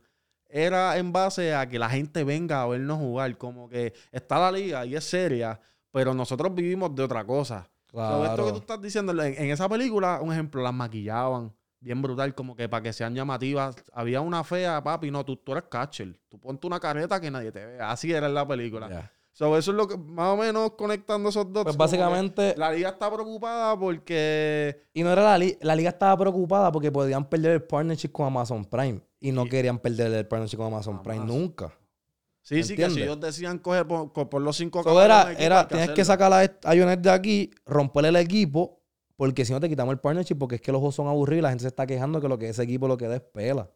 era 0.50 0.98
en 0.98 1.12
base 1.14 1.54
a 1.56 1.68
que 1.70 1.80
la 1.80 1.90
gente 1.90 2.24
venga 2.24 2.62
a 2.64 2.68
vernos 2.68 2.98
jugar. 2.98 3.38
Como 3.38 3.70
que 3.70 3.94
está 4.12 4.40
la 4.40 4.52
liga 4.52 4.86
y 4.86 4.96
es 4.96 5.04
seria, 5.04 5.60
pero 5.92 6.14
nosotros 6.14 6.54
vivimos 6.54 6.94
de 6.96 7.04
otra 7.04 7.24
cosa. 7.26 7.70
Pero 7.92 8.24
esto 8.26 8.36
que 8.36 8.38
tú 8.38 8.46
Claro. 8.46 8.58
estás 8.58 8.82
diciendo, 8.82 9.12
en, 9.24 9.34
en 9.42 9.50
esa 9.52 9.68
película, 9.70 10.20
un 10.22 10.32
ejemplo, 10.34 10.62
las 10.62 10.74
maquillaban 10.74 11.54
bien 11.80 12.02
brutal, 12.02 12.36
como 12.36 12.56
que 12.56 12.68
para 12.68 12.84
que 12.84 12.94
sean 12.94 13.16
llamativas. 13.16 13.76
Había 13.94 14.22
una 14.22 14.44
fea, 14.44 14.84
papi, 14.84 15.12
no, 15.12 15.24
tú, 15.24 15.38
tú 15.38 15.54
eres 15.54 15.64
catcher. 15.70 16.20
Tú 16.28 16.40
ponte 16.40 16.68
una 16.68 16.80
careta 16.80 17.20
que 17.22 17.32
nadie 17.32 17.52
te 17.52 17.66
vea. 17.66 17.90
Así 17.90 18.12
era 18.12 18.28
en 18.28 18.34
la 18.34 18.46
película. 18.48 18.90
Ya. 18.90 19.12
So, 19.32 19.58
eso 19.58 19.72
es 19.72 19.78
lo 19.78 19.88
que, 19.88 19.98
más 19.98 20.34
o 20.34 20.38
menos 20.38 20.72
conectando 20.72 21.30
esos 21.30 21.52
dos. 21.54 21.64
Pues 21.64 21.78
básicamente, 21.78 22.54
La 22.58 22.72
liga 22.74 22.90
está 22.90 23.10
preocupada 23.10 23.80
porque 23.80 24.84
y 24.94 25.02
no 25.02 25.12
era 25.14 25.24
la 25.24 25.38
liga, 25.38 25.58
la 25.62 25.76
liga 25.76 25.90
estaba 25.92 26.18
preocupada 26.18 26.72
porque 26.72 26.92
podían 26.92 27.24
perder 27.24 27.54
el 27.54 27.64
partnership 27.64 28.10
con 28.12 28.28
Amazon 28.28 28.66
Prime. 28.66 29.00
Y 29.20 29.32
no 29.32 29.44
Sí. 29.44 29.50
querían 29.50 29.80
perder 29.80 30.14
el 30.14 30.28
partnership 30.28 30.58
con 30.58 30.68
Amazon 30.68 31.04
Prime 31.04 31.26
nunca. 31.26 31.74
Sí, 32.42 32.64
sí, 32.64 32.76
que 32.76 32.90
si 32.90 33.02
ellos 33.02 33.20
decían 33.20 33.60
coger 33.60 33.86
por, 33.86 34.42
los 34.42 34.58
cinco 34.58 34.82
So, 34.82 35.02
era, 35.02 35.34
era, 35.34 35.68
tienes 35.68 35.92
que 35.92 36.04
sacar 36.04 36.32
a, 36.34 36.76
Jonet 36.76 37.00
de 37.00 37.12
aquí, 37.12 37.52
romperle 37.66 38.10
el 38.10 38.16
equipo, 38.16 38.82
porque 39.18 39.46
si 39.46 39.52
no 39.52 39.60
te 39.60 39.70
quitamos 39.70 39.92
el 39.92 40.00
partnership, 40.00 40.36
porque 40.36 40.56
es 40.56 40.62
que 40.62 40.72
los 40.72 40.80
juegos 40.80 40.96
son 40.96 41.08
aburridos 41.08 41.40
y 41.40 41.44
la 41.44 41.50
gente 41.50 41.64
se 41.64 41.68
está 41.68 41.86
quejando 41.86 42.22
que 42.22 42.28
lo 42.28 42.40
que 42.40 42.50
ese 42.50 42.64
equipo 42.64 42.88
lo 42.88 42.98
que 42.98 43.08
da 43.08 43.18
es 43.18 43.22
pela. 43.22 43.70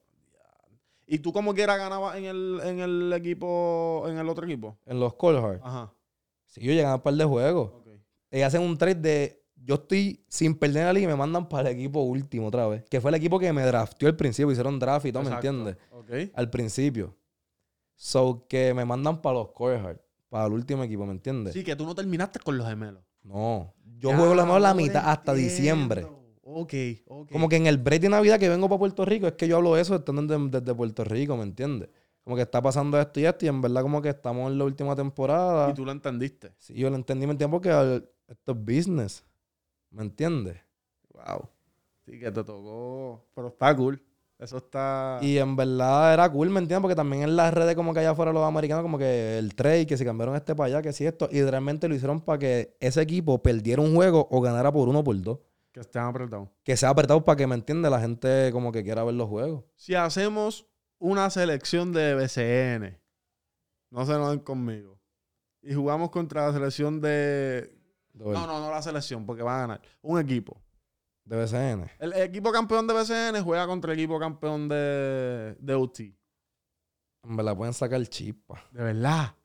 Y 1.06 1.20
tú 1.20 1.34
como 1.34 1.54
quiera 1.54 1.78
ganabas 1.78 2.16
en 2.16 2.26
el, 2.26 2.62
en 2.64 2.80
el 2.80 3.14
equipo, 3.14 4.06
en 4.08 4.18
el 4.18 4.28
otro 4.30 4.46
equipo. 4.46 4.78
En 4.86 5.00
los 5.00 5.14
Cold. 5.16 5.60
Ajá. 5.62 5.94
Si 6.48 6.62
yo 6.62 6.72
llegan 6.72 6.94
a 6.94 6.96
un 6.96 7.02
par 7.02 7.14
de 7.14 7.26
juegos. 7.26 7.72
ok. 7.74 7.88
Ellos 8.32 8.48
hacen 8.48 8.62
un 8.62 8.78
trade 8.78 8.96
de 8.96 9.43
yo 9.64 9.76
estoy 9.76 10.24
sin 10.28 10.56
perder 10.56 10.86
la 10.86 10.94
liga 10.94 11.06
y 11.06 11.08
me 11.08 11.16
mandan 11.16 11.48
para 11.48 11.70
el 11.70 11.78
equipo 11.78 12.02
último 12.02 12.48
otra 12.48 12.68
vez. 12.68 12.84
Que 12.90 13.00
fue 13.00 13.12
el 13.12 13.16
equipo 13.16 13.40
que 13.40 13.52
me 13.54 13.64
drafteó 13.64 14.10
al 14.10 14.16
principio, 14.16 14.52
hicieron 14.52 14.80
draft 14.80 15.06
y 15.06 15.12
todo, 15.12 15.24
¿me 15.24 15.32
entiendes? 15.32 15.78
Ok. 15.92 16.12
Al 16.34 16.50
principio. 16.50 17.16
So 17.96 18.46
que 18.50 18.74
me 18.74 18.86
mandan 18.86 19.22
para 19.22 19.36
los 19.36 19.50
Core 19.50 19.78
Hard, 19.80 20.02
para 20.30 20.48
el 20.48 20.54
último 20.54 20.84
equipo, 20.84 21.06
¿me 21.06 21.14
entiendes? 21.14 21.54
Sí, 21.54 21.64
que 21.64 21.76
tú 21.76 21.86
no 21.86 21.96
terminaste 21.96 22.40
con 22.40 22.58
los 22.58 22.68
gemelos. 22.68 23.04
No. 23.24 23.74
Yo 23.98 24.10
Ya, 24.10 24.18
juego 24.18 24.36
la 24.36 24.46
mejor 24.46 24.62
la 24.62 24.74
mitad 24.74 25.10
hasta 25.10 25.34
diciembre. 25.34 26.06
Ok, 26.46 26.74
ok. 27.08 27.32
Como 27.32 27.48
que 27.48 27.56
en 27.56 27.68
el 27.68 27.78
break 27.78 28.02
de 28.02 28.10
Navidad 28.10 28.40
que 28.40 28.50
vengo 28.50 28.68
para 28.68 28.80
Puerto 28.80 29.06
Rico, 29.06 29.28
es 29.28 29.34
que 29.34 29.48
yo 29.48 29.58
hablo 29.58 29.76
de 29.76 29.82
eso 29.82 29.96
estando 29.96 30.22
desde, 30.24 30.60
desde 30.60 30.76
Puerto 30.76 31.04
Rico, 31.06 31.38
¿me 31.38 31.44
entiendes? 31.44 31.90
Como 32.24 32.36
que 32.36 32.42
está 32.42 32.62
pasando 32.62 33.00
esto 33.00 33.20
y 33.20 33.26
esto, 33.26 33.46
y 33.46 33.50
en 33.50 33.62
verdad 33.62 33.82
como 33.82 34.02
que 34.02 34.10
estamos 34.10 34.52
en 34.52 34.58
la 34.58 34.66
última 34.66 34.96
temporada. 34.96 35.70
Y 35.70 35.74
tú 35.74 35.86
lo 35.86 35.92
entendiste. 35.92 36.54
Sí, 36.58 36.74
yo 36.74 36.90
lo 36.90 36.96
entendí, 36.96 37.26
¿me 37.26 37.32
entiendes? 37.32 37.54
Porque 37.54 38.04
esto 38.28 38.52
es 38.52 38.58
business, 38.58 39.26
¿me 39.94 40.04
entiendes? 40.04 40.58
Wow. 41.14 41.50
Sí, 42.06 42.20
que 42.20 42.32
te 42.32 42.44
tocó. 42.44 43.26
Pero 43.34 43.48
está 43.48 43.76
cool. 43.76 44.02
Eso 44.40 44.58
está. 44.58 45.20
Y 45.22 45.38
en 45.38 45.56
verdad 45.56 46.14
era 46.14 46.30
cool, 46.30 46.50
¿me 46.50 46.60
entiendes? 46.60 46.82
Porque 46.82 46.96
también 46.96 47.24
en 47.24 47.36
las 47.36 47.54
redes 47.54 47.76
como 47.76 47.94
que 47.94 48.02
allá 48.02 48.12
afuera 48.12 48.34
los 48.34 48.44
americanos, 48.44 48.84
como 48.84 48.98
que 48.98 49.38
el 49.38 49.56
trade, 49.56 49.88
que 49.88 49.96
si 49.96 50.04
cambiaron 50.04 50.36
este 50.36 50.54
para 50.54 50.68
allá, 50.68 50.82
que 50.82 50.92
si 50.92 51.06
esto, 51.06 51.30
y 51.32 51.42
realmente 51.44 51.88
lo 51.88 51.96
hicieron 51.96 52.20
para 52.20 52.40
que 52.40 52.76
ese 52.82 53.02
equipo 53.02 53.42
perdiera 53.42 53.82
un 53.82 53.96
juego 53.96 54.28
o 54.30 54.42
ganara 54.42 54.72
por 54.72 54.90
uno 54.90 55.00
o 55.00 55.04
por 55.04 55.22
dos. 55.22 55.40
Que 55.72 55.80
estén 55.80 56.02
apretados. 56.02 56.50
Que 56.64 56.76
sea 56.76 56.90
apretado 56.90 57.24
para 57.24 57.38
que, 57.38 57.48
¿me 57.48 57.56
entiende 57.56 57.90
La 57.90 58.00
gente 58.00 58.52
como 58.52 58.72
que 58.72 58.84
quiera 58.84 59.04
ver 59.04 59.16
los 59.16 59.30
juegos. 59.30 59.64
Si 59.76 59.96
hacemos 59.96 60.68
una 61.00 61.30
selección 61.30 61.94
de 61.94 62.14
BCN, 62.14 63.00
no 63.92 64.06
se 64.06 64.12
enojen 64.12 64.40
conmigo. 64.40 65.00
Y 65.62 65.74
jugamos 65.74 66.10
contra 66.10 66.48
la 66.48 66.54
selección 66.54 67.00
de. 67.00 67.74
No, 68.14 68.32
no, 68.48 68.60
no 68.60 68.70
la 68.72 68.82
selección, 68.82 69.26
porque 69.26 69.44
van 69.44 69.56
a 69.56 69.60
ganar. 69.62 69.82
Un 70.02 70.20
equipo. 70.20 70.62
de 71.26 71.38
BCN. 71.38 71.90
El 72.00 72.14
equipo 72.14 72.52
campeón 72.52 72.86
de 72.88 72.94
BCN 72.94 73.44
juega 73.44 73.66
contra 73.66 73.94
el 73.94 74.00
equipo 74.00 74.20
campeón 74.20 74.68
de, 74.70 75.56
de 75.60 75.76
UT. 75.76 76.00
En 76.00 77.36
verdad 77.38 77.56
pueden 77.56 77.74
sacar 77.74 78.06
chispa. 78.08 78.64
De 78.72 78.84
verdad. 78.84 79.36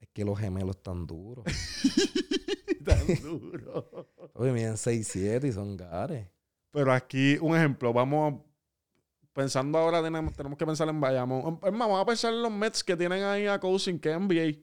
Es 0.00 0.08
que 0.12 0.24
los 0.24 0.38
gemelos 0.38 0.76
están 0.76 1.06
duros. 1.06 1.44
Tan 2.84 3.06
duro. 3.22 4.08
Oye, 4.34 4.52
miden 4.52 4.74
6'7 4.74 5.48
y 5.48 5.52
son 5.52 5.76
gares. 5.76 6.26
Pero 6.70 6.92
aquí, 6.92 7.36
un 7.40 7.56
ejemplo, 7.56 7.92
vamos 7.92 8.32
a- 8.34 8.44
pensando 9.32 9.78
ahora, 9.78 10.02
tenemos, 10.02 10.34
tenemos 10.34 10.58
que 10.58 10.66
pensar 10.66 10.88
en 10.88 11.00
Bayamón. 11.00 11.58
Es 11.62 11.72
más, 11.72 11.88
vamos 11.88 12.02
a 12.02 12.06
pensar 12.06 12.32
en 12.32 12.42
los 12.42 12.52
Mets 12.52 12.82
que 12.84 12.96
tienen 12.96 13.22
ahí 13.24 13.46
a 13.46 13.58
Cousin, 13.58 13.98
que 13.98 14.10
es 14.12 14.18
NBA. 14.18 14.60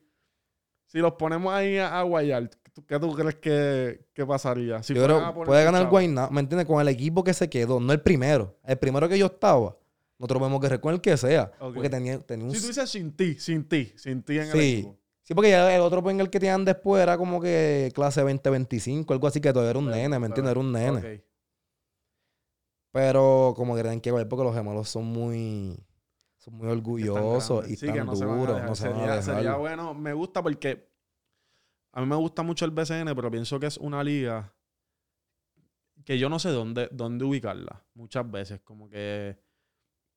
Si 0.85 0.99
los 0.99 1.13
ponemos 1.13 1.53
ahí 1.53 1.77
a, 1.77 1.99
a 1.99 2.03
guayar, 2.03 2.49
¿tú- 2.49 2.57
¿qué 2.87 2.99
tú 2.99 3.13
crees 3.13 3.35
que, 3.35 4.05
que 4.13 4.25
pasaría? 4.25 4.83
Si 4.83 4.93
Yo 4.93 5.03
creo 5.05 5.33
puede 5.33 5.63
ganar. 5.63 5.89
Guayna, 5.89 6.29
¿me 6.29 6.41
entiendes? 6.41 6.67
Con 6.67 6.81
el 6.81 6.87
equipo 6.87 7.23
que 7.23 7.33
se 7.33 7.49
quedó, 7.49 7.79
no 7.79 7.93
el 7.93 8.01
primero. 8.01 8.55
El 8.63 8.77
primero 8.77 9.07
que 9.07 9.17
yo 9.17 9.27
estaba. 9.27 9.77
Nosotros 10.17 10.41
vemos 10.41 10.61
que 10.61 10.79
con 10.79 10.93
el 10.93 11.01
que 11.01 11.17
sea. 11.17 11.51
Ok. 11.59 11.73
Porque 11.73 11.89
tenía, 11.89 12.19
tenía 12.19 12.45
un... 12.45 12.51
Si 12.51 12.61
tú 12.61 12.67
dices 12.67 12.89
sin 12.89 13.15
ti, 13.15 13.35
sin 13.39 13.67
ti, 13.67 13.93
sin 13.97 14.23
ti 14.23 14.37
en 14.37 14.47
el 14.47 14.51
Sí. 14.51 14.73
equipo. 14.79 14.97
Sí, 15.23 15.33
porque 15.33 15.49
ya 15.49 15.75
el 15.75 15.81
otro 15.81 16.07
el 16.07 16.29
que 16.29 16.39
tenían 16.39 16.63
después 16.63 17.01
era 17.01 17.17
como 17.17 17.41
que 17.41 17.91
clase 17.95 18.21
2025, 18.21 19.11
algo 19.11 19.27
así, 19.27 19.41
que 19.41 19.51
todavía 19.51 19.71
era 19.71 19.79
un 19.79 19.89
nene, 19.89 20.19
¿me 20.19 20.27
entiendes? 20.27 20.51
Era 20.51 20.59
un 20.59 20.71
nene. 20.71 20.99
Ok. 20.99 21.21
Pero 22.91 23.53
como 23.57 23.75
que 23.75 23.81
tienen 23.81 23.99
que 24.01 24.11
ver 24.11 24.29
porque 24.29 24.43
los 24.43 24.55
gemelos 24.55 24.87
son 24.87 25.05
muy, 25.05 25.77
son 26.37 26.53
muy 26.53 26.67
orgullosos 26.67 27.67
y. 27.67 27.75
Sí, 27.75 27.91
que 27.91 28.03
no 28.03 28.13
duros, 28.15 28.61
no 28.63 28.75
sería, 28.75 29.21
sería 29.21 29.55
bueno. 29.55 29.93
Me 29.93 30.13
gusta 30.13 30.41
porque 30.43 30.87
a 31.95 32.01
mí 32.01 32.07
me 32.07 32.15
gusta 32.17 32.43
mucho 32.43 32.65
el 32.65 32.71
BCN, 32.71 33.15
pero 33.15 33.31
pienso 33.31 33.57
que 33.57 33.67
es 33.67 33.77
una 33.77 34.03
liga 34.03 34.53
que 36.03 36.19
yo 36.19 36.27
no 36.27 36.39
sé 36.39 36.49
dónde, 36.49 36.89
dónde 36.91 37.23
ubicarla 37.23 37.81
muchas 37.93 38.29
veces. 38.29 38.59
Como 38.65 38.89
que 38.89 39.39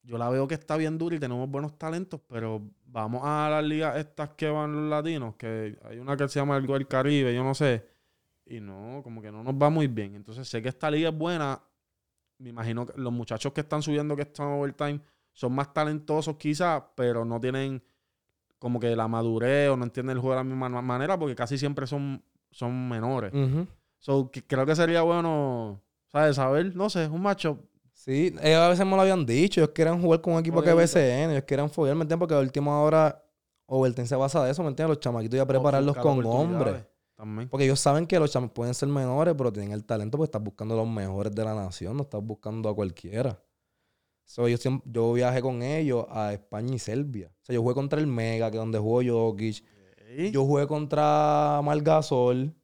yo 0.02 0.18
la 0.18 0.28
veo 0.28 0.48
que 0.48 0.54
está 0.54 0.76
bien 0.76 0.98
dura 0.98 1.14
y 1.14 1.20
tenemos 1.20 1.48
buenos 1.48 1.78
talentos, 1.78 2.20
pero 2.26 2.68
vamos 2.84 3.22
a 3.24 3.48
las 3.48 3.64
ligas 3.64 3.96
estas 3.96 4.30
que 4.30 4.50
van 4.50 4.74
los 4.74 4.90
latinos, 4.90 5.36
que 5.36 5.78
hay 5.84 5.98
una 6.00 6.16
que 6.16 6.26
se 6.26 6.40
llama 6.40 6.56
algo 6.56 6.74
del 6.74 6.88
Caribe, 6.88 7.32
yo 7.32 7.44
no 7.44 7.54
sé, 7.54 7.86
y 8.44 8.58
no, 8.58 9.00
como 9.04 9.22
que 9.22 9.30
no 9.30 9.44
nos 9.44 9.54
va 9.54 9.70
muy 9.70 9.86
bien. 9.86 10.16
Entonces 10.16 10.48
sé 10.48 10.60
que 10.60 10.70
esta 10.70 10.90
liga 10.90 11.10
es 11.10 11.16
buena. 11.16 11.62
Me 12.38 12.50
imagino 12.50 12.86
que 12.86 13.00
los 13.00 13.12
muchachos 13.12 13.52
que 13.52 13.60
están 13.60 13.82
subiendo 13.82 14.16
que 14.16 14.22
están 14.22 14.48
overtime 14.48 15.00
son 15.32 15.52
más 15.54 15.72
talentosos 15.72 16.36
quizás, 16.38 16.82
pero 16.96 17.24
no 17.24 17.38
tienen 17.40 17.80
como 18.58 18.80
que 18.80 18.94
la 18.96 19.08
madurez 19.08 19.68
o 19.70 19.76
no 19.76 19.84
entienden 19.84 20.16
el 20.16 20.20
juego 20.20 20.34
de 20.34 20.40
la 20.40 20.44
misma 20.44 20.68
ma- 20.68 20.82
manera 20.82 21.18
porque 21.18 21.34
casi 21.34 21.58
siempre 21.58 21.86
son, 21.86 22.22
son 22.50 22.88
menores. 22.88 23.32
So, 23.98 24.30
que- 24.30 24.44
creo 24.46 24.64
que 24.66 24.74
sería 24.76 25.02
bueno, 25.02 25.80
¿sabes? 26.08 26.36
Saber, 26.36 26.74
no 26.76 26.88
sé, 26.90 27.06
un 27.08 27.22
macho. 27.22 27.58
Sí, 27.92 28.34
ellos 28.42 28.60
a 28.60 28.68
veces 28.68 28.86
me 28.86 28.94
lo 28.94 29.00
habían 29.02 29.26
dicho. 29.26 29.60
Ellos 29.60 29.70
querían 29.74 30.00
jugar 30.00 30.20
con 30.20 30.34
un 30.34 30.40
equipo 30.40 30.62
que 30.62 30.70
Joderito. 30.70 30.98
BCN. 30.98 31.32
Ellos 31.32 31.44
querían 31.44 31.68
follar, 31.68 31.96
¿me 31.96 32.02
entiendes? 32.02 32.20
Porque 32.20 32.34
a 32.34 32.38
última 32.40 32.80
hora 32.80 33.24
Overtime 33.66 34.06
se 34.06 34.14
basa 34.16 34.44
de 34.44 34.52
eso, 34.52 34.62
¿me 34.62 34.68
entiendes? 34.68 34.96
Los 34.96 35.00
chamaquitos 35.00 35.36
ya 35.36 35.44
prepararlos 35.46 35.96
con 35.96 36.24
hombres. 36.26 36.84
También. 37.16 37.48
Porque 37.48 37.64
ellos 37.64 37.80
saben 37.80 38.06
que 38.06 38.18
los 38.20 38.30
chamos 38.30 38.52
pueden 38.52 38.72
ser 38.74 38.88
menores, 38.88 39.34
pero 39.36 39.52
tienen 39.52 39.72
el 39.72 39.84
talento 39.84 40.16
porque 40.16 40.28
estás 40.28 40.42
buscando 40.42 40.74
a 40.74 40.76
los 40.78 40.88
mejores 40.88 41.34
de 41.34 41.44
la 41.44 41.52
nación, 41.54 41.96
no 41.96 42.04
estás 42.04 42.22
buscando 42.22 42.68
a 42.68 42.74
cualquiera. 42.74 43.36
So, 44.28 44.46
yo, 44.46 44.58
yo 44.84 45.12
viajé 45.14 45.40
con 45.40 45.62
ellos 45.62 46.04
a 46.10 46.34
España 46.34 46.74
y 46.74 46.78
Serbia. 46.78 47.30
O 47.40 47.44
sea, 47.46 47.54
yo 47.54 47.62
jugué 47.62 47.74
contra 47.74 47.98
el 47.98 48.06
Mega, 48.06 48.50
que 48.50 48.58
es 48.58 48.60
donde 48.60 48.78
jugó 48.78 49.00
Jokic. 49.02 49.64
Sí. 50.16 50.30
Yo 50.30 50.44
jugué 50.44 50.66
contra 50.66 51.62
Margasol, 51.64 52.54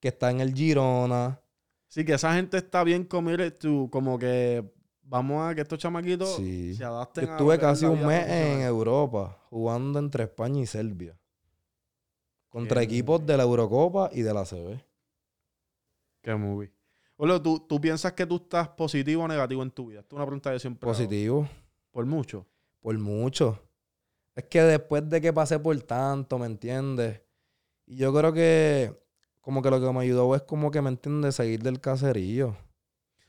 que 0.00 0.08
está 0.08 0.28
en 0.32 0.40
el 0.40 0.52
Girona. 0.52 1.40
Sí, 1.86 2.04
que 2.04 2.14
esa 2.14 2.34
gente 2.34 2.56
está 2.56 2.82
bien 2.82 3.04
committed 3.04 3.58
to, 3.58 3.88
como 3.92 4.18
que 4.18 4.64
vamos 5.02 5.48
a 5.48 5.54
que 5.54 5.60
estos 5.60 5.78
chamaquitos 5.78 6.34
Sí. 6.34 6.74
se 6.74 6.80
Yo 6.80 6.88
adapten 6.96 7.26
lo 7.26 7.30
estuve 7.32 7.58
casi 7.58 7.84
un 7.84 8.04
mes 8.04 8.28
en. 8.28 8.62
Europa, 8.62 9.38
jugando 9.50 10.00
entre 10.00 10.24
España 10.24 10.60
y 10.60 10.66
Serbia. 10.66 11.16
Contra 12.48 12.80
Qué 12.80 12.86
equipos 12.86 13.24
de 13.24 13.36
la 13.36 13.44
Eurocopa 13.44 14.10
y 14.12 14.22
de 14.22 14.34
la 14.34 14.44
CB. 14.44 14.80
Qué 16.22 16.34
movie. 16.34 16.72
Olo, 17.22 17.42
¿tú, 17.42 17.60
¿tú 17.68 17.78
piensas 17.78 18.14
que 18.14 18.24
tú 18.24 18.36
estás 18.36 18.66
positivo 18.70 19.24
o 19.24 19.28
negativo 19.28 19.62
en 19.62 19.70
tu 19.70 19.88
vida? 19.88 20.00
Esta 20.00 20.14
es 20.14 20.16
una 20.16 20.24
pregunta 20.24 20.48
que 20.48 20.54
yo 20.54 20.58
siempre 20.58 20.88
hago. 20.88 20.96
Positivo. 20.96 21.46
Por 21.90 22.06
mucho. 22.06 22.46
Por 22.80 22.98
mucho. 22.98 23.60
Es 24.34 24.44
que 24.44 24.62
después 24.62 25.06
de 25.06 25.20
que 25.20 25.30
pasé 25.30 25.58
por 25.58 25.78
tanto, 25.82 26.38
¿me 26.38 26.46
entiendes? 26.46 27.20
Y 27.84 27.96
yo 27.96 28.14
creo 28.14 28.32
que 28.32 28.98
como 29.42 29.60
que 29.60 29.68
lo 29.68 29.78
que 29.82 29.92
me 29.92 30.00
ayudó 30.00 30.34
es 30.34 30.40
como 30.44 30.70
que, 30.70 30.80
¿me 30.80 30.88
entiendes? 30.88 31.34
Seguir 31.34 31.62
del 31.62 31.78
caserío. 31.78 32.56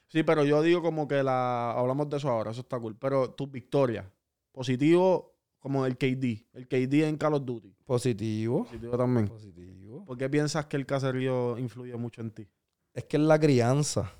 Sí, 0.07 0.23
pero 0.23 0.45
yo 0.45 0.61
digo 0.61 0.81
como 0.81 1.05
que 1.05 1.21
la... 1.21 1.71
Hablamos 1.71 2.09
de 2.09 2.15
eso 2.15 2.29
ahora, 2.29 2.51
eso 2.51 2.61
está 2.61 2.79
cool. 2.79 2.95
Pero 2.95 3.31
tus 3.31 3.51
victorias. 3.51 4.05
Positivo 4.53 5.35
como 5.59 5.85
el 5.85 5.97
KD. 5.97 6.45
El 6.53 6.69
KD 6.69 7.09
en 7.09 7.17
Call 7.17 7.33
of 7.33 7.43
Duty. 7.43 7.75
Positivo. 7.83 8.63
Positivo 8.63 8.97
también. 8.97 9.27
Positivo. 9.27 10.05
¿Por 10.05 10.17
qué 10.17 10.29
piensas 10.29 10.65
que 10.67 10.77
el 10.77 10.85
caserío 10.85 11.57
influye 11.57 11.93
mucho 11.97 12.21
en 12.21 12.31
ti? 12.31 12.47
Es 12.93 13.05
que 13.05 13.17
es 13.17 13.23
la 13.23 13.39
crianza. 13.39 14.11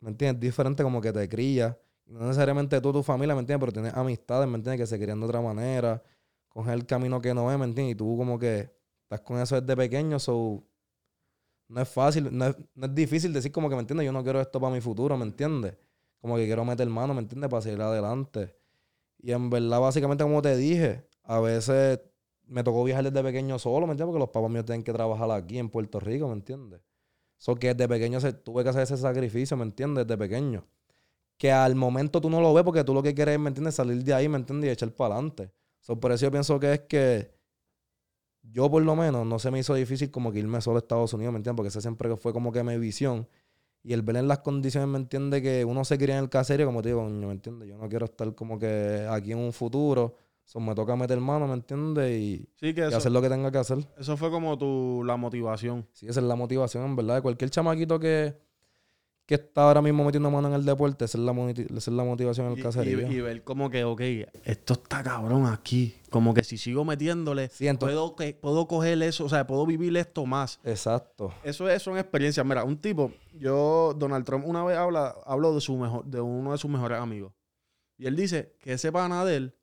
¿Me 0.00 0.10
entiendes? 0.10 0.40
Diferente 0.40 0.82
como 0.82 1.00
que 1.00 1.12
te 1.12 1.28
cría. 1.28 1.78
No 2.06 2.20
necesariamente 2.20 2.80
tú, 2.80 2.92
tu 2.92 3.02
familia, 3.02 3.34
¿me 3.34 3.40
entiendes? 3.40 3.60
Pero 3.60 3.72
tienes 3.72 3.94
amistades, 3.94 4.48
¿me 4.48 4.56
entiendes? 4.56 4.80
Que 4.82 4.86
se 4.86 5.02
crían 5.02 5.18
de 5.18 5.26
otra 5.26 5.40
manera. 5.40 6.02
Coger 6.48 6.74
el 6.74 6.86
camino 6.86 7.20
que 7.20 7.34
no 7.34 7.50
es, 7.50 7.58
¿me 7.58 7.64
entiendes? 7.64 7.94
Y 7.94 7.96
tú 7.96 8.16
como 8.16 8.38
que 8.38 8.70
estás 9.02 9.20
con 9.20 9.40
eso 9.40 9.60
desde 9.60 9.76
pequeño, 9.76 10.18
so... 10.18 10.62
No 11.66 11.80
es 11.80 11.88
fácil, 11.88 12.28
no 12.30 12.46
es, 12.46 12.56
no 12.74 12.86
es 12.86 12.94
difícil 12.94 13.32
decir 13.32 13.50
como 13.50 13.70
que, 13.70 13.74
¿me 13.74 13.80
entiendes? 13.80 14.04
Yo 14.04 14.12
no 14.12 14.22
quiero 14.22 14.38
esto 14.40 14.60
para 14.60 14.72
mi 14.72 14.82
futuro, 14.82 15.16
¿me 15.16 15.24
entiendes? 15.24 15.74
Como 16.20 16.36
que 16.36 16.44
quiero 16.44 16.64
meter 16.64 16.86
mano, 16.88 17.14
¿me 17.14 17.20
entiendes? 17.20 17.48
Para 17.48 17.62
seguir 17.62 17.80
adelante. 17.80 18.54
Y 19.18 19.32
en 19.32 19.48
verdad, 19.48 19.80
básicamente, 19.80 20.22
como 20.22 20.42
te 20.42 20.54
dije, 20.56 21.08
a 21.22 21.40
veces 21.40 22.00
me 22.46 22.62
tocó 22.62 22.84
viajar 22.84 23.04
desde 23.04 23.22
pequeño 23.22 23.58
solo, 23.58 23.86
¿me 23.86 23.92
entiendes? 23.92 24.12
Porque 24.12 24.18
los 24.18 24.28
papás 24.28 24.50
míos 24.50 24.66
tienen 24.66 24.84
que 24.84 24.92
trabajar 24.92 25.30
aquí 25.30 25.58
en 25.58 25.70
Puerto 25.70 25.98
Rico, 25.98 26.28
¿me 26.28 26.34
entiendes? 26.34 26.82
So 27.38 27.54
que 27.56 27.74
desde 27.74 27.88
pequeño 27.88 28.20
se, 28.20 28.32
tuve 28.32 28.62
que 28.62 28.70
hacer 28.70 28.82
ese 28.82 28.96
sacrificio, 28.96 29.56
¿me 29.56 29.64
entiendes? 29.64 30.06
Desde 30.06 30.18
pequeño. 30.18 30.66
Que 31.36 31.52
al 31.52 31.74
momento 31.74 32.20
tú 32.20 32.30
no 32.30 32.40
lo 32.40 32.54
ves 32.54 32.64
porque 32.64 32.84
tú 32.84 32.94
lo 32.94 33.02
que 33.02 33.14
quieres, 33.14 33.38
¿me 33.38 33.48
entiendes? 33.48 33.74
Salir 33.74 34.02
de 34.02 34.14
ahí, 34.14 34.28
¿me 34.28 34.38
entiendes? 34.38 34.68
Y 34.68 34.72
echar 34.72 34.90
para 34.92 35.14
adelante. 35.14 35.50
So, 35.80 35.98
por 35.98 36.12
eso 36.12 36.26
yo 36.26 36.30
pienso 36.30 36.58
que 36.58 36.72
es 36.72 36.80
que 36.80 37.34
yo 38.42 38.70
por 38.70 38.82
lo 38.82 38.94
menos 38.94 39.26
no 39.26 39.38
se 39.38 39.50
me 39.50 39.58
hizo 39.58 39.74
difícil 39.74 40.10
como 40.10 40.32
que 40.32 40.38
irme 40.38 40.60
solo 40.60 40.76
a 40.76 40.80
Estados 40.80 41.12
Unidos, 41.12 41.32
¿me 41.32 41.38
entiendes? 41.38 41.56
Porque 41.56 41.68
esa 41.68 41.80
siempre 41.80 42.16
fue 42.16 42.32
como 42.32 42.52
que 42.52 42.62
mi 42.62 42.78
visión. 42.78 43.28
Y 43.82 43.92
el 43.92 44.02
ver 44.02 44.16
en 44.16 44.28
las 44.28 44.38
condiciones, 44.38 44.88
¿me 44.88 44.98
entiende? 44.98 45.42
Que 45.42 45.64
uno 45.64 45.84
se 45.84 45.98
cría 45.98 46.16
en 46.16 46.24
el 46.24 46.30
caserío, 46.30 46.66
como 46.66 46.80
te 46.80 46.88
digo, 46.90 47.04
¿me 47.06 47.32
entiendes? 47.32 47.68
Yo 47.68 47.76
no 47.76 47.88
quiero 47.88 48.06
estar 48.06 48.34
como 48.34 48.58
que 48.58 49.06
aquí 49.10 49.32
en 49.32 49.38
un 49.38 49.52
futuro. 49.52 50.16
So, 50.44 50.60
me 50.60 50.74
toca 50.74 50.94
meter 50.94 51.18
mano, 51.20 51.46
¿me 51.48 51.54
entiendes? 51.54 52.10
Y, 52.20 52.48
Sí, 52.56 52.74
que 52.74 52.82
y 52.82 52.84
eso, 52.84 52.96
hacer 52.98 53.10
lo 53.12 53.22
que 53.22 53.28
tenga 53.30 53.50
que 53.50 53.58
hacer. 53.58 53.78
eso 53.98 54.16
fue 54.16 54.30
como 54.30 54.56
tu, 54.58 55.02
la 55.04 55.16
motivación. 55.16 55.86
Sí, 55.92 56.06
esa 56.06 56.20
es 56.20 56.26
la 56.26 56.36
motivación, 56.36 56.84
en 56.84 56.96
verdad. 56.96 57.16
De 57.16 57.22
cualquier 57.22 57.50
chamaquito 57.50 57.98
que, 57.98 58.36
que 59.24 59.36
está 59.36 59.62
ahora 59.66 59.80
mismo 59.80 60.04
metiendo 60.04 60.30
mano 60.30 60.48
en 60.48 60.54
el 60.54 60.64
deporte, 60.66 61.06
esa 61.06 61.16
es 61.16 61.24
la, 61.24 61.32
esa 61.50 61.90
es 61.90 61.96
la 61.96 62.04
motivación 62.04 62.46
en 62.48 62.52
Y, 62.52 62.56
el 62.56 62.62
caserío. 62.62 63.10
y- 63.10 63.14
y 63.14 63.20
ver 63.22 63.42
como 63.42 63.70
que, 63.70 63.84
ok, 63.84 64.00
esto 64.44 64.74
está 64.74 65.02
cabrón 65.02 65.46
aquí. 65.46 65.94
Como 66.10 66.34
que 66.34 66.44
si 66.44 66.58
sigo 66.58 66.84
metiéndole, 66.84 67.48
Sí, 67.48 67.66
entonces- 67.66 67.96
puedo, 67.96 68.14
que, 68.14 68.34
puedo 68.34 68.68
coger 68.68 69.02
eso, 69.02 69.24
o 69.24 69.28
sea, 69.30 69.46
puedo 69.46 69.64
vivir 69.64 69.96
esto 69.96 70.26
más. 70.26 70.60
Exacto. 70.62 71.32
Eso 71.42 71.70
es, 71.70 71.82
son 71.82 71.96
experiencias. 71.96 72.44
Mira, 72.44 72.64
un 72.64 72.76
tipo, 72.76 73.12
yo, 73.32 73.94
Donald 73.98 74.26
Trump 74.26 74.44
una 74.46 74.62
vez 74.62 74.76
habla, 74.76 75.14
habló 75.24 75.54
de 75.54 75.62
su 75.62 75.74
mejor, 75.78 76.04
de 76.04 76.20
uno 76.20 76.52
de 76.52 76.58
sus 76.58 76.70
mejores 76.70 76.98
amigos. 77.00 77.32
Y 77.96 78.04
él 78.06 78.14
dice 78.16 78.54
que 78.60 78.74
ese 78.74 78.92
pana 78.92 79.24
de 79.24 79.36
él, 79.36 79.54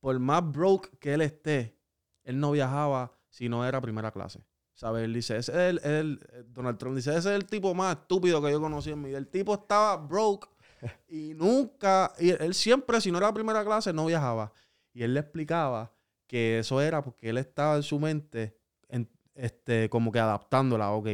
por 0.00 0.18
más 0.18 0.42
broke 0.50 0.90
que 0.98 1.14
él 1.14 1.22
esté, 1.22 1.76
él 2.24 2.38
no 2.40 2.52
viajaba 2.52 3.12
si 3.28 3.48
no 3.48 3.66
era 3.66 3.80
primera 3.80 4.10
clase. 4.10 4.44
¿Sabes? 4.74 5.02
Él 5.04 5.12
dice, 5.12 5.36
ese 5.38 5.50
es 5.52 5.58
el, 5.58 5.80
el- 5.84 6.20
Donald 6.52 6.78
Trump 6.78 6.94
dice, 6.94 7.10
ese 7.10 7.30
es 7.30 7.34
el 7.34 7.46
tipo 7.46 7.74
más 7.74 7.96
estúpido 7.96 8.40
que 8.40 8.50
yo 8.52 8.60
conocí 8.60 8.90
en 8.92 9.00
mi 9.02 9.08
vida. 9.08 9.18
El 9.18 9.26
tipo 9.26 9.54
estaba 9.54 9.96
broke 9.96 10.48
y 11.08 11.34
nunca, 11.34 12.12
y 12.18 12.30
él 12.30 12.54
siempre, 12.54 13.00
si 13.00 13.10
no 13.10 13.18
era 13.18 13.32
primera 13.34 13.64
clase, 13.64 13.92
no 13.92 14.06
viajaba. 14.06 14.52
Y 14.92 15.02
él 15.02 15.14
le 15.14 15.20
explicaba 15.20 15.92
que 16.28 16.60
eso 16.60 16.80
era 16.80 17.02
porque 17.02 17.30
él 17.30 17.38
estaba 17.38 17.74
en 17.76 17.82
su 17.82 17.98
mente, 17.98 18.56
en- 18.88 19.10
este, 19.34 19.88
como 19.90 20.12
que 20.12 20.20
adaptándola, 20.20 20.92
ok, 20.92 21.08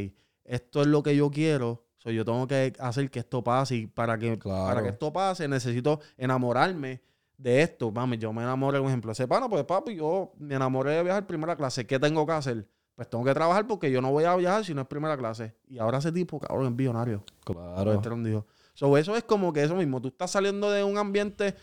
esto 0.44 0.83
es 0.83 0.87
lo 0.87 1.03
que 1.03 1.16
yo 1.16 1.31
quiero, 1.31 1.87
so 1.97 2.11
yo 2.11 2.23
tengo 2.25 2.47
que 2.47 2.75
hacer 2.79 3.11
que 3.11 3.20
esto 3.20 3.42
pase 3.42 3.77
y 3.77 3.87
para 3.87 4.18
que, 4.18 4.38
Claro. 4.38 4.66
para 4.66 4.83
que 4.83 4.88
esto 4.90 5.11
pase 5.11 5.49
necesito 5.49 6.01
enamorarme 6.18 7.01
de 7.37 7.62
esto. 7.62 7.90
Mami, 7.90 8.18
yo 8.18 8.33
me 8.33 8.42
enamoré, 8.42 8.79
por 8.79 8.88
ejemplo, 8.88 9.12
ese 9.12 9.27
pana, 9.29 9.49
pues 9.49 9.64
papi, 9.64 9.97
yo 9.97 10.33
me 10.38 10.55
enamoré 10.55 10.92
de 10.92 11.03
viajar 11.03 11.27
primera 11.27 11.57
clase, 11.57 11.87
¿qué 11.87 11.99
tengo 11.99 12.25
que 12.27 12.33
hacer? 12.33 12.68
Pues 12.94 13.11
tengo 13.11 13.25
que 13.25 13.35
trabajar 13.35 13.66
porque 13.66 13.90
yo 13.90 14.01
no 14.01 14.12
voy 14.12 14.25
a 14.25 14.37
viajar 14.37 14.64
si 14.64 14.73
no 14.73 14.83
es 14.83 14.87
primera 14.87 15.17
clase. 15.17 15.56
Y 15.67 15.79
ahora 15.79 15.98
ese 15.98 16.13
tipo, 16.13 16.38
cabrón, 16.38 16.67
es 16.67 16.77
billonario. 16.77 17.25
Claro. 17.44 18.00
Dijo. 18.23 18.46
So, 18.75 18.96
eso 18.96 19.17
es 19.17 19.25
como 19.25 19.52
que 19.52 19.63
eso 19.65 19.75
mismo. 19.75 20.00
Tú 20.00 20.08
estás 20.08 20.31
saliendo 20.31 20.71
de 20.71 20.85
un 20.85 20.96
ambiente, 20.96 21.56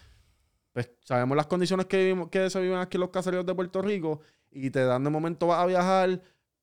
pues 0.73 0.91
sabemos 1.05 1.37
las 1.37 1.47
condiciones 1.47 1.85
que, 1.85 1.97
vivimos- 1.97 2.29
que 2.29 2.49
se 2.49 2.59
viven 2.61 2.79
aquí 2.79 2.97
en 2.97 3.01
los 3.01 3.09
caseríos 3.11 3.45
de 3.45 3.55
Puerto 3.55 3.81
Rico 3.81 4.19
y 4.49 4.69
te 4.71 4.83
dan 4.83 5.03
de 5.05 5.09
momento 5.09 5.47
vas 5.47 5.59
a 5.59 5.65
viajar, 5.65 6.21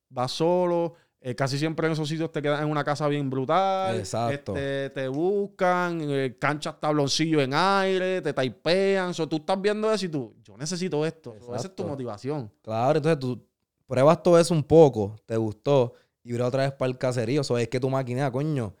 vas 0.09 0.31
solo. 0.31 0.93
Eh, 1.21 1.35
casi 1.35 1.57
siempre 1.57 1.85
en 1.87 1.93
esos 1.93 2.07
sitios 2.07 2.31
te 2.31 2.41
quedas 2.41 2.61
en 2.61 2.69
una 2.69 2.83
casa 2.83 3.07
bien 3.07 3.29
brutal. 3.29 3.97
Exacto. 3.97 4.55
este, 4.55 4.89
te 4.91 5.07
buscan, 5.09 5.99
eh, 6.01 6.37
canchas 6.39 6.79
tabloncillo 6.79 7.41
en 7.41 7.53
aire, 7.53 8.21
te 8.21 8.33
taipean. 8.33 9.13
So, 9.13 9.27
tú 9.27 9.37
estás 9.37 9.61
viendo 9.61 9.91
eso 9.91 10.05
y 10.05 10.09
tú, 10.09 10.35
yo 10.43 10.57
necesito 10.57 11.05
esto. 11.05 11.35
So, 11.41 11.55
esa 11.55 11.67
es 11.67 11.75
tu 11.75 11.85
motivación. 11.85 12.51
Claro, 12.61 12.97
entonces 12.97 13.19
tú 13.19 13.45
pruebas 13.85 14.21
todo 14.23 14.39
eso 14.39 14.53
un 14.53 14.63
poco, 14.63 15.15
te 15.25 15.35
gustó, 15.35 15.93
y 16.23 16.29
vienes 16.29 16.47
otra 16.47 16.63
vez 16.63 16.71
para 16.73 16.89
el 16.91 16.97
caserío. 16.97 17.41
Eso 17.41 17.57
es 17.57 17.67
que 17.67 17.79
tu 17.79 17.89
máquina, 17.89 18.31
coño, 18.31 18.75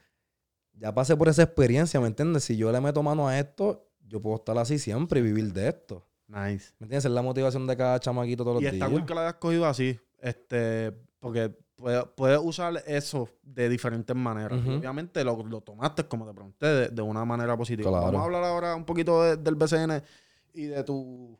ya 0.73 0.93
pasé 0.93 1.17
por 1.17 1.27
esa 1.27 1.43
experiencia, 1.43 1.99
¿me 1.99 2.07
entiendes? 2.07 2.43
Si 2.45 2.55
yo 2.55 2.71
le 2.71 2.79
meto 2.79 3.03
mano 3.03 3.27
a 3.27 3.37
esto, 3.37 3.89
yo 4.07 4.21
puedo 4.21 4.37
estar 4.37 4.57
así 4.57 4.79
siempre 4.79 5.19
y 5.19 5.23
vivir 5.23 5.51
de 5.51 5.67
esto. 5.69 6.05
Nice. 6.27 6.73
¿Me 6.79 6.85
entiendes? 6.85 7.05
Es 7.05 7.11
la 7.11 7.21
motivación 7.21 7.65
de 7.67 7.75
cada 7.75 7.99
chamaquito 7.99 8.43
todos 8.43 8.61
Y 8.61 8.65
los 8.65 8.73
está 8.73 8.85
días. 8.85 8.97
cool 8.97 9.05
que 9.05 9.13
lo 9.13 9.19
hayas 9.19 9.33
cogido 9.35 9.65
así. 9.65 9.99
Este, 10.19 10.93
porque 11.19 11.51
puedes, 11.79 12.03
puedes 12.15 12.39
usar 12.43 12.83
eso 12.85 13.29
de 13.43 13.69
diferentes 13.69 14.15
maneras. 14.15 14.59
Obviamente 14.77 15.23
lo, 15.23 15.43
lo 15.45 15.61
tomaste, 15.61 16.03
como 16.05 16.25
te 16.27 16.33
pregunté, 16.33 16.65
de, 16.67 16.87
de 16.89 17.01
una 17.01 17.25
manera 17.25 17.55
positiva. 17.57 17.89
Claro. 17.89 18.05
Vamos 18.05 18.21
a 18.21 18.25
hablar 18.25 18.43
ahora 18.43 18.75
un 18.75 18.85
poquito 18.85 19.23
de- 19.23 19.37
del 19.37 19.55
BCN 19.55 20.01
y 20.53 20.65
de 20.65 20.83
tu 20.83 21.37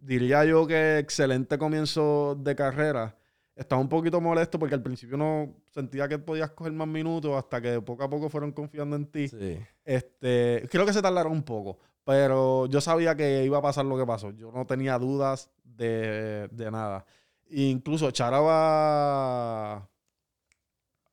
diría 0.00 0.44
yo 0.44 0.66
que 0.66 0.98
excelente 0.98 1.58
comienzo 1.58 2.36
de 2.40 2.54
carrera. 2.54 3.16
Estaba 3.54 3.80
un 3.80 3.88
poquito 3.88 4.20
molesto 4.20 4.58
porque 4.58 4.74
al 4.74 4.82
principio 4.82 5.16
no 5.16 5.54
sentía 5.72 6.06
que 6.08 6.18
podías 6.18 6.50
coger 6.50 6.72
más 6.72 6.86
minutos 6.86 7.32
hasta 7.36 7.60
que 7.60 7.80
poco 7.80 8.04
a 8.04 8.10
poco 8.10 8.28
fueron 8.28 8.52
confiando 8.52 8.96
en 8.96 9.06
ti. 9.06 9.28
Sí. 9.28 9.58
Este, 9.84 10.68
creo 10.70 10.84
que 10.84 10.92
se 10.92 11.00
tardaron 11.00 11.32
un 11.32 11.42
poco, 11.42 11.78
pero 12.04 12.66
yo 12.66 12.80
sabía 12.82 13.16
que 13.16 13.44
iba 13.44 13.56
a 13.58 13.62
pasar 13.62 13.86
lo 13.86 13.96
que 13.96 14.04
pasó. 14.04 14.30
Yo 14.32 14.52
no 14.52 14.66
tenía 14.66 14.98
dudas 14.98 15.50
de, 15.64 16.48
de 16.52 16.70
nada. 16.70 17.06
Incluso 17.50 18.08
echaraba 18.08 19.88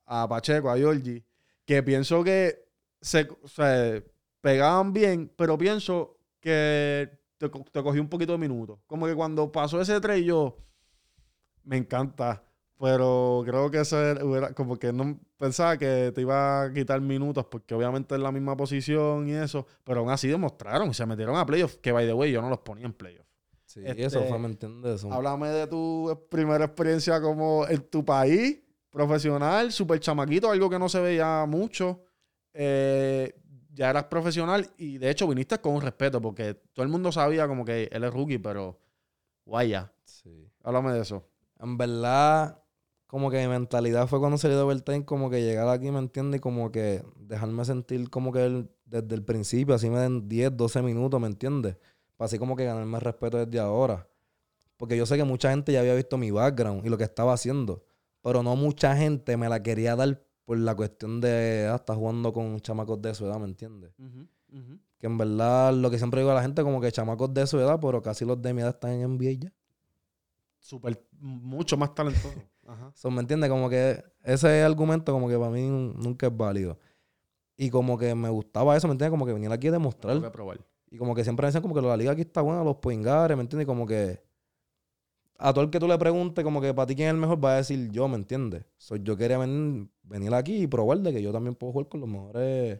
a 0.05 0.27
Pacheco, 0.27 0.69
a 0.69 0.77
Giorgi, 0.77 1.23
que 1.65 1.83
pienso 1.83 2.23
que 2.23 2.65
se, 3.01 3.27
se 3.45 4.03
pegaban 4.41 4.93
bien, 4.93 5.31
pero 5.35 5.57
pienso 5.57 6.17
que 6.39 7.09
te, 7.37 7.49
te 7.49 7.83
cogí 7.83 7.99
un 7.99 8.09
poquito 8.09 8.33
de 8.33 8.37
minutos. 8.37 8.79
Como 8.87 9.05
que 9.05 9.15
cuando 9.15 9.51
pasó 9.51 9.79
ese 9.81 9.99
3 10.01 10.25
yo, 10.25 10.57
me 11.63 11.77
encanta, 11.77 12.43
pero 12.79 13.43
creo 13.45 13.71
que 13.71 13.79
hubiera, 14.23 14.53
como 14.53 14.77
que 14.77 14.91
no 14.91 15.19
pensaba 15.37 15.77
que 15.77 16.11
te 16.13 16.21
iba 16.21 16.63
a 16.63 16.73
quitar 16.73 16.99
minutos, 17.01 17.45
porque 17.45 17.73
obviamente 17.73 18.15
es 18.15 18.21
la 18.21 18.31
misma 18.31 18.57
posición 18.57 19.29
y 19.29 19.33
eso, 19.33 19.65
pero 19.83 20.01
aún 20.01 20.09
así 20.09 20.27
demostraron 20.27 20.93
se 20.93 21.05
metieron 21.05 21.37
a 21.37 21.45
playoffs, 21.45 21.77
que 21.77 21.91
by 21.91 22.05
the 22.05 22.13
way 22.13 22.31
yo 22.31 22.41
no 22.41 22.49
los 22.49 22.59
ponía 22.59 22.85
en 22.85 22.93
playoffs. 22.93 23.22
Sí, 23.73 23.81
Este, 23.83 24.05
eso 24.05 24.23
fue, 24.25 24.37
¿me 24.39 24.47
entiendes? 24.47 24.95
Eso- 24.95 25.11
Háblame 25.11 25.49
de 25.49 25.67
tu 25.67 26.27
primera 26.29 26.65
experiencia 26.65 27.19
como 27.21 27.67
en 27.67 27.81
tu 27.89 28.05
país, 28.05 28.59
profesional, 28.91 29.71
súper 29.71 29.99
chamaquito, 29.99 30.51
algo 30.51 30.69
que 30.69 30.77
no 30.77 30.87
se 30.89 30.99
veía 31.01 31.45
mucho. 31.47 32.01
Eh, 32.53 33.33
ya 33.73 33.89
eras 33.89 34.03
profesional 34.03 34.69
y 34.77 34.99
de 34.99 35.09
hecho 35.09 35.27
viniste 35.27 35.57
con 35.57 35.81
respeto 35.81 36.21
porque 36.21 36.53
todo 36.73 36.83
el 36.83 36.91
mundo 36.91 37.11
sabía 37.11 37.47
como 37.47 37.65
que 37.65 37.89
él 37.91 38.03
es 38.03 38.13
rookie, 38.13 38.37
pero 38.37 38.79
guaya. 39.45 39.91
Sí. 40.05 40.47
Háblame 40.63 40.93
de 40.93 41.01
eso. 41.01 41.27
En 41.59 41.75
verdad, 41.77 42.61
como 43.07 43.31
que 43.31 43.41
mi 43.41 43.47
mentalidad 43.47 44.05
fue 44.07 44.19
cuando 44.19 44.37
salí 44.37 44.53
de 44.53 44.61
overtime, 44.61 45.05
como 45.05 45.29
que 45.31 45.41
llegar 45.41 45.67
aquí, 45.69 45.89
¿me 45.89 45.97
entiendes? 45.99 46.37
Y 46.37 46.41
como 46.41 46.71
que 46.71 47.03
dejarme 47.15 47.65
sentir 47.65 48.09
como 48.11 48.31
que 48.31 48.45
el- 48.45 48.69
desde 48.85 49.15
el 49.15 49.23
principio, 49.23 49.73
así 49.73 49.89
me 49.89 49.97
den 49.99 50.29
10, 50.29 50.55
12 50.55 50.83
minutos, 50.83 51.19
¿me 51.19 51.25
entiendes? 51.27 51.77
Para 52.17 52.25
así 52.27 52.37
como 52.39 52.55
que 52.55 52.65
ganarme 52.65 52.97
el 52.97 53.01
respeto 53.03 53.43
desde 53.45 53.59
ahora. 53.59 54.07
Porque 54.77 54.97
yo 54.97 55.05
sé 55.05 55.17
que 55.17 55.23
mucha 55.23 55.49
gente 55.51 55.71
ya 55.71 55.79
había 55.79 55.95
visto 55.95 56.17
mi 56.17 56.31
background 56.31 56.85
y 56.85 56.89
lo 56.89 56.97
que 56.97 57.03
estaba 57.03 57.33
haciendo. 57.33 57.83
Pero 58.21 58.43
no 58.43 58.55
mucha 58.55 58.95
gente 58.95 59.35
me 59.37 59.49
la 59.49 59.61
quería 59.61 59.95
dar 59.95 60.21
por 60.45 60.57
la 60.57 60.75
cuestión 60.75 61.21
de 61.21 61.67
ah, 61.71 61.75
estar 61.75 61.95
jugando 61.95 62.33
con 62.33 62.59
chamacos 62.59 63.01
de 63.01 63.13
su 63.15 63.25
edad, 63.25 63.39
¿me 63.39 63.45
entiendes? 63.45 63.91
Que 64.97 65.07
en 65.07 65.17
verdad 65.17 65.73
lo 65.73 65.89
que 65.91 65.97
siempre 65.97 66.21
digo 66.21 66.31
a 66.31 66.35
la 66.35 66.41
gente, 66.41 66.63
como 66.63 66.79
que 66.81 66.91
chamacos 66.91 67.33
de 67.33 67.45
su 67.47 67.59
edad, 67.59 67.79
pero 67.81 68.01
casi 68.01 68.23
los 68.25 68.41
de 68.41 68.53
mi 68.53 68.61
edad 68.61 68.71
están 68.71 68.91
en 68.91 69.01
NBA 69.17 69.31
ya. 69.39 69.53
Súper, 70.59 71.01
mucho 71.19 71.75
más 71.77 71.93
talentoso. 71.93 72.41
Ajá. 72.67 72.91
So, 72.95 73.11
¿Me 73.11 73.19
entiendes? 73.19 73.49
Como 73.49 73.69
que 73.69 74.01
ese 74.23 74.63
argumento 74.63 75.11
como 75.11 75.27
que 75.27 75.37
para 75.37 75.51
mí 75.51 75.61
nun- 75.67 75.93
nunca 75.97 76.27
es 76.27 76.35
válido. 76.37 76.79
Y 77.57 77.69
como 77.69 77.97
que 77.97 78.15
me 78.15 78.29
gustaba 78.29 78.75
eso, 78.77 78.87
¿me 78.87 78.93
entiendes? 78.93 79.11
Como 79.11 79.25
que 79.25 79.33
venir 79.33 79.51
aquí 79.51 79.67
a 79.67 79.71
demostrar. 79.71 80.13
Tengo 80.15 80.27
que 80.27 80.31
probar. 80.33 80.59
Y 80.93 80.97
como 80.99 81.15
que 81.15 81.23
siempre 81.23 81.47
decían 81.47 81.63
como 81.63 81.73
que 81.73 81.81
la 81.81 81.97
liga 81.97 82.11
aquí 82.11 82.21
está 82.21 82.41
buena, 82.41 82.63
los 82.63 82.75
poingares, 82.75 83.35
¿me 83.35 83.41
entiendes? 83.41 83.65
Como 83.65 83.87
que 83.87 84.21
a 85.39 85.51
todo 85.51 85.63
el 85.63 85.71
que 85.71 85.79
tú 85.79 85.87
le 85.87 85.97
preguntes 85.97 86.43
como 86.43 86.61
que 86.61 86.71
para 86.71 86.85
ti 86.85 86.95
quién 86.95 87.07
es 87.07 87.13
el 87.15 87.19
mejor, 87.19 87.43
va 87.43 87.53
a 87.53 87.55
decir 87.57 87.89
yo, 87.89 88.07
¿me 88.07 88.15
entiendes? 88.15 88.63
So, 88.77 88.97
yo 88.97 89.17
quería 89.17 89.39
venir, 89.39 89.89
venir 90.03 90.31
aquí 90.35 90.61
y 90.61 90.67
probar 90.67 90.99
de 90.99 91.11
que 91.11 91.23
yo 91.23 91.31
también 91.31 91.55
puedo 91.55 91.73
jugar 91.73 91.89
con 91.89 91.99
los 91.99 92.07
mejores. 92.07 92.79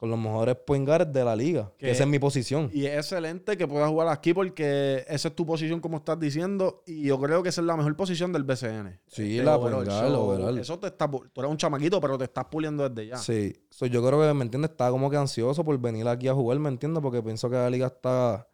Con 0.00 0.08
los 0.08 0.18
mejores 0.18 0.56
poingares 0.56 1.12
de 1.12 1.22
la 1.22 1.36
liga. 1.36 1.70
Que 1.76 1.84
Que- 1.86 1.90
esa 1.92 2.04
es 2.04 2.08
mi 2.08 2.18
posición. 2.18 2.70
Y 2.72 2.86
es 2.86 2.94
excelente 2.96 3.58
que 3.58 3.68
puedas 3.68 3.90
jugar 3.90 4.08
aquí 4.08 4.32
porque 4.32 5.04
esa 5.06 5.28
es 5.28 5.36
tu 5.36 5.44
posición, 5.44 5.78
como 5.78 5.98
estás 5.98 6.18
diciendo. 6.18 6.82
Y 6.86 7.02
yo 7.02 7.20
creo 7.20 7.42
que 7.42 7.50
esa 7.50 7.60
es 7.60 7.66
la 7.66 7.76
mejor 7.76 7.94
posición 7.96 8.32
del 8.32 8.44
BCN. 8.44 8.98
Sí, 9.06 9.32
Este, 9.34 9.44
la 9.44 9.58
overall. 9.58 9.84
point 9.84 9.90
guard, 9.90 10.08
So, 10.10 10.24
overall. 10.24 10.58
Eso 10.58 10.78
te 10.78 10.86
está. 10.86 11.06
Tú 11.10 11.40
eres 11.40 11.50
un 11.50 11.58
chamaquito, 11.58 12.00
pero 12.00 12.16
te 12.16 12.24
estás 12.24 12.46
puliendo 12.46 12.88
desde 12.88 13.08
ya. 13.10 13.16
Sí, 13.18 13.52
So, 13.68 13.84
yo 13.84 14.02
creo 14.04 14.18
que, 14.26 14.32
¿me 14.32 14.42
entiendes? 14.44 14.70
Estaba 14.70 14.90
como 14.90 15.10
que 15.10 15.18
ansioso 15.18 15.62
por 15.62 15.78
venir 15.78 16.08
aquí 16.08 16.28
a 16.28 16.32
jugar, 16.34 16.58
¿me 16.60 16.70
entiendes? 16.70 17.02
Porque 17.02 17.22
pienso 17.22 17.50
que 17.50 17.56
la 17.56 17.68
liga 17.68 17.88
está, 17.88 18.48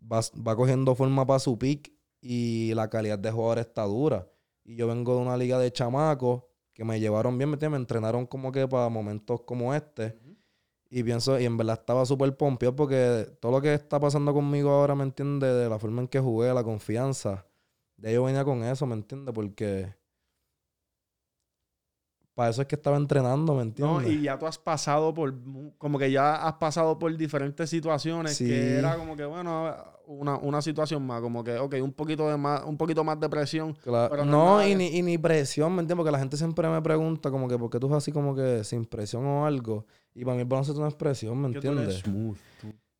va, 0.00 0.20
va 0.46 0.56
cogiendo 0.56 0.94
forma 0.94 1.26
para 1.26 1.40
su 1.40 1.58
pick 1.58 1.92
y 2.22 2.72
la 2.74 2.88
calidad 2.88 3.18
de 3.18 3.30
jugadores 3.30 3.66
está 3.66 3.82
dura. 3.82 4.26
Y 4.64 4.76
yo 4.76 4.86
vengo 4.86 5.14
de 5.14 5.20
una 5.20 5.36
liga 5.36 5.58
de 5.58 5.70
chamacos 5.70 6.42
que 6.72 6.84
me 6.84 6.98
llevaron 6.98 7.36
bien, 7.38 7.50
¿me 7.50 7.54
entiendes? 7.54 7.78
Me 7.78 7.82
entrenaron 7.82 8.26
como 8.26 8.50
que 8.50 8.66
para 8.66 8.88
momentos 8.88 9.42
como 9.42 9.74
este. 9.74 10.18
Y 10.96 11.02
pienso, 11.02 11.40
y 11.40 11.44
en 11.44 11.56
verdad 11.56 11.80
estaba 11.80 12.06
súper 12.06 12.36
pompeado 12.36 12.76
porque 12.76 13.26
todo 13.40 13.50
lo 13.50 13.60
que 13.60 13.74
está 13.74 13.98
pasando 13.98 14.32
conmigo 14.32 14.70
ahora, 14.70 14.94
¿me 14.94 15.02
entiendes? 15.02 15.52
De 15.52 15.68
la 15.68 15.76
forma 15.76 16.02
en 16.02 16.06
que 16.06 16.20
jugué, 16.20 16.54
la 16.54 16.62
confianza. 16.62 17.48
De 17.96 18.14
yo 18.14 18.22
venía 18.22 18.44
con 18.44 18.62
eso, 18.62 18.86
¿me 18.86 18.94
entiendes? 18.94 19.34
Porque 19.34 19.92
para 22.34 22.50
eso 22.50 22.62
es 22.62 22.68
que 22.68 22.74
estaba 22.74 22.96
entrenando, 22.96 23.54
¿me 23.54 23.62
entiendes? 23.62 24.02
No, 24.02 24.08
y 24.12 24.22
ya 24.22 24.38
tú 24.38 24.46
has 24.46 24.58
pasado 24.58 25.14
por, 25.14 25.34
como 25.78 25.98
que 25.98 26.10
ya 26.10 26.34
has 26.46 26.54
pasado 26.54 26.98
por 26.98 27.16
diferentes 27.16 27.70
situaciones 27.70 28.36
Sí. 28.36 28.46
que 28.46 28.78
era 28.78 28.96
como 28.96 29.16
que, 29.16 29.24
bueno, 29.24 29.72
una, 30.06 30.36
una 30.38 30.60
situación 30.60 31.06
más, 31.06 31.20
como 31.20 31.44
que, 31.44 31.56
ok, 31.56 31.76
un 31.82 31.92
poquito 31.92 32.28
de 32.28 32.36
más, 32.36 32.64
un 32.64 32.76
poquito 32.76 33.04
más 33.04 33.18
de 33.20 33.28
presión. 33.28 33.74
Claro. 33.82 34.10
Pero 34.10 34.24
no 34.24 34.66
y, 34.66 34.74
ni, 34.74 34.88
y 34.88 35.02
ni 35.02 35.16
presión, 35.16 35.72
¿me 35.74 35.80
entiendes? 35.80 35.96
Porque 36.02 36.10
la 36.12 36.18
gente 36.18 36.36
siempre 36.36 36.68
me 36.68 36.82
pregunta 36.82 37.30
como 37.30 37.48
que, 37.48 37.56
¿por 37.56 37.70
qué 37.70 37.78
tú 37.78 37.86
es 37.86 37.92
así 37.94 38.10
como 38.12 38.34
que 38.34 38.64
sin 38.64 38.84
presión 38.84 39.24
o 39.26 39.46
algo? 39.46 39.86
Y 40.14 40.24
para 40.24 40.34
mí 40.34 40.42
el 40.42 40.48
baloncesto 40.48 40.80
no 40.80 40.88
es 40.88 40.94
presión, 40.94 41.40
¿me 41.40 41.52
que 41.52 41.60
tú 41.60 41.68
eres 41.72 42.04
entiendes? 42.04 42.42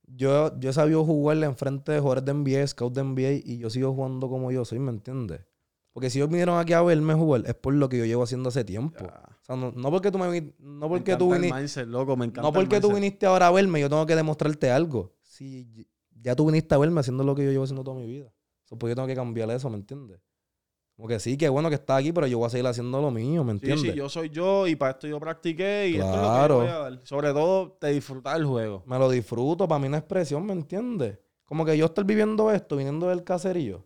Yo, 0.06 0.58
yo 0.60 0.70
he 0.70 0.72
sabido 0.72 1.04
jugarle 1.04 1.46
enfrente 1.46 1.90
de 1.92 1.98
jugadores 1.98 2.24
de 2.24 2.34
NBA, 2.34 2.66
scouts 2.68 2.94
de 2.94 3.02
NBA, 3.02 3.40
y 3.44 3.58
yo 3.58 3.70
sigo 3.70 3.92
jugando 3.94 4.28
como 4.28 4.52
yo 4.52 4.64
soy, 4.64 4.78
¿me 4.78 4.90
entiendes? 4.90 5.40
Porque 5.94 6.10
si 6.10 6.18
ellos 6.18 6.28
vinieron 6.28 6.58
aquí 6.58 6.72
a 6.72 6.82
verme 6.82 7.14
jugar, 7.14 7.44
es 7.46 7.54
por 7.54 7.72
lo 7.72 7.88
que 7.88 7.96
yo 7.96 8.04
llevo 8.04 8.24
haciendo 8.24 8.48
hace 8.50 8.64
tiempo. 8.64 9.04
O 9.04 9.44
sea, 9.44 9.56
no, 9.56 9.70
no 9.70 9.90
porque 9.90 10.10
tú 10.10 10.18
me 10.18 10.26
no 10.58 10.88
Me 10.88 10.88
porque 10.88 11.16
tú 11.16 11.32
viniste, 11.32 11.54
mindset, 11.54 11.86
loco, 11.86 12.16
me 12.16 12.24
encanta 12.26 12.42
no 12.42 12.52
porque 12.52 12.80
tú 12.80 12.92
viniste 12.92 13.24
ahora 13.26 13.46
a 13.46 13.52
verme, 13.52 13.80
yo 13.80 13.88
tengo 13.88 14.04
que 14.04 14.16
demostrarte 14.16 14.70
algo. 14.70 15.14
Si 15.22 15.86
ya 16.20 16.34
tú 16.34 16.46
viniste 16.46 16.74
a 16.74 16.78
verme 16.78 16.98
haciendo 17.00 17.22
lo 17.22 17.34
que 17.34 17.44
yo 17.44 17.52
llevo 17.52 17.62
haciendo 17.64 17.84
toda 17.84 17.96
mi 17.96 18.06
vida. 18.06 18.32
So, 18.64 18.76
pues 18.76 18.90
yo 18.90 18.96
tengo 18.96 19.06
que 19.06 19.14
cambiar 19.14 19.48
eso, 19.52 19.70
¿me 19.70 19.76
entiendes? 19.76 20.20
Como 20.96 21.08
que 21.08 21.20
sí, 21.20 21.36
que 21.36 21.48
bueno 21.48 21.68
que 21.68 21.74
estás 21.76 22.00
aquí, 22.00 22.12
pero 22.12 22.26
yo 22.26 22.38
voy 22.38 22.46
a 22.46 22.50
seguir 22.50 22.66
haciendo 22.66 23.00
lo 23.00 23.10
mío, 23.10 23.44
¿me 23.44 23.52
Sí, 23.52 23.56
entiendes? 23.56 23.92
sí, 23.92 23.96
yo 23.96 24.08
soy 24.08 24.30
yo 24.30 24.66
y 24.66 24.74
para 24.76 24.92
esto 24.92 25.06
yo 25.06 25.18
practiqué 25.20 25.88
y 25.90 25.96
esto 25.96 26.06
es 26.08 26.16
lo 26.16 26.22
que 26.22 26.48
yo 26.48 26.56
voy 26.56 26.66
a 26.66 26.78
dar. 26.78 27.00
Sobre 27.04 27.32
todo, 27.32 27.72
te 27.80 27.88
disfrutar 27.88 28.36
el 28.36 28.46
juego. 28.46 28.82
Me 28.86 28.98
lo 28.98 29.10
disfruto, 29.10 29.68
para 29.68 29.78
mí 29.80 29.88
no 29.88 29.96
es 29.96 30.02
presión, 30.04 30.46
¿me 30.46 30.52
entiendes? 30.52 31.18
Como 31.44 31.64
que 31.64 31.76
yo 31.76 31.84
estar 31.86 32.04
viviendo 32.04 32.50
esto, 32.50 32.76
viniendo 32.76 33.08
del 33.08 33.22
caserío, 33.22 33.84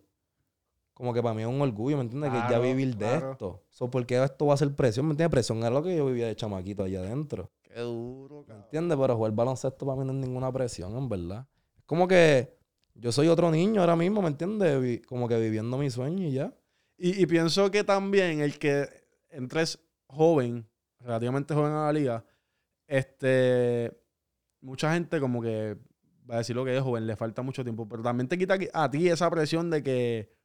como 0.99 1.13
que 1.13 1.23
para 1.23 1.33
mí 1.33 1.43
es 1.43 1.47
un 1.47 1.61
orgullo, 1.61 1.95
¿me 1.95 2.03
entiendes? 2.03 2.29
que 2.29 2.51
ya 2.51 2.59
vivir 2.59 2.97
de 2.97 3.07
claro. 3.07 3.31
esto. 3.31 3.63
So, 3.69 3.89
¿Por 3.89 4.05
qué 4.05 4.21
esto 4.21 4.47
va 4.47 4.55
a 4.55 4.57
ser 4.57 4.75
presión? 4.75 5.05
¿Me 5.05 5.13
entiendes? 5.13 5.31
Presión 5.31 5.63
es 5.63 5.71
lo 5.71 5.81
que 5.81 5.95
yo 5.95 6.05
vivía 6.05 6.27
de 6.27 6.35
chamaquito 6.35 6.83
allá 6.83 6.99
adentro. 6.99 7.49
Qué 7.61 7.79
duro, 7.79 8.41
¿Me 8.41 8.47
cabrón. 8.47 8.63
entiendes? 8.65 8.97
Pero 8.99 9.15
jugar 9.15 9.31
baloncesto 9.31 9.85
para 9.85 9.97
mí 9.97 10.05
no 10.05 10.11
es 10.11 10.17
ninguna 10.17 10.51
presión, 10.51 10.97
en 10.97 11.07
verdad. 11.07 11.47
Es 11.77 11.85
como 11.85 12.05
que 12.05 12.53
yo 12.95 13.13
soy 13.13 13.29
otro 13.29 13.49
niño 13.49 13.79
ahora 13.79 13.95
mismo, 13.95 14.21
¿me 14.21 14.27
entiendes? 14.27 14.99
Como 15.07 15.29
que 15.29 15.39
viviendo 15.39 15.77
mi 15.77 15.89
sueño 15.89 16.27
y 16.27 16.33
ya. 16.33 16.53
Y, 16.97 17.23
y 17.23 17.25
pienso 17.27 17.71
que 17.71 17.85
también 17.85 18.41
el 18.41 18.59
que 18.59 18.89
entres 19.29 19.79
joven, 20.07 20.67
relativamente 20.99 21.53
joven 21.53 21.71
a 21.71 21.85
la 21.85 21.93
liga, 21.93 22.25
este, 22.87 23.97
mucha 24.59 24.93
gente 24.93 25.21
como 25.21 25.41
que 25.41 25.77
va 26.29 26.35
a 26.35 26.37
decir 26.39 26.57
lo 26.57 26.65
que 26.65 26.75
es 26.75 26.83
joven, 26.83 27.07
le 27.07 27.15
falta 27.15 27.41
mucho 27.41 27.63
tiempo, 27.63 27.87
pero 27.87 28.03
también 28.03 28.27
te 28.27 28.37
quita 28.37 28.57
a 28.73 28.91
ti 28.91 29.07
esa 29.07 29.29
presión 29.29 29.69
de 29.69 29.81
que 29.81 30.38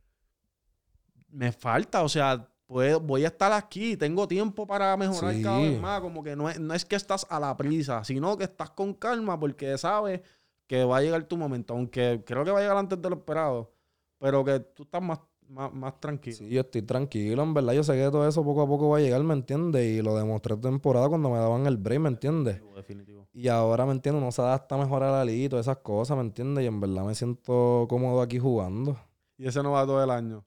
me 1.35 1.53
falta, 1.53 2.03
o 2.03 2.09
sea, 2.09 2.49
puedo, 2.66 3.01
voy 3.01 3.24
a 3.24 3.28
estar 3.28 3.53
aquí, 3.53 3.97
tengo 3.97 4.26
tiempo 4.26 4.66
para 4.66 4.97
mejorar 4.97 5.35
Sí. 5.35 5.43
cada 5.43 5.59
vez 5.59 5.80
más, 5.80 6.01
como 6.01 6.22
que 6.22 6.35
no 6.37 6.49
es, 6.49 6.59
no 6.59 6.72
es 6.74 6.85
que 6.85 6.97
estás 6.97 7.26
a 7.28 7.39
la 7.41 7.57
prisa, 7.57 8.05
sino 8.05 8.37
que 8.37 8.45
estás 8.45 8.70
con 8.70 8.95
calma 8.95 9.39
porque 9.39 9.76
sabes 9.76 10.20
que 10.66 10.85
va 10.85 10.99
a 10.99 11.03
llegar 11.03 11.22
tu 11.24 11.37
momento, 11.37 11.74
aunque 11.74 12.22
creo 12.24 12.45
que 12.45 12.51
va 12.51 12.59
a 12.59 12.62
llegar 12.62 12.76
antes 12.76 13.01
de 13.01 13.11
lo 13.11 13.16
esperado, 13.16 13.72
pero 14.18 14.45
que 14.45 14.61
tú 14.61 14.85
estás 14.85 15.03
más, 15.03 15.18
más, 15.49 15.72
más 15.74 16.01
tranquilo. 16.01 16.37
Sí, 16.37 16.49
yo 16.49 16.62
estoy 16.62 16.80
tranquilo, 16.82 17.43
en 17.43 17.53
verdad. 17.53 17.74
Yo 17.74 17.85
sé 17.85 17.93
que 17.93 18.05
todo 18.11 18.26
eso 18.26 18.43
poco 18.43 18.62
a 18.62 18.66
poco 18.66 18.89
va 18.89 18.97
a 18.97 19.01
llegar, 19.01 19.22
¿me 19.22 19.35
entiendes? 19.35 19.85
Y 19.85 20.01
lo 20.01 20.16
demostré 20.16 20.57
temporada 20.57 21.09
cuando 21.11 21.28
me 21.28 21.37
daban 21.39 21.66
el 21.66 21.76
break, 21.76 22.01
¿me 22.01 22.09
entiendes? 22.09 22.55
Definitivo, 22.55 22.76
definitivo. 22.76 23.28
Y 23.35 23.49
ahora, 23.49 23.85
¿me 23.85 23.93
entiendes? 23.93 24.22
Uno 24.22 24.32
se 24.32 24.41
adapta 24.41 24.78
mejor 24.78 25.03
a 25.03 25.11
la 25.11 25.24
liga 25.24 25.45
y 25.45 25.49
todas 25.51 25.66
esas 25.66 25.78
cosas, 25.78 26.16
¿me 26.16 26.22
entiendes? 26.22 26.64
Y 26.64 26.68
en 26.68 26.80
verdad 26.80 27.05
me 27.05 27.14
siento 27.14 27.87
cómodo 27.91 28.22
aquí 28.22 28.39
jugando. 28.39 28.97
Y 29.37 29.47
ese 29.47 29.62
no 29.62 29.72
va 29.72 29.85
todo 29.85 30.03
el 30.03 30.11
año. 30.11 30.45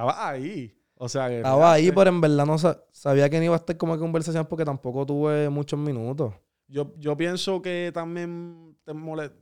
Estaba 0.00 0.28
ahí. 0.30 0.76
O 1.02 1.08
sea, 1.08 1.28
que 1.28 1.36
Estaba 1.38 1.72
ahí, 1.72 1.90
pero 1.92 2.10
en 2.10 2.20
verdad 2.20 2.44
no 2.46 2.58
sa- 2.58 2.82
sabía 2.92 3.28
que 3.30 3.38
no 3.38 3.44
iba 3.44 3.54
a 3.54 3.58
estar 3.58 3.76
como 3.76 3.98
conversación 3.98 4.44
porque 4.46 4.64
tampoco 4.64 5.06
tuve 5.06 5.48
muchos 5.48 5.78
minutos. 5.78 6.34
yo, 6.68 6.92
yo 6.98 7.16
pienso 7.16 7.60
que 7.62 7.90
también 7.92 8.76
te 8.84 8.92
molesta. 8.94 9.36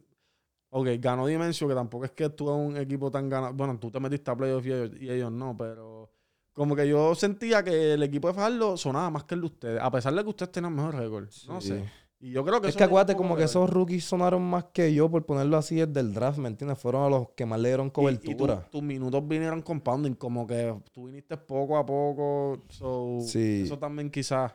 Ok, 0.70 0.88
ganó 1.00 1.26
Dimensio, 1.26 1.66
que 1.66 1.74
tampoco 1.74 2.04
es 2.04 2.12
que 2.12 2.28
tú 2.30 2.48
un 2.50 2.76
equipo 2.76 3.10
tan 3.10 3.28
ganado. 3.28 3.54
Bueno, 3.54 3.78
tú 3.78 3.90
te 3.90 3.98
metiste 4.00 4.30
a 4.30 4.36
playoff 4.36 4.64
y 4.66 4.72
ellos, 4.72 4.90
y 5.00 5.10
ellos 5.10 5.32
no, 5.32 5.56
pero 5.56 6.10
como 6.52 6.76
que 6.76 6.86
yo 6.88 7.14
sentía 7.14 7.62
que 7.64 7.94
el 7.94 8.02
equipo 8.02 8.28
de 8.28 8.34
Fajardo 8.34 8.76
sonaba 8.76 9.08
más 9.10 9.24
que 9.24 9.34
el 9.34 9.40
de 9.40 9.46
ustedes, 9.46 9.80
a 9.82 9.90
pesar 9.90 10.14
de 10.14 10.22
que 10.22 10.28
ustedes 10.28 10.52
tenían 10.52 10.74
mejor 10.74 10.94
récord. 10.96 11.28
No 11.48 11.60
Sí. 11.60 11.68
sé. 11.68 11.90
Y 12.20 12.32
yo 12.32 12.44
creo 12.44 12.60
que 12.60 12.68
Es 12.68 12.76
que 12.76 12.82
acuérdate, 12.82 13.14
como 13.14 13.36
que 13.36 13.44
esos 13.44 13.70
rookies 13.70 14.04
sonaron 14.04 14.42
más 14.42 14.64
que 14.72 14.92
yo, 14.92 15.08
por 15.08 15.24
ponerlo 15.24 15.56
así, 15.56 15.76
desde 15.76 16.00
el 16.00 16.12
draft, 16.12 16.38
¿me 16.38 16.48
entiendes? 16.48 16.76
Fueron 16.78 17.04
a 17.04 17.08
los 17.08 17.28
que 17.36 17.46
más 17.46 17.60
le 17.60 17.68
dieron 17.68 17.86
Y- 17.86 17.88
y 17.88 17.92
tu- 17.92 18.00
cobertura. 18.00 18.68
tus 18.70 18.82
minutos 18.82 19.26
vinieron 19.28 19.62
compounding, 19.62 20.14
como 20.14 20.44
que 20.46 20.74
tú 20.92 21.06
viniste 21.06 21.36
poco 21.36 21.76
a 21.78 21.86
poco. 21.86 22.58
So, 22.70 23.18
Sí. 23.20 23.62
Eso 23.66 23.78
también 23.78 24.10
quizás. 24.10 24.52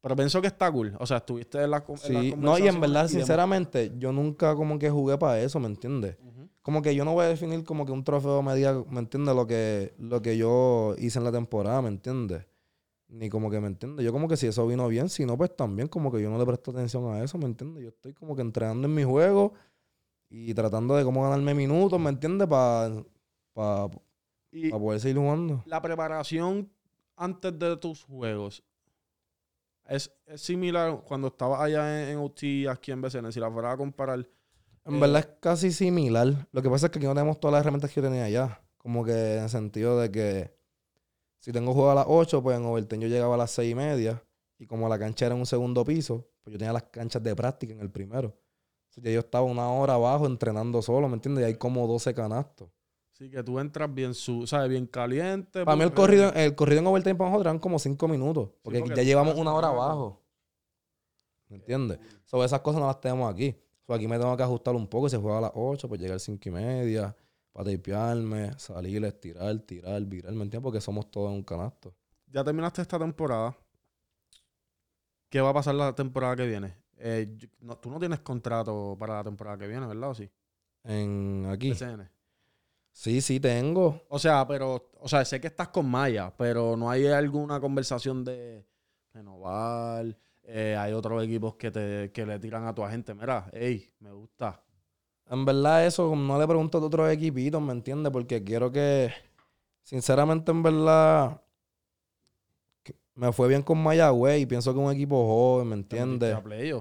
Pero 0.00 0.16
pienso 0.16 0.40
que 0.40 0.48
está 0.48 0.70
cool. 0.70 0.94
O 0.98 1.06
sea, 1.06 1.18
estuviste 1.18 1.62
en 1.62 1.70
la, 1.70 1.78
en 1.78 1.84
las 1.92 2.00
Sí, 2.02 2.34
no, 2.36 2.58
y 2.58 2.66
en 2.68 2.80
verdad, 2.80 3.00
demás. 3.02 3.10
sinceramente, 3.12 3.92
yo 3.98 4.12
nunca 4.12 4.54
como 4.56 4.78
que 4.78 4.90
jugué 4.90 5.16
para 5.18 5.40
eso, 5.40 5.58
¿me 5.60 5.66
entiendes? 5.68 6.16
Como 6.60 6.82
que 6.82 6.94
yo 6.94 7.04
no 7.04 7.14
voy 7.14 7.24
a 7.24 7.28
definir 7.28 7.64
como 7.64 7.84
que 7.84 7.90
un 7.92 8.04
trofeo 8.04 8.40
me 8.42 8.54
diga, 8.54 8.80
¿me 8.88 9.00
entiendes? 9.00 9.34
Lo 9.34 9.46
que, 9.48 9.94
lo 9.98 10.22
que 10.22 10.36
yo 10.36 10.94
hice 10.98 11.18
en 11.18 11.24
la 11.24 11.32
temporada, 11.32 11.82
¿me 11.82 11.88
entiendes? 11.88 12.46
Ni 13.12 13.28
como 13.30 13.50
que 13.50 13.60
me 13.60 13.66
entiendes. 13.68 14.04
Yo 14.06 14.12
como 14.12 14.26
que 14.28 14.36
si 14.38 14.46
eso 14.46 14.66
vino 14.66 14.88
bien, 14.88 15.08
si 15.10 15.26
no, 15.26 15.36
pues 15.36 15.54
también 15.54 15.88
como 15.88 16.10
que 16.10 16.22
yo 16.22 16.30
no 16.30 16.38
le 16.38 16.46
presto 16.46 16.70
atención 16.70 17.12
a 17.14 17.22
eso, 17.22 17.38
¿me 17.38 17.44
entiendes? 17.46 17.82
Yo 17.82 17.90
estoy 17.90 18.14
como 18.14 18.34
que 18.36 18.42
entrenando 18.42 18.88
en 18.88 18.94
mi 18.94 19.04
juego 19.04 19.52
y 20.30 20.54
tratando 20.54 20.96
de 20.96 21.04
cómo 21.04 21.22
ganarme 21.24 21.54
minutos, 21.54 22.00
¿me 22.00 22.10
entiendes? 22.10 22.48
Para 22.48 23.04
Y 24.52 24.70
poder 24.78 25.00
seguir 25.00 25.18
jugando. 25.18 25.64
la 25.64 25.80
preparación 25.82 26.70
antes 27.16 27.58
de 27.58 27.76
tus 27.76 28.04
juegos 28.04 28.62
es, 29.84 30.12
es 30.26 30.40
similar 30.40 31.02
cuando 31.06 31.28
estabas 31.28 31.60
allá 31.60 32.10
en, 32.10 32.18
en 32.18 32.68
aquí 32.68 32.92
en 32.92 33.00
BCN. 33.02 33.32
Si 33.32 33.40
la 33.40 33.50
fuera 33.50 33.72
a 33.72 33.76
comparar. 33.76 34.26
En 34.84 34.98
Eh, 34.98 35.00
verdad 35.00 35.20
es 35.20 35.26
casi 35.40 35.72
similar. 35.72 36.48
Lo 36.52 36.62
que 36.62 36.70
pasa 36.70 36.86
es 36.86 36.92
que 36.92 36.98
aquí 36.98 37.06
no 37.06 37.14
tenemos 37.14 37.38
todas 37.40 37.52
las 37.54 37.60
herramientas 37.60 37.90
que 37.92 38.00
yo 38.00 38.08
tenía 38.08 38.24
allá. 38.24 38.62
Como 38.78 39.04
que 39.04 39.36
en 39.36 39.44
el 39.44 39.48
sentido 39.50 39.98
de 40.00 40.10
que 40.10 40.54
si 41.42 41.50
tengo 41.50 41.74
juego 41.74 41.90
a 41.90 41.96
las 41.96 42.04
8, 42.06 42.40
pues 42.40 42.56
en 42.56 42.64
overtime 42.64 43.02
yo 43.02 43.08
llegaba 43.08 43.34
a 43.34 43.38
las 43.38 43.50
6 43.50 43.72
y 43.72 43.74
media. 43.74 44.22
Y 44.60 44.66
como 44.66 44.88
la 44.88 44.96
cancha 44.96 45.26
era 45.26 45.34
en 45.34 45.40
un 45.40 45.46
segundo 45.46 45.84
piso, 45.84 46.24
pues 46.40 46.52
yo 46.52 46.58
tenía 46.58 46.72
las 46.72 46.84
canchas 46.84 47.20
de 47.20 47.34
práctica 47.34 47.72
en 47.72 47.80
el 47.80 47.90
primero. 47.90 48.32
Ya 48.94 49.10
yo 49.10 49.18
estaba 49.18 49.44
una 49.44 49.68
hora 49.68 49.94
abajo 49.94 50.26
entrenando 50.26 50.80
solo, 50.82 51.08
¿me 51.08 51.14
entiendes? 51.14 51.42
Y 51.42 51.46
hay 51.46 51.54
como 51.56 51.84
12 51.88 52.14
canastos. 52.14 52.68
Sí, 53.10 53.28
que 53.28 53.42
tú 53.42 53.58
entras 53.58 53.92
bien, 53.92 54.14
su, 54.14 54.46
¿sabes? 54.46 54.68
Bien 54.68 54.86
caliente. 54.86 55.64
Para 55.64 55.74
mí 55.76 55.82
el 55.82 55.92
corrido, 55.92 56.32
el 56.32 56.54
corrido 56.54 56.80
en 56.80 56.86
overtime 56.86 57.16
para 57.16 57.30
nosotros 57.30 57.50
eran 57.50 57.58
como 57.58 57.80
5 57.80 58.06
minutos. 58.06 58.50
Porque, 58.62 58.78
porque 58.78 58.94
ya 58.94 59.02
llevamos 59.02 59.34
una 59.34 59.52
hora 59.52 59.68
abajo. 59.68 60.22
¿Me 61.48 61.56
entiendes? 61.56 61.98
Sobre 62.24 62.46
esas 62.46 62.60
cosas 62.60 62.80
no 62.80 62.86
las 62.86 63.00
tenemos 63.00 63.28
aquí. 63.28 63.56
So, 63.84 63.94
aquí 63.94 64.06
me 64.06 64.16
tengo 64.16 64.36
que 64.36 64.44
ajustar 64.44 64.76
un 64.76 64.86
poco. 64.86 65.08
Si 65.08 65.16
se 65.16 65.20
juega 65.20 65.38
a 65.38 65.40
las 65.40 65.52
8, 65.56 65.88
pues 65.88 66.00
llegar 66.00 66.18
a 66.18 66.20
5 66.20 66.48
y 66.48 66.52
media. 66.52 67.16
Para 67.52 67.70
tapearme, 67.70 68.52
salir, 68.58 69.04
estirar, 69.04 69.58
tirar, 69.60 70.02
virar. 70.04 70.32
¿Me 70.32 70.42
entiendes? 70.44 70.62
Porque 70.62 70.80
somos 70.80 71.10
todos 71.10 71.30
en 71.30 71.36
un 71.36 71.42
canasto. 71.42 71.94
Ya 72.26 72.42
terminaste 72.42 72.80
esta 72.82 72.98
temporada. 72.98 73.54
¿Qué 75.28 75.40
va 75.40 75.50
a 75.50 75.54
pasar 75.54 75.74
la 75.74 75.94
temporada 75.94 76.36
que 76.36 76.46
viene? 76.46 76.76
Eh, 76.98 77.38
no- 77.60 77.76
tú 77.78 77.90
no 77.90 77.98
tienes 77.98 78.20
contrato 78.20 78.96
para 78.98 79.16
la 79.16 79.24
temporada 79.24 79.58
que 79.58 79.66
viene, 79.66 79.86
¿verdad? 79.86 80.10
¿O 80.10 80.14
sí? 80.14 80.30
En 80.84 81.46
aquí. 81.50 81.70
BCN. 81.70 82.08
Sí, 82.92 83.20
sí, 83.22 83.40
tengo. 83.40 84.02
O 84.08 84.18
sea, 84.18 84.46
pero, 84.46 84.90
o 85.00 85.08
sea, 85.08 85.24
sé 85.24 85.40
que 85.40 85.46
estás 85.48 85.68
con 85.68 85.88
Maya, 85.88 86.32
pero 86.36 86.76
no 86.76 86.90
hay 86.90 87.06
alguna 87.06 87.60
conversación 87.60 88.24
de 88.24 88.66
renovar. 89.12 90.16
Eh, 90.42 90.76
hay 90.78 90.92
otros 90.92 91.22
equipos 91.24 91.54
que 91.56 91.70
te 91.70 92.10
que 92.12 92.26
le 92.26 92.38
tiran 92.38 92.66
a 92.66 92.74
tu 92.74 92.84
agente. 92.84 93.14
Mira, 93.14 93.48
hey, 93.52 93.92
me 94.00 94.12
gusta. 94.12 94.62
En 95.30 95.44
verdad, 95.44 95.86
eso 95.86 96.14
no 96.14 96.38
le 96.38 96.46
pregunto 96.46 96.78
a 96.78 96.80
otros 96.82 97.10
equipitos, 97.10 97.62
¿me 97.62 97.72
entiendes? 97.72 98.12
Porque 98.12 98.42
quiero 98.44 98.70
que, 98.70 99.10
sinceramente, 99.82 100.50
en 100.50 100.62
verdad, 100.62 101.40
me 103.14 103.32
fue 103.32 103.48
bien 103.48 103.62
con 103.62 103.82
Mayagüez 103.82 104.40
y 104.40 104.46
pienso 104.46 104.72
que 104.72 104.80
es 104.80 104.86
un 104.86 104.92
equipo 104.92 105.26
joven, 105.26 105.68
¿me 105.68 105.74
entiendes? 105.74 106.34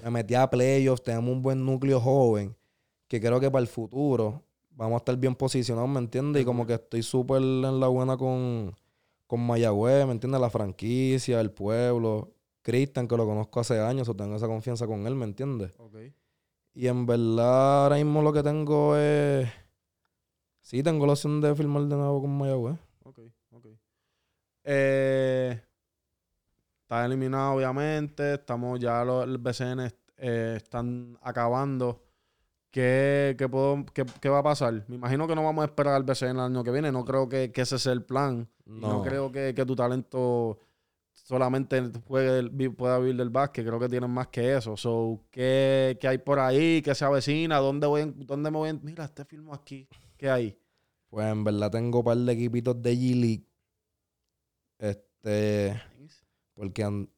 Me 0.03 0.11
metí 0.11 0.35
a 0.35 0.49
playoffs, 0.49 1.03
tenemos 1.03 1.29
un 1.29 1.41
buen 1.41 1.65
núcleo 1.65 1.99
joven, 1.99 2.55
que 3.07 3.19
creo 3.19 3.39
que 3.39 3.51
para 3.51 3.61
el 3.61 3.67
futuro 3.67 4.43
vamos 4.71 4.95
a 4.95 4.97
estar 4.97 5.17
bien 5.17 5.35
posicionados, 5.35 5.89
¿me 5.89 5.99
entiendes? 5.99 6.41
Y 6.41 6.45
como 6.45 6.65
que 6.65 6.73
estoy 6.73 7.03
súper 7.03 7.41
en 7.41 7.79
la 7.79 7.87
buena 7.87 8.17
con, 8.17 8.75
con 9.27 9.45
Mayagüez, 9.45 10.05
¿me 10.05 10.13
entiendes? 10.13 10.39
La 10.41 10.49
franquicia, 10.49 11.39
el 11.41 11.51
pueblo, 11.51 12.31
Cristian, 12.61 13.07
que 13.07 13.17
lo 13.17 13.25
conozco 13.25 13.59
hace 13.59 13.79
años, 13.79 14.07
o 14.07 14.15
tengo 14.15 14.35
esa 14.35 14.47
confianza 14.47 14.87
con 14.87 15.05
él, 15.07 15.15
¿me 15.15 15.25
entiendes? 15.25 15.71
Y 16.73 16.87
en 16.87 17.05
verdad, 17.05 17.83
ahora 17.83 17.95
mismo 17.97 18.21
lo 18.21 18.31
que 18.31 18.43
tengo 18.43 18.95
es. 18.95 19.49
Sí, 20.61 20.81
tengo 20.83 21.05
la 21.05 21.13
opción 21.13 21.41
de 21.41 21.53
firmar 21.55 21.83
de 21.83 21.95
nuevo 21.95 22.21
con 22.21 22.37
Mayagüez. 22.37 22.77
Ok, 23.03 23.19
ok. 23.51 23.65
Eh, 24.63 25.59
está 26.83 27.05
eliminado, 27.05 27.53
obviamente. 27.55 28.35
Estamos 28.35 28.79
ya 28.79 29.03
los 29.03 29.25
el 29.25 29.37
BCN 29.37 29.91
eh, 30.17 30.53
están 30.57 31.17
acabando. 31.21 32.03
¿Qué, 32.69 33.35
qué, 33.37 33.49
puedo, 33.49 33.83
qué, 33.93 34.05
qué 34.21 34.29
va 34.29 34.37
a 34.39 34.43
pasar? 34.43 34.85
Me 34.87 34.95
imagino 34.95 35.27
que 35.27 35.35
no 35.35 35.43
vamos 35.43 35.63
a 35.63 35.65
esperar 35.65 35.93
al 35.95 36.03
BCN 36.03 36.29
el 36.29 36.39
año 36.39 36.63
que 36.63 36.71
viene. 36.71 36.89
No 36.91 37.03
creo 37.03 37.27
que, 37.27 37.51
que 37.51 37.61
ese 37.61 37.77
sea 37.77 37.91
el 37.91 38.03
plan. 38.05 38.47
No, 38.65 38.93
No. 38.93 39.01
creo 39.03 39.29
que, 39.31 39.53
que 39.53 39.65
tu 39.65 39.75
talento 39.75 40.57
solamente 41.23 41.81
vi- 42.51 42.69
pueda 42.69 42.99
vivir 42.99 43.15
del 43.17 43.29
básquet. 43.29 43.65
Creo 43.65 43.79
que 43.79 43.89
tienen 43.89 44.09
más 44.11 44.27
que 44.27 44.55
eso. 44.57 44.75
So, 44.77 45.25
¿qué, 45.31 45.97
qué 45.99 46.07
hay 46.07 46.17
por 46.17 46.39
ahí? 46.39 46.81
¿Qué 46.81 46.93
se 46.95 47.05
avecina? 47.05 47.57
¿Dónde, 47.59 47.87
voy, 47.87 48.13
¿Dónde 48.17 48.51
me 48.51 48.57
voy? 48.57 48.79
Mira, 48.83 49.05
este 49.05 49.25
filmo 49.25 49.53
aquí. 49.53 49.87
¿Qué 50.17 50.29
hay? 50.29 50.57
Pues 51.09 51.27
en 51.27 51.43
verdad 51.43 51.71
tengo 51.71 51.99
un 51.99 52.05
par 52.05 52.17
de 52.17 52.31
equipitos 52.33 52.81
de 52.81 52.93
G-League. 52.95 53.45
Este. 54.79 55.81
Porque 56.53 56.83
an- 56.83 57.09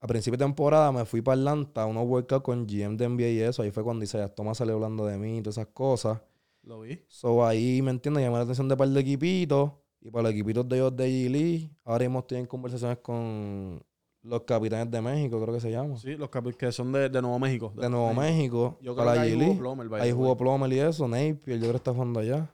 a 0.00 0.06
principio 0.06 0.36
de 0.38 0.44
temporada 0.44 0.90
me 0.92 1.04
fui 1.04 1.22
para 1.22 1.38
Atlanta 1.40 1.82
a 1.82 1.86
unos 1.86 2.06
workouts 2.06 2.42
con 2.44 2.66
GM 2.66 2.96
de 2.96 3.04
NBA 3.08 3.28
y 3.28 3.40
eso. 3.40 3.62
Ahí 3.62 3.70
fue 3.70 3.84
cuando 3.84 4.04
Isaiah 4.04 4.28
Thomas 4.34 4.58
salió 4.58 4.74
hablando 4.74 5.06
de 5.06 5.16
mí 5.18 5.38
y 5.38 5.42
todas 5.42 5.58
esas 5.58 5.68
cosas. 5.72 6.20
Lo 6.62 6.80
vi. 6.80 7.00
So 7.08 7.44
ahí, 7.46 7.82
¿me 7.82 7.90
entiendes? 7.90 8.22
Llamé 8.24 8.36
la 8.36 8.42
atención 8.42 8.68
de 8.68 8.74
un 8.74 8.78
par 8.78 8.88
de 8.88 9.00
equipitos. 9.00 9.72
Y 10.04 10.10
para 10.10 10.24
los 10.24 10.32
equipitos 10.32 10.68
de 10.68 10.76
ellos 10.76 10.96
de 10.96 11.06
G-League, 11.08 11.70
ahora 11.84 12.04
mismo 12.04 12.18
estoy 12.18 12.38
en 12.38 12.46
conversaciones 12.46 12.98
con 12.98 13.80
los 14.22 14.42
capitanes 14.42 14.90
de 14.90 15.00
México, 15.00 15.40
creo 15.40 15.54
que 15.54 15.60
se 15.60 15.70
llama. 15.70 15.96
Sí, 15.96 16.16
los 16.16 16.28
capi- 16.28 16.56
que 16.56 16.70
son 16.72 16.92
de, 16.92 17.08
de 17.08 17.22
Nuevo 17.22 17.38
México. 17.38 17.72
de 17.76 17.88
Nuevo 17.88 18.12
México, 18.12 18.78
Yo 18.80 18.94
creo 18.94 19.04
para 19.06 19.12
que 19.12 19.16
la 19.16 19.22
ahí 19.22 19.34
jugó 19.46 19.58
Plomer, 19.58 20.02
Ahí 20.02 20.10
jugó. 20.12 20.36
Plomer 20.36 20.72
y 20.72 20.78
eso, 20.80 21.06
Napier, 21.06 21.38
yo 21.46 21.58
creo 21.60 21.70
que 21.70 21.76
está 21.76 21.92
jugando 21.92 22.20
allá. 22.20 22.52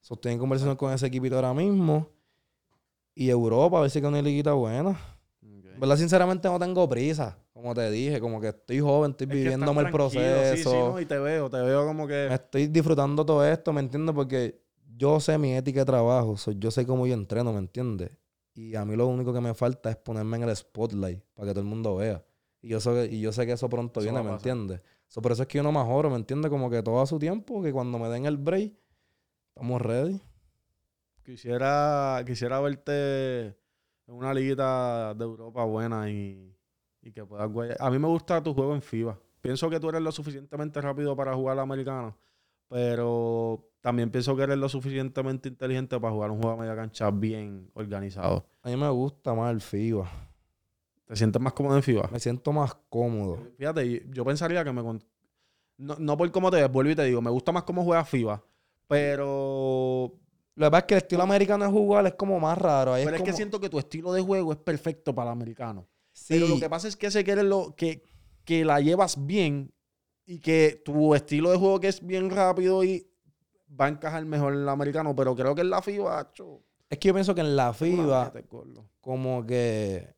So, 0.00 0.14
estoy 0.14 0.32
en 0.32 0.38
conversación 0.38 0.76
con 0.76 0.92
ese 0.92 1.06
equipito 1.06 1.36
ahora 1.36 1.54
mismo. 1.54 2.06
Y 3.14 3.30
Europa, 3.30 3.78
a 3.78 3.80
ver 3.82 3.90
si 3.90 3.98
hay 4.00 4.04
una 4.04 4.20
liguita 4.20 4.52
buena. 4.52 4.98
Verdad, 5.78 5.96
sinceramente, 5.96 6.48
no 6.48 6.58
tengo 6.58 6.88
prisa. 6.88 7.38
Como 7.52 7.72
te 7.74 7.90
dije, 7.90 8.20
como 8.20 8.40
que 8.40 8.48
estoy 8.48 8.80
joven, 8.80 9.12
estoy 9.12 9.26
Es 9.26 9.32
viviéndome 9.32 9.82
el 9.82 9.90
proceso. 9.90 10.56
Sí, 10.56 10.62
sí, 10.62 10.68
no, 10.70 11.00
y 11.00 11.06
te 11.06 11.18
veo, 11.18 11.48
te 11.48 11.56
veo 11.60 11.86
como 11.86 12.06
que... 12.06 12.26
Estoy 12.32 12.66
disfrutando 12.66 13.24
todo 13.24 13.44
esto, 13.46 13.72
¿me 13.72 13.80
entiendes? 13.80 14.14
Porque 14.14 14.63
yo 14.96 15.20
sé 15.20 15.38
mi 15.38 15.54
ética 15.54 15.80
de 15.80 15.86
trabajo, 15.86 16.36
so, 16.36 16.52
yo 16.52 16.70
sé 16.70 16.86
cómo 16.86 17.06
yo 17.06 17.14
entreno, 17.14 17.52
¿me 17.52 17.58
entiendes? 17.58 18.10
Y 18.54 18.74
a 18.76 18.84
mí 18.84 18.94
lo 18.96 19.06
único 19.06 19.32
que 19.32 19.40
me 19.40 19.54
falta 19.54 19.90
es 19.90 19.96
ponerme 19.96 20.36
en 20.36 20.44
el 20.44 20.56
spotlight 20.56 21.20
para 21.34 21.48
que 21.48 21.54
todo 21.54 21.60
el 21.60 21.66
mundo 21.66 21.96
vea. 21.96 22.24
Y 22.62 22.68
yo 22.68 22.80
sé, 22.80 23.08
y 23.10 23.20
yo 23.20 23.32
sé 23.32 23.46
que 23.46 23.52
eso 23.52 23.68
pronto 23.68 24.00
Eso 24.00 24.04
viene, 24.04 24.20
a 24.20 24.22
¿me 24.22 24.30
entiendes? 24.30 24.80
So, 25.08 25.20
por 25.20 25.32
eso 25.32 25.42
es 25.42 25.48
que 25.48 25.58
yo 25.58 25.62
no 25.62 25.72
me 25.72 25.80
ahorro, 25.80 26.10
¿me 26.10 26.16
entiendes? 26.16 26.50
Como 26.50 26.70
que 26.70 26.82
todo 26.82 27.00
a 27.00 27.06
su 27.06 27.18
tiempo, 27.18 27.62
que 27.62 27.72
cuando 27.72 27.98
me 27.98 28.08
den 28.08 28.26
el 28.26 28.36
break, 28.36 28.72
estamos 29.48 29.82
ready. 29.82 30.20
Quisiera, 31.24 32.22
quisiera 32.26 32.60
verte 32.60 33.46
en 34.06 34.14
una 34.14 34.32
liguita 34.32 35.14
de 35.14 35.24
Europa 35.24 35.64
buena 35.64 36.10
y, 36.10 36.54
y 37.02 37.12
que 37.12 37.24
puedas. 37.24 37.80
A 37.80 37.90
mí 37.90 37.98
me 37.98 38.08
gusta 38.08 38.42
tu 38.42 38.54
juego 38.54 38.74
en 38.74 38.82
FIBA. 38.82 39.18
Pienso 39.40 39.68
que 39.68 39.78
tú 39.78 39.88
eres 39.88 40.00
lo 40.00 40.10
suficientemente 40.10 40.80
rápido 40.80 41.14
para 41.14 41.34
jugar 41.34 41.58
americano, 41.58 42.16
pero 42.68 43.68
también 43.80 44.10
pienso 44.10 44.34
que 44.34 44.42
eres 44.42 44.56
lo 44.56 44.68
suficientemente 44.68 45.48
inteligente 45.48 46.00
para 46.00 46.12
jugar 46.12 46.30
un 46.30 46.40
juego 46.40 46.56
a 46.56 46.60
media 46.60 46.74
cancha 46.74 47.10
bien 47.10 47.70
organizado. 47.74 48.46
A 48.62 48.70
mí 48.70 48.76
me 48.76 48.88
gusta 48.88 49.34
más 49.34 49.52
el 49.52 49.60
FIBA. 49.60 50.10
¿Te 51.04 51.16
sientes 51.16 51.40
más 51.40 51.52
cómodo 51.52 51.76
en 51.76 51.82
FIBA? 51.82 52.08
Me 52.10 52.18
siento 52.18 52.50
más 52.52 52.74
cómodo. 52.88 53.38
Fíjate, 53.58 54.06
yo 54.10 54.24
pensaría 54.24 54.64
que 54.64 54.72
me... 54.72 54.82
No, 55.76 55.96
no 55.98 56.16
por 56.16 56.30
cómo 56.30 56.50
te 56.50 56.62
ves, 56.62 56.72
vuelvo 56.72 56.92
y 56.92 56.96
te 56.96 57.04
digo, 57.04 57.20
me 57.20 57.30
gusta 57.30 57.52
más 57.52 57.64
cómo 57.64 57.84
juega 57.84 58.04
FIBA, 58.04 58.42
pero 58.86 60.12
Lo 60.54 60.66
que 60.66 60.70
pasa 60.70 60.78
es 60.78 60.84
que 60.86 60.94
el 60.94 60.98
estilo 60.98 61.22
americano 61.22 61.64
de 61.66 61.70
jugar 61.70 62.06
es 62.06 62.14
como 62.14 62.40
más 62.40 62.56
raro. 62.56 62.94
Ahí 62.94 63.04
Pero 63.04 63.16
es, 63.16 63.22
es 63.22 63.28
que 63.28 63.34
siento 63.34 63.60
que 63.60 63.68
tu 63.68 63.78
estilo 63.78 64.12
de 64.12 64.22
juego 64.22 64.52
es 64.52 64.58
perfecto 64.58 65.14
para 65.14 65.30
el 65.30 65.32
americano. 65.32 65.86
Sí, 66.12 66.34
Pero 66.34 66.48
lo 66.48 66.58
que 66.58 66.70
pasa 66.70 66.88
es 66.88 66.96
que 66.96 67.10
sé 67.10 67.22
que 67.22 67.32
eres 67.32 67.44
lo 67.44 67.74
que, 67.76 68.02
que 68.44 68.64
la 68.64 68.80
llevas 68.80 69.26
bien 69.26 69.73
y 70.26 70.38
que 70.40 70.80
tu 70.84 71.14
estilo 71.14 71.50
de 71.50 71.58
juego 71.58 71.80
que 71.80 71.88
es 71.88 72.04
bien 72.04 72.30
rápido 72.30 72.82
y 72.84 73.06
va 73.78 73.86
a 73.86 73.88
encajar 73.88 74.24
mejor 74.24 74.54
en 74.54 74.60
el 74.60 74.68
americano. 74.68 75.14
Pero 75.14 75.34
creo 75.34 75.54
que 75.54 75.60
en 75.62 75.70
la 75.70 75.82
FIBA, 75.82 76.32
cho, 76.32 76.62
es 76.88 76.98
que 76.98 77.08
yo 77.08 77.14
pienso 77.14 77.34
que 77.34 77.40
en 77.42 77.56
la 77.56 77.72
FIBA 77.74 78.32
como 79.00 79.44
que 79.46 80.14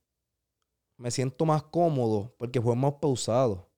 me 0.98 1.10
siento 1.10 1.44
más 1.44 1.62
cómodo 1.64 2.34
porque 2.38 2.58
juego 2.60 2.76
más 2.76 2.94
pausado. 3.00 3.68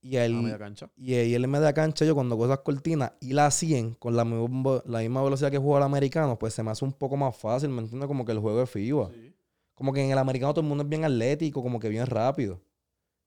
Y 0.00 0.16
A 0.16 0.24
el, 0.26 0.34
media 0.34 0.58
cancha. 0.58 0.88
y 0.96 1.14
ahí 1.14 1.34
en 1.34 1.50
media 1.50 1.72
cancha 1.72 2.04
yo 2.04 2.14
cuando 2.14 2.36
cojo 2.36 2.46
esas 2.52 2.60
cortinas 2.64 3.12
y 3.20 3.32
la 3.32 3.50
100 3.50 3.94
con 3.94 4.14
la, 4.14 4.24
misma- 4.24 4.80
la 4.86 5.00
misma 5.00 5.22
velocidad 5.24 5.50
que 5.50 5.58
juega 5.58 5.78
el 5.78 5.82
americano, 5.84 6.38
pues 6.38 6.54
se 6.54 6.62
me 6.62 6.70
hace 6.70 6.84
un 6.84 6.92
poco 6.92 7.16
más 7.16 7.36
fácil, 7.36 7.68
¿me 7.70 7.80
entiendes? 7.82 8.06
Como 8.06 8.24
que 8.24 8.30
el 8.32 8.38
juego 8.38 8.62
es 8.62 8.70
FIBA. 8.70 9.10
Sí. 9.10 9.34
Como 9.74 9.92
que 9.92 10.02
en 10.04 10.10
el 10.12 10.18
americano 10.18 10.52
todo 10.52 10.60
el 10.62 10.68
mundo 10.68 10.84
es 10.84 10.88
bien 10.90 11.04
atlético, 11.04 11.62
como 11.62 11.80
que 11.80 11.88
bien 11.88 12.06
rápido. 12.06 12.60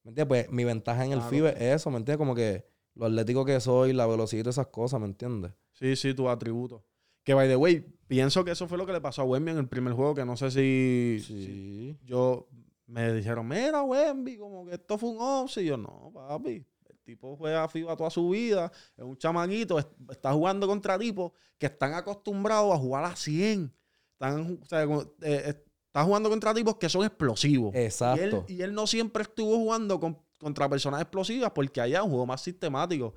¿Me 0.03 0.09
entiendes? 0.09 0.27
Pues 0.27 0.51
mi 0.51 0.63
ventaja 0.63 1.05
en 1.05 1.11
el 1.11 1.19
Claro. 1.19 1.29
FIBE 1.29 1.49
es 1.51 1.75
eso, 1.81 1.89
¿me 1.91 1.97
entiendes? 1.97 2.17
Como 2.17 2.35
que 2.35 2.65
lo 2.95 3.05
atlético 3.05 3.45
que 3.45 3.59
soy, 3.59 3.93
la 3.93 4.05
velocidad 4.07 4.45
y 4.45 4.49
esas 4.49 4.67
cosas, 4.67 4.99
¿me 4.99 5.05
entiendes? 5.05 5.51
Sí, 5.73 5.95
sí, 5.95 6.13
tus 6.13 6.27
atributos. 6.27 6.81
Que, 7.23 7.33
by 7.35 7.47
the 7.47 7.55
way, 7.55 7.81
pienso 8.07 8.43
que 8.43 8.51
eso 8.51 8.67
fue 8.67 8.77
lo 8.77 8.85
que 8.85 8.93
le 8.93 9.01
pasó 9.01 9.21
a 9.21 9.25
Wemby 9.25 9.51
en 9.51 9.57
el 9.59 9.67
primer 9.67 9.93
juego, 9.93 10.15
que 10.15 10.25
no 10.25 10.35
sé 10.37 10.49
si, 10.51 11.19
si 11.25 11.45
Sí. 11.45 11.97
yo... 12.03 12.47
Me 12.87 13.13
dijeron, 13.13 13.47
mira, 13.47 13.83
Wemby, 13.83 14.37
como 14.37 14.65
que 14.65 14.73
esto 14.73 14.97
fue 14.97 15.11
un 15.11 15.17
offset. 15.21 15.63
Y 15.63 15.67
yo, 15.67 15.77
no, 15.77 16.11
papi. 16.13 16.65
El 16.89 16.97
tipo 17.05 17.37
juega 17.37 17.65
FIBA 17.69 17.95
toda 17.95 18.09
su 18.09 18.27
vida. 18.31 18.69
Es 18.97 19.03
un 19.05 19.15
chamaquito. 19.17 19.79
es- 19.79 19.87
Está 20.09 20.33
jugando 20.33 20.67
contra 20.67 20.99
tipos 20.99 21.31
que 21.57 21.67
están 21.67 21.93
acostumbrados 21.93 22.73
a 22.73 22.77
jugar 22.77 23.05
a 23.05 23.15
100. 23.15 23.73
Están, 24.11 24.59
o 24.61 24.65
sea, 24.65 24.85
como, 24.85 25.03
eh, 25.21 25.63
está 25.91 26.03
jugando 26.05 26.29
contra 26.29 26.53
tipos 26.53 26.77
que 26.77 26.87
son 26.87 27.03
explosivos. 27.03 27.73
Y 27.75 27.77
él, 27.77 27.83
Exacto. 27.83 28.45
y 28.47 28.61
él 28.61 28.73
no 28.73 28.87
siempre 28.87 29.23
estuvo 29.23 29.57
jugando 29.57 29.99
con- 29.99 30.17
contra 30.39 30.69
personas 30.69 31.01
explosivas 31.01 31.51
porque 31.53 31.81
allá 31.81 32.01
juego 32.01 32.25
más 32.25 32.41
sistemático. 32.41 33.13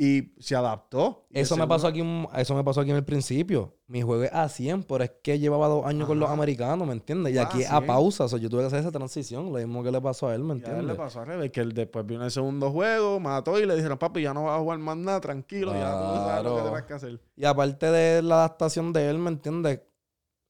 Y 0.00 0.34
se 0.38 0.54
adaptó. 0.54 1.26
Y 1.30 1.40
Eso 1.40 1.56
me 1.56 1.66
pasó 1.66 1.88
aquí, 1.88 2.04
eso 2.36 2.54
me 2.54 2.62
pasó 2.62 2.82
aquí 2.82 2.90
en 2.90 2.96
el 2.96 3.04
principio. 3.04 3.74
Mi 3.88 4.02
juego 4.02 4.22
es 4.24 4.32
a 4.32 4.48
100, 4.48 4.82
pero 4.84 5.02
es 5.02 5.10
que 5.22 5.38
llevaba 5.40 5.66
dos 5.66 5.86
años 5.86 6.06
con 6.06 6.20
los 6.20 6.28
americanos, 6.30 6.86
¿me 6.86 6.92
entiendes? 6.92 7.34
Y 7.34 7.38
Ah, 7.38 7.44
aquí 7.44 7.64
a 7.64 7.78
100. 7.78 7.86
pausa, 7.86 8.24
o 8.24 8.28
sea, 8.28 8.38
yo 8.38 8.48
tuve 8.50 8.60
que 8.60 8.66
hacer 8.66 8.80
esa 8.80 8.92
transición, 8.92 9.46
lo 9.46 9.58
mismo 9.58 9.82
que 9.82 9.90
le 9.90 10.00
pasó 10.00 10.28
a 10.28 10.34
él, 10.36 10.44
¿me 10.44 10.52
a 10.52 10.56
él 10.56 10.62
le 10.62 10.68
entiendes? 10.68 10.96
pasó 10.96 11.20
al 11.20 11.26
revés, 11.26 11.50
que 11.50 11.60
él 11.62 11.72
después 11.72 12.06
vino 12.06 12.22
el 12.24 12.30
segundo 12.30 12.70
juego, 12.70 13.18
mató 13.18 13.58
y 13.58 13.64
le 13.66 13.74
dijeron, 13.74 13.98
papi, 13.98 14.22
ya 14.22 14.34
no 14.34 14.44
vas 14.44 14.58
a 14.58 14.60
jugar 14.62 14.78
más 14.78 14.96
nada, 14.98 15.20
tranquilo, 15.20 15.72
ya 15.72 15.90
tú 15.90 16.04
sabes 16.04 16.44
lo 16.44 16.50
que 16.50 16.60
Claro. 16.60 16.62
tienes 16.68 16.82
que 16.84 16.94
hacer. 16.94 17.20
Y 17.36 17.44
aparte 17.46 17.86
de 17.90 18.22
la 18.22 18.34
adaptación 18.36 18.92
de 18.92 19.08
él, 19.08 19.18
¿me 19.18 19.30
entiendes? 19.30 19.80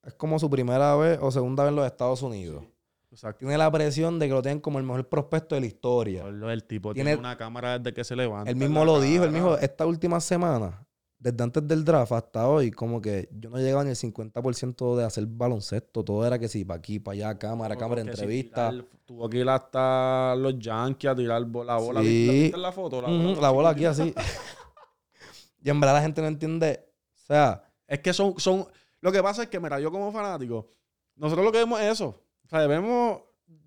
Es 0.08 0.14
como 0.14 0.38
su 0.38 0.48
primera 0.50 0.96
vez 0.96 1.18
o 1.22 1.30
segunda 1.30 1.62
vez 1.64 1.70
en 1.70 1.76
los 1.76 1.86
Estados 1.86 2.22
Unidos. 2.22 2.64
Exacto. 3.10 3.38
Tiene 3.40 3.56
la 3.56 3.70
presión 3.70 4.18
de 4.18 4.26
que 4.26 4.32
lo 4.34 4.42
tienen 4.42 4.60
como 4.60 4.78
el 4.78 4.84
mejor 4.84 5.08
prospecto 5.08 5.54
de 5.54 5.60
la 5.62 5.66
historia. 5.66 6.24
El 6.26 6.64
tipo 6.64 6.92
Tiene- 6.92 7.10
tiene, 7.12 7.20
una 7.20 7.36
cámara 7.38 7.78
desde 7.78 7.94
que 7.94 8.04
se 8.04 8.14
levanta. 8.16 8.50
Él 8.50 8.56
mismo 8.56 8.80
la 8.80 8.92
lo 8.92 9.00
dijo, 9.00 9.24
él 9.24 9.32
dijo, 9.32 9.56
esta 9.58 9.86
última 9.86 10.20
semana, 10.20 10.86
desde 11.18 11.42
antes 11.42 11.66
del 11.66 11.84
draft 11.84 12.12
hasta 12.12 12.46
hoy, 12.48 12.70
como 12.70 13.00
que 13.00 13.28
yo 13.32 13.50
no 13.50 13.56
llegaba 13.58 13.82
ni 13.84 13.90
el 13.90 13.96
50% 13.96 14.96
de 14.96 15.04
hacer 15.04 15.26
baloncesto. 15.26 16.04
Todo 16.04 16.26
era 16.26 16.38
que 16.38 16.48
sí, 16.48 16.64
para 16.64 16.78
aquí, 16.78 16.98
para 16.98 17.14
allá, 17.14 17.38
cámara, 17.38 17.76
cámara, 17.76 18.02
sí 18.02 18.08
entrevista. 18.08 18.70
tirar- 18.70 18.86
tuvo 19.04 19.28
que 19.28 19.38
ir 19.38 19.48
hasta 19.48 20.34
los 20.36 20.58
Yankees 20.58 21.10
a 21.10 21.14
tirar 21.16 21.40
la 21.40 21.76
bola. 21.76 22.00
Sí. 22.02 22.06
¿Viste, 22.06 22.32
viste 22.42 22.58
la 22.58 22.72
foto? 22.72 22.98
Ujú, 22.98 23.40
la 23.40 23.50
bola 23.50 23.70
aquí 23.70 23.84
así. 23.86 24.14
y 25.62 25.70
en 25.70 25.80
verdad 25.80 25.94
la 25.96 26.02
gente 26.02 26.20
no 26.20 26.28
entiende. 26.28 26.84
O 27.14 27.26
sea, 27.26 27.64
Es 27.86 28.00
que 28.00 28.12
son, 28.12 28.38
son. 28.38 28.66
Lo 29.00 29.12
que 29.12 29.22
pasa 29.22 29.44
es 29.44 29.48
que, 29.48 29.60
mira, 29.60 29.78
yo 29.80 29.90
como 29.90 30.10
fanático, 30.12 30.68
nosotros 31.16 31.44
lo 31.44 31.52
que 31.52 31.58
vemos 31.58 31.80
es 31.80 31.92
eso. 31.92 32.22
O 32.44 32.48
sea, 32.48 32.66
vemos. 32.66 33.20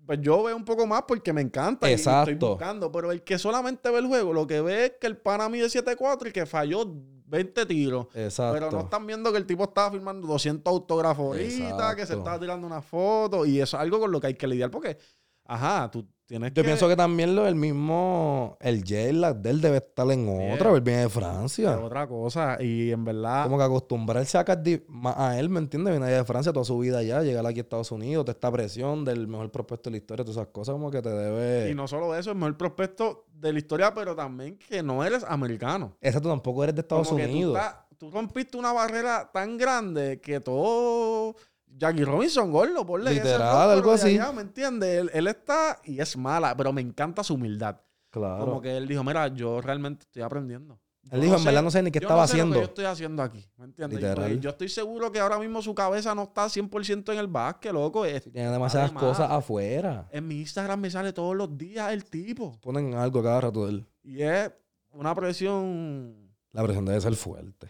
Pues 0.06 0.20
yo 0.20 0.42
veo 0.42 0.56
un 0.56 0.64
poco 0.64 0.86
más 0.86 1.02
porque 1.08 1.32
me 1.32 1.40
encanta. 1.40 1.88
y 1.90 1.94
Exacto. 1.94 2.30
estoy 2.30 2.48
buscando. 2.50 2.90
Pero 2.92 3.10
el 3.10 3.22
que 3.22 3.38
solamente 3.38 3.90
ve 3.90 3.98
el 3.98 4.06
juego, 4.06 4.32
lo 4.32 4.46
que 4.46 4.60
ve 4.60 4.84
es 4.86 4.92
que 5.00 5.06
el 5.06 5.16
pana 5.16 5.48
mide 5.48 5.66
7-4 5.66 6.28
y 6.28 6.32
que 6.32 6.46
falló 6.46 6.84
20 7.26 7.66
tiros. 7.66 8.06
exacto. 8.14 8.54
Pero 8.54 8.70
no 8.70 8.80
están 8.82 9.06
viendo 9.06 9.32
que 9.32 9.38
el 9.38 9.46
tipo 9.46 9.64
estaba 9.64 9.90
firmando 9.90 10.26
200 10.28 10.70
autógrafos 10.72 11.24
ahorita, 11.24 11.96
que 11.96 12.06
se 12.06 12.14
estaba 12.14 12.38
tirando 12.38 12.66
una 12.66 12.82
foto. 12.82 13.44
Y 13.46 13.60
eso 13.60 13.76
es 13.76 13.80
algo 13.82 13.98
con 13.98 14.12
lo 14.12 14.20
que 14.20 14.28
hay 14.28 14.34
que 14.34 14.46
lidiar 14.46 14.70
porque, 14.70 14.98
ajá, 15.44 15.90
tú 15.90 16.06
tienes 16.26 16.50
Yo 16.54 16.62
que. 16.62 16.64
pienso 16.68 16.88
que 16.88 16.96
también 16.96 17.34
lo 17.36 17.44
del 17.44 17.54
mismo, 17.54 18.56
el 18.60 18.80
j 18.80 19.34
de 19.34 19.50
él 19.50 19.60
debe 19.60 19.78
estar 19.78 20.10
en 20.10 20.24
Bien. 20.26 20.52
otra, 20.52 20.70
él 20.72 20.80
viene 20.80 21.00
de 21.00 21.06
es 21.06 21.12
Francia. 21.12 21.78
otra 21.78 22.06
cosa. 22.06 22.56
Y 22.62 22.90
en 22.90 23.04
verdad. 23.04 23.44
Como 23.44 23.58
que 23.58 23.64
acostumbrarse 23.64 24.38
a 24.38 24.44
Cardi 24.44 24.82
más 24.88 25.14
a 25.18 25.38
él, 25.38 25.48
¿me 25.50 25.58
entiendes? 25.58 25.92
Viene 25.92 26.06
allá 26.06 26.18
de 26.18 26.24
Francia 26.24 26.52
toda 26.52 26.64
su 26.64 26.78
vida 26.78 27.02
ya, 27.02 27.20
llegar 27.22 27.46
aquí 27.46 27.58
a 27.60 27.62
Estados 27.62 27.90
Unidos, 27.92 28.24
toda 28.24 28.32
esta 28.32 28.50
presión 28.50 29.04
del 29.04 29.28
mejor 29.28 29.50
prospecto 29.50 29.90
de 29.90 29.92
la 29.92 29.96
historia, 29.98 30.24
todas 30.24 30.36
esas 30.38 30.48
cosas 30.52 30.72
como 30.72 30.90
que 30.90 31.02
te 31.02 31.10
debe... 31.10 31.70
Y 31.70 31.74
no 31.74 31.86
solo 31.86 32.14
eso, 32.16 32.30
es 32.30 32.36
mejor 32.36 32.56
prospecto 32.56 33.26
de 33.34 33.52
la 33.52 33.58
historia, 33.58 33.92
pero 33.92 34.14
también 34.16 34.56
que 34.56 34.82
no 34.82 35.04
eres 35.04 35.24
americano. 35.28 35.96
Esa 36.00 36.20
tú 36.20 36.28
tampoco 36.28 36.62
eres 36.64 36.74
de 36.76 36.80
Estados 36.82 37.08
Como 37.08 37.18
que 37.18 37.26
tú 37.26 37.32
Unidos. 37.32 37.56
estás- 37.58 37.76
Tú, 37.98 38.10
rompiste 38.10 38.56
una 38.56 38.72
barrera 38.72 39.30
tan 39.32 39.56
grande 39.56 40.20
que 40.20 40.40
todo. 40.40 41.36
Jackie 41.76 42.04
Robinson, 42.04 42.50
gordo, 42.52 42.84
ponle 42.86 43.12
Literal, 43.14 43.70
algo 43.70 43.92
así. 43.92 44.18
allá, 44.18 44.32
¿Me 44.32 44.42
entiendes? 44.42 45.00
Él, 45.00 45.10
él 45.14 45.26
está 45.26 45.80
y 45.84 46.00
es 46.00 46.16
mala, 46.16 46.56
pero 46.56 46.72
me 46.72 46.80
encanta 46.80 47.24
su 47.24 47.34
humildad. 47.34 47.80
Claro. 48.10 48.44
Como 48.44 48.60
que 48.60 48.76
él 48.76 48.86
dijo, 48.86 49.02
mira, 49.02 49.28
yo 49.28 49.60
realmente 49.60 50.04
estoy 50.04 50.22
aprendiendo. 50.22 50.78
Él 51.10 51.20
dijo, 51.20 51.34
en 51.34 51.40
sé- 51.40 51.46
verdad 51.46 51.62
no 51.64 51.70
sé 51.70 51.82
ni 51.82 51.90
qué 51.90 51.98
yo 51.98 52.06
estaba 52.06 52.22
no 52.22 52.28
sé 52.28 52.34
lo 52.34 52.36
que 52.36 52.40
haciendo. 52.42 52.58
yo 52.60 52.64
estoy 52.64 52.84
haciendo 52.84 53.22
aquí, 53.24 53.44
¿me 53.56 53.64
entiendes? 53.64 53.98
Y, 53.98 54.02
Literal. 54.02 54.28
pues, 54.30 54.40
yo 54.40 54.50
estoy 54.50 54.68
seguro 54.68 55.10
que 55.10 55.18
ahora 55.18 55.38
mismo 55.38 55.60
su 55.60 55.74
cabeza 55.74 56.14
no 56.14 56.22
está 56.24 56.48
100% 56.48 57.12
en 57.12 57.18
el 57.18 57.26
básquet, 57.26 57.72
loco. 57.72 58.04
Es- 58.04 58.30
Tiene 58.30 58.50
demasiadas 58.50 58.90
Además, 58.90 59.02
cosas 59.02 59.30
afuera. 59.30 60.06
en 60.12 60.28
mi 60.28 60.40
Instagram 60.40 60.78
me 60.80 60.90
sale 60.90 61.12
todos 61.12 61.34
los 61.34 61.58
días 61.58 61.90
el 61.92 62.04
tipo. 62.04 62.56
Ponen 62.60 62.94
algo 62.94 63.20
cada 63.22 63.40
rato 63.40 63.64
de 63.66 63.72
él. 63.72 63.86
Y 64.04 64.22
es 64.22 64.52
una 64.92 65.12
presión. 65.14 66.30
La 66.52 66.62
presión 66.62 66.84
debe 66.84 67.00
ser 67.00 67.14
fuerte. 67.16 67.68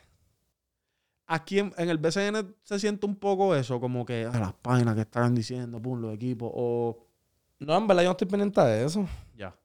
Aquí 1.27 1.59
en, 1.61 1.73
en 1.79 1.89
el 1.89 1.99
BCN 1.99 2.55
se 2.63 2.79
siente 2.79 3.07
un 3.07 3.17
poco 3.17 3.55
eso, 3.55 3.81
como 3.81 4.05
que 4.05 4.27
a 4.27 4.39
las 4.39 4.53
páginas 4.55 4.95
que 4.95 5.03
estarán 5.03 5.35
diciendo, 5.35 5.81
pum, 5.81 6.01
los 6.01 6.15
equipos, 6.15 6.51
o. 6.53 6.99
No, 7.61 7.79
en 7.79 7.87
verdad 7.87 8.03
yo 8.03 8.09
no 8.09 8.13
estoy 8.13 8.27
pendiente 8.29 8.61
de 8.61 8.85
eso. 8.85 9.07
Ya. 9.37 9.57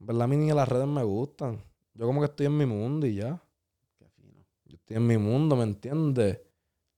En 0.00 0.06
verdad 0.06 0.22
a 0.22 0.26
mí 0.26 0.36
ni 0.36 0.50
las 0.52 0.68
redes 0.68 0.86
me 0.88 1.02
gustan. 1.04 1.62
Yo 1.94 2.06
como 2.06 2.20
que 2.20 2.26
estoy 2.26 2.46
en 2.46 2.56
mi 2.56 2.64
mundo 2.66 3.06
y 3.06 3.16
ya. 3.16 3.40
Qué 3.98 4.08
fino. 4.08 4.40
Yo 4.64 4.76
estoy 4.76 4.96
en 4.96 5.06
mi 5.06 5.18
mundo, 5.18 5.54
¿me 5.56 5.64
entiendes? 5.64 6.40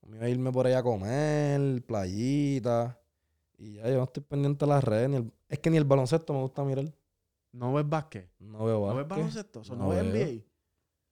Me 0.06 0.16
iba 0.16 0.26
a 0.26 0.28
irme 0.28 0.52
por 0.52 0.66
ahí 0.66 0.74
a 0.74 0.82
comer, 0.82 1.82
playita. 1.84 2.98
Y 3.58 3.74
ya 3.74 3.88
yo 3.88 3.96
no 3.98 4.04
estoy 4.04 4.22
pendiente 4.22 4.64
de 4.64 4.68
las 4.70 4.84
redes. 4.84 5.10
Ni 5.10 5.16
el- 5.16 5.32
Es 5.48 5.58
que 5.58 5.68
ni 5.70 5.76
el 5.76 5.84
baloncesto 5.84 6.32
me 6.32 6.40
gusta 6.40 6.62
mirar. 6.64 6.84
¿No 7.52 7.72
ves 7.74 7.88
básquet? 7.88 8.30
No 8.38 8.64
veo 8.64 8.80
¿No 8.80 8.94
ves 8.94 9.08
básquet. 9.08 9.08
baloncesto? 9.08 9.60
O 9.60 9.64
sea, 9.64 9.76
¿No, 9.76 9.84
No 9.84 9.90
ves. 9.90 10.04
NBA? 10.04 10.44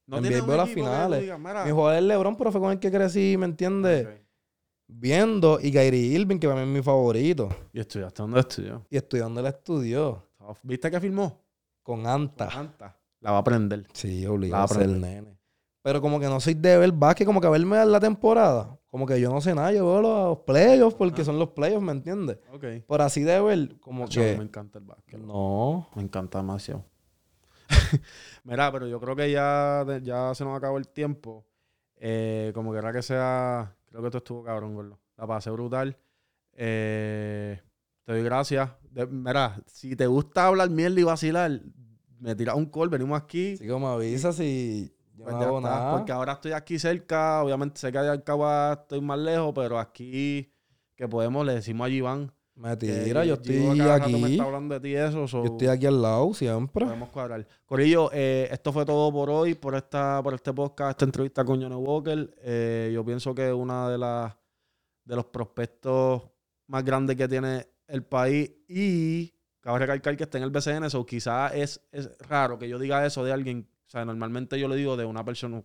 ¿No 0.06 0.16
un 0.18 0.22
veo 0.22 0.56
las 0.56 0.68
finales. 0.70 1.20
digas, 1.22 1.38
"Mira, 1.38 1.64
Mi 1.64 1.70
jugador 1.70 1.96
es 1.98 2.02
LeBron, 2.02 2.36
pero 2.36 2.52
fue 2.52 2.60
con 2.60 2.72
el 2.72 2.78
que 2.78 2.90
crecí, 2.90 3.36
¿me 3.38 3.46
entiendes? 3.46 4.06
ok". 4.06 4.12
Viendo. 4.88 5.58
Y 5.60 5.70
Kyrie 5.72 6.18
Irving, 6.18 6.38
que 6.38 6.48
para 6.48 6.60
mí 6.60 6.66
es 6.70 6.76
mi 6.76 6.82
favorito. 6.82 7.48
¿Y 7.72 7.80
estudiaste 7.80 8.22
dónde 8.22 8.40
estudió? 8.40 8.84
Y 8.90 8.96
estudiando 8.96 9.40
él 9.40 9.46
estudió. 9.46 10.28
¿Viste 10.62 10.90
que 10.90 11.00
filmó? 11.00 11.40
Con 11.82 12.06
Anta. 12.06 12.48
Anta. 12.48 12.96
La 13.20 13.30
va 13.30 13.38
a 13.38 13.40
aprender. 13.40 13.86
Sí, 13.92 14.22
La 14.24 14.30
obligado 14.32 14.64
a 14.64 14.68
ser 14.68 14.88
nene. 14.88 15.38
Pero 15.82 16.00
como 16.00 16.20
que 16.20 16.26
no 16.26 16.38
soy 16.40 16.54
de 16.54 16.76
ver 16.78 16.92
básquet, 16.92 17.26
como 17.26 17.40
que 17.40 17.48
verme 17.48 17.84
la 17.86 17.98
temporada. 17.98 18.78
Como 18.86 19.06
que 19.06 19.20
yo 19.20 19.30
no 19.30 19.40
sé 19.40 19.54
nada, 19.54 19.72
yo 19.72 19.86
veo 19.86 20.00
los 20.02 20.38
playoffs 20.40 20.94
porque 20.96 21.22
Ajá. 21.22 21.24
son 21.24 21.38
los 21.38 21.48
playoffs, 21.50 21.82
¿me 21.82 21.92
entiendes? 21.92 22.38
Ok. 22.52 22.64
Por 22.86 23.00
así 23.00 23.22
de 23.22 23.40
ver, 23.40 23.80
como 23.80 24.04
a 24.04 24.06
mí 24.06 24.12
que... 24.12 24.36
me 24.36 24.44
encanta 24.44 24.78
el 24.78 24.84
básquet. 24.84 25.18
No. 25.18 25.88
Me 25.94 26.02
encanta 26.02 26.38
demasiado. 26.38 26.84
Mira, 28.44 28.70
pero 28.72 28.86
yo 28.86 29.00
creo 29.00 29.16
que 29.16 29.30
ya, 29.30 29.84
de- 29.84 30.02
ya 30.02 30.34
se 30.34 30.44
nos 30.44 30.56
acabó 30.56 30.78
el 30.78 30.88
tiempo. 30.88 31.46
Eh, 31.96 32.50
como 32.54 32.72
que 32.72 32.78
era 32.78 32.92
que 32.92 33.02
sea. 33.02 33.76
Creo 33.88 34.00
que 34.02 34.08
esto 34.08 34.18
estuvo 34.18 34.42
cabrón, 34.44 34.74
gordo. 34.74 34.98
La 35.16 35.26
pasé 35.26 35.50
brutal. 35.50 35.96
Eh, 36.54 37.60
te 38.04 38.12
doy 38.12 38.22
gracias. 38.22 38.70
De- 38.90 39.06
mira, 39.06 39.60
si 39.66 39.96
te 39.96 40.06
gusta 40.06 40.46
hablar 40.46 40.70
mierda 40.70 41.00
y 41.00 41.04
vacilar, 41.04 41.60
me 42.18 42.34
tiras 42.34 42.56
un 42.56 42.66
call, 42.66 42.88
venimos 42.88 43.20
aquí. 43.20 43.54
Así 43.54 43.66
como 43.68 43.88
avisas 43.88 44.36
si 44.36 44.92
yo 45.14 45.24
Pues 45.24 45.36
no 45.36 45.42
hago 45.42 45.60
nada. 45.60 45.96
Porque 45.96 46.12
ahora 46.12 46.32
estoy 46.34 46.52
aquí 46.52 46.78
cerca. 46.78 47.42
Obviamente 47.42 47.78
sé 47.80 47.90
que 47.92 47.98
allá 47.98 48.14
en 48.14 48.20
Cagua 48.22 48.78
estoy 48.82 49.00
más 49.00 49.18
lejos, 49.18 49.52
pero 49.54 49.78
aquí 49.78 50.52
que 50.96 51.08
podemos, 51.08 51.44
le 51.46 51.54
decimos 51.54 51.86
a 51.86 51.90
Iván. 51.90 52.32
Me 52.54 52.76
tira, 52.76 53.24
yo 53.24 53.34
estoy 53.34 53.78
rato 53.80 54.08
me 54.10 54.24
aquí. 54.24 54.32
está 54.32 54.44
hablando 54.44 54.74
de 54.74 54.80
ti 54.80 54.94
eso. 54.94 55.26
so- 55.26 55.44
Yo 55.44 55.52
estoy 55.52 55.68
aquí 55.68 55.86
al 55.86 56.00
lado 56.02 56.34
siempre. 56.34 56.84
Podemos 56.84 57.08
cuadrar. 57.08 57.46
Corillo, 57.64 58.10
eh, 58.12 58.48
esto 58.52 58.72
fue 58.72 58.84
todo 58.84 59.10
por 59.10 59.30
hoy, 59.30 59.54
por 59.54 59.74
esta, 59.74 60.22
por 60.22 60.34
este 60.34 60.52
podcast, 60.52 60.90
esta 60.90 61.04
entrevista 61.06 61.44
con 61.44 61.60
Johnny 61.62 61.74
Walker. 61.74 62.34
Eh, 62.42 62.90
yo 62.92 63.04
pienso 63.04 63.34
que 63.34 63.52
una 63.52 63.88
de 63.88 63.98
las 63.98 64.36
de 65.04 65.16
los 65.16 65.24
prospectos 65.26 66.22
más 66.68 66.84
grandes 66.84 67.16
que 67.16 67.26
tiene 67.26 67.66
el 67.88 68.04
país 68.04 68.50
y 68.68 69.32
cabe 69.60 69.80
recalcar 69.80 70.16
que 70.16 70.22
está 70.24 70.38
en 70.38 70.44
el 70.44 70.50
BCN, 70.50 70.84
eso 70.86 71.04
quizás 71.04 71.52
es, 71.54 71.80
es 71.90 72.16
raro 72.18 72.58
que 72.58 72.68
yo 72.68 72.78
diga 72.78 73.04
eso 73.04 73.24
de 73.24 73.32
alguien. 73.32 73.68
O 73.86 73.90
sea, 73.90 74.04
normalmente 74.04 74.58
yo 74.60 74.68
le 74.68 74.76
digo 74.76 74.96
de 74.96 75.04
una 75.04 75.24
persona, 75.24 75.62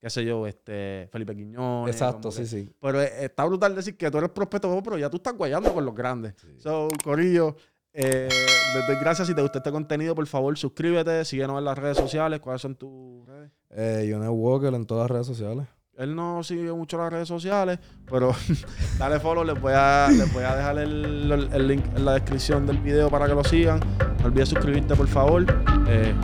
qué 0.00 0.10
sé 0.10 0.24
yo, 0.24 0.46
este 0.46 1.08
Felipe 1.12 1.34
Quiñones. 1.36 1.94
Exacto, 1.94 2.30
sí, 2.30 2.40
que- 2.42 2.46
sí. 2.46 2.72
Pero 2.80 3.02
eh, 3.02 3.24
está 3.26 3.44
brutal 3.44 3.74
decir 3.74 3.96
que 3.96 4.10
tú 4.10 4.18
eres 4.18 4.30
prospecto, 4.30 4.80
pero 4.82 4.98
ya 4.98 5.10
tú 5.10 5.18
estás 5.18 5.34
guayando 5.36 5.72
con 5.72 5.84
los 5.84 5.94
grandes. 5.94 6.34
So, 6.58 6.88
Corillo, 7.04 7.56
eh, 7.92 8.28
les 8.74 8.86
doy 8.86 8.96
gracias. 9.00 9.28
Si 9.28 9.34
te 9.34 9.42
gustó 9.42 9.58
este 9.58 9.70
contenido, 9.72 10.14
por 10.14 10.26
favor, 10.26 10.56
suscríbete, 10.56 11.24
síguenos 11.24 11.58
en 11.58 11.64
las 11.64 11.76
redes 11.76 11.96
sociales. 11.96 12.40
¿Cuáles 12.40 12.62
son 12.62 12.76
tus 12.76 13.26
redes? 13.26 13.50
Eh, 13.70 14.08
Johnny 14.12 14.28
Walker 14.28 14.72
en 14.74 14.86
todas 14.86 15.02
las 15.04 15.10
redes 15.10 15.26
sociales. 15.26 15.66
Él 15.96 16.14
no 16.16 16.42
sigue 16.42 16.72
mucho 16.72 16.96
las 16.96 17.12
redes 17.12 17.28
sociales, 17.28 17.78
pero 18.08 18.32
dale 18.98 19.20
follow. 19.20 19.44
Les 19.44 19.60
voy 19.60 19.72
a, 19.76 20.08
les 20.10 20.32
voy 20.32 20.44
a 20.44 20.56
dejar 20.56 20.78
el, 20.78 21.30
el- 21.30 21.52
el 21.52 21.68
link 21.68 21.84
en 21.94 22.04
la 22.06 22.14
descripción 22.14 22.66
del 22.66 22.78
video 22.78 23.10
para 23.10 23.26
que 23.26 23.34
lo 23.34 23.44
sigan. 23.44 23.80
No 24.20 24.26
olvides 24.26 24.48
suscribirte, 24.48 24.94
por 24.96 25.08
favor. 25.08 25.44
Eh, 25.88 26.14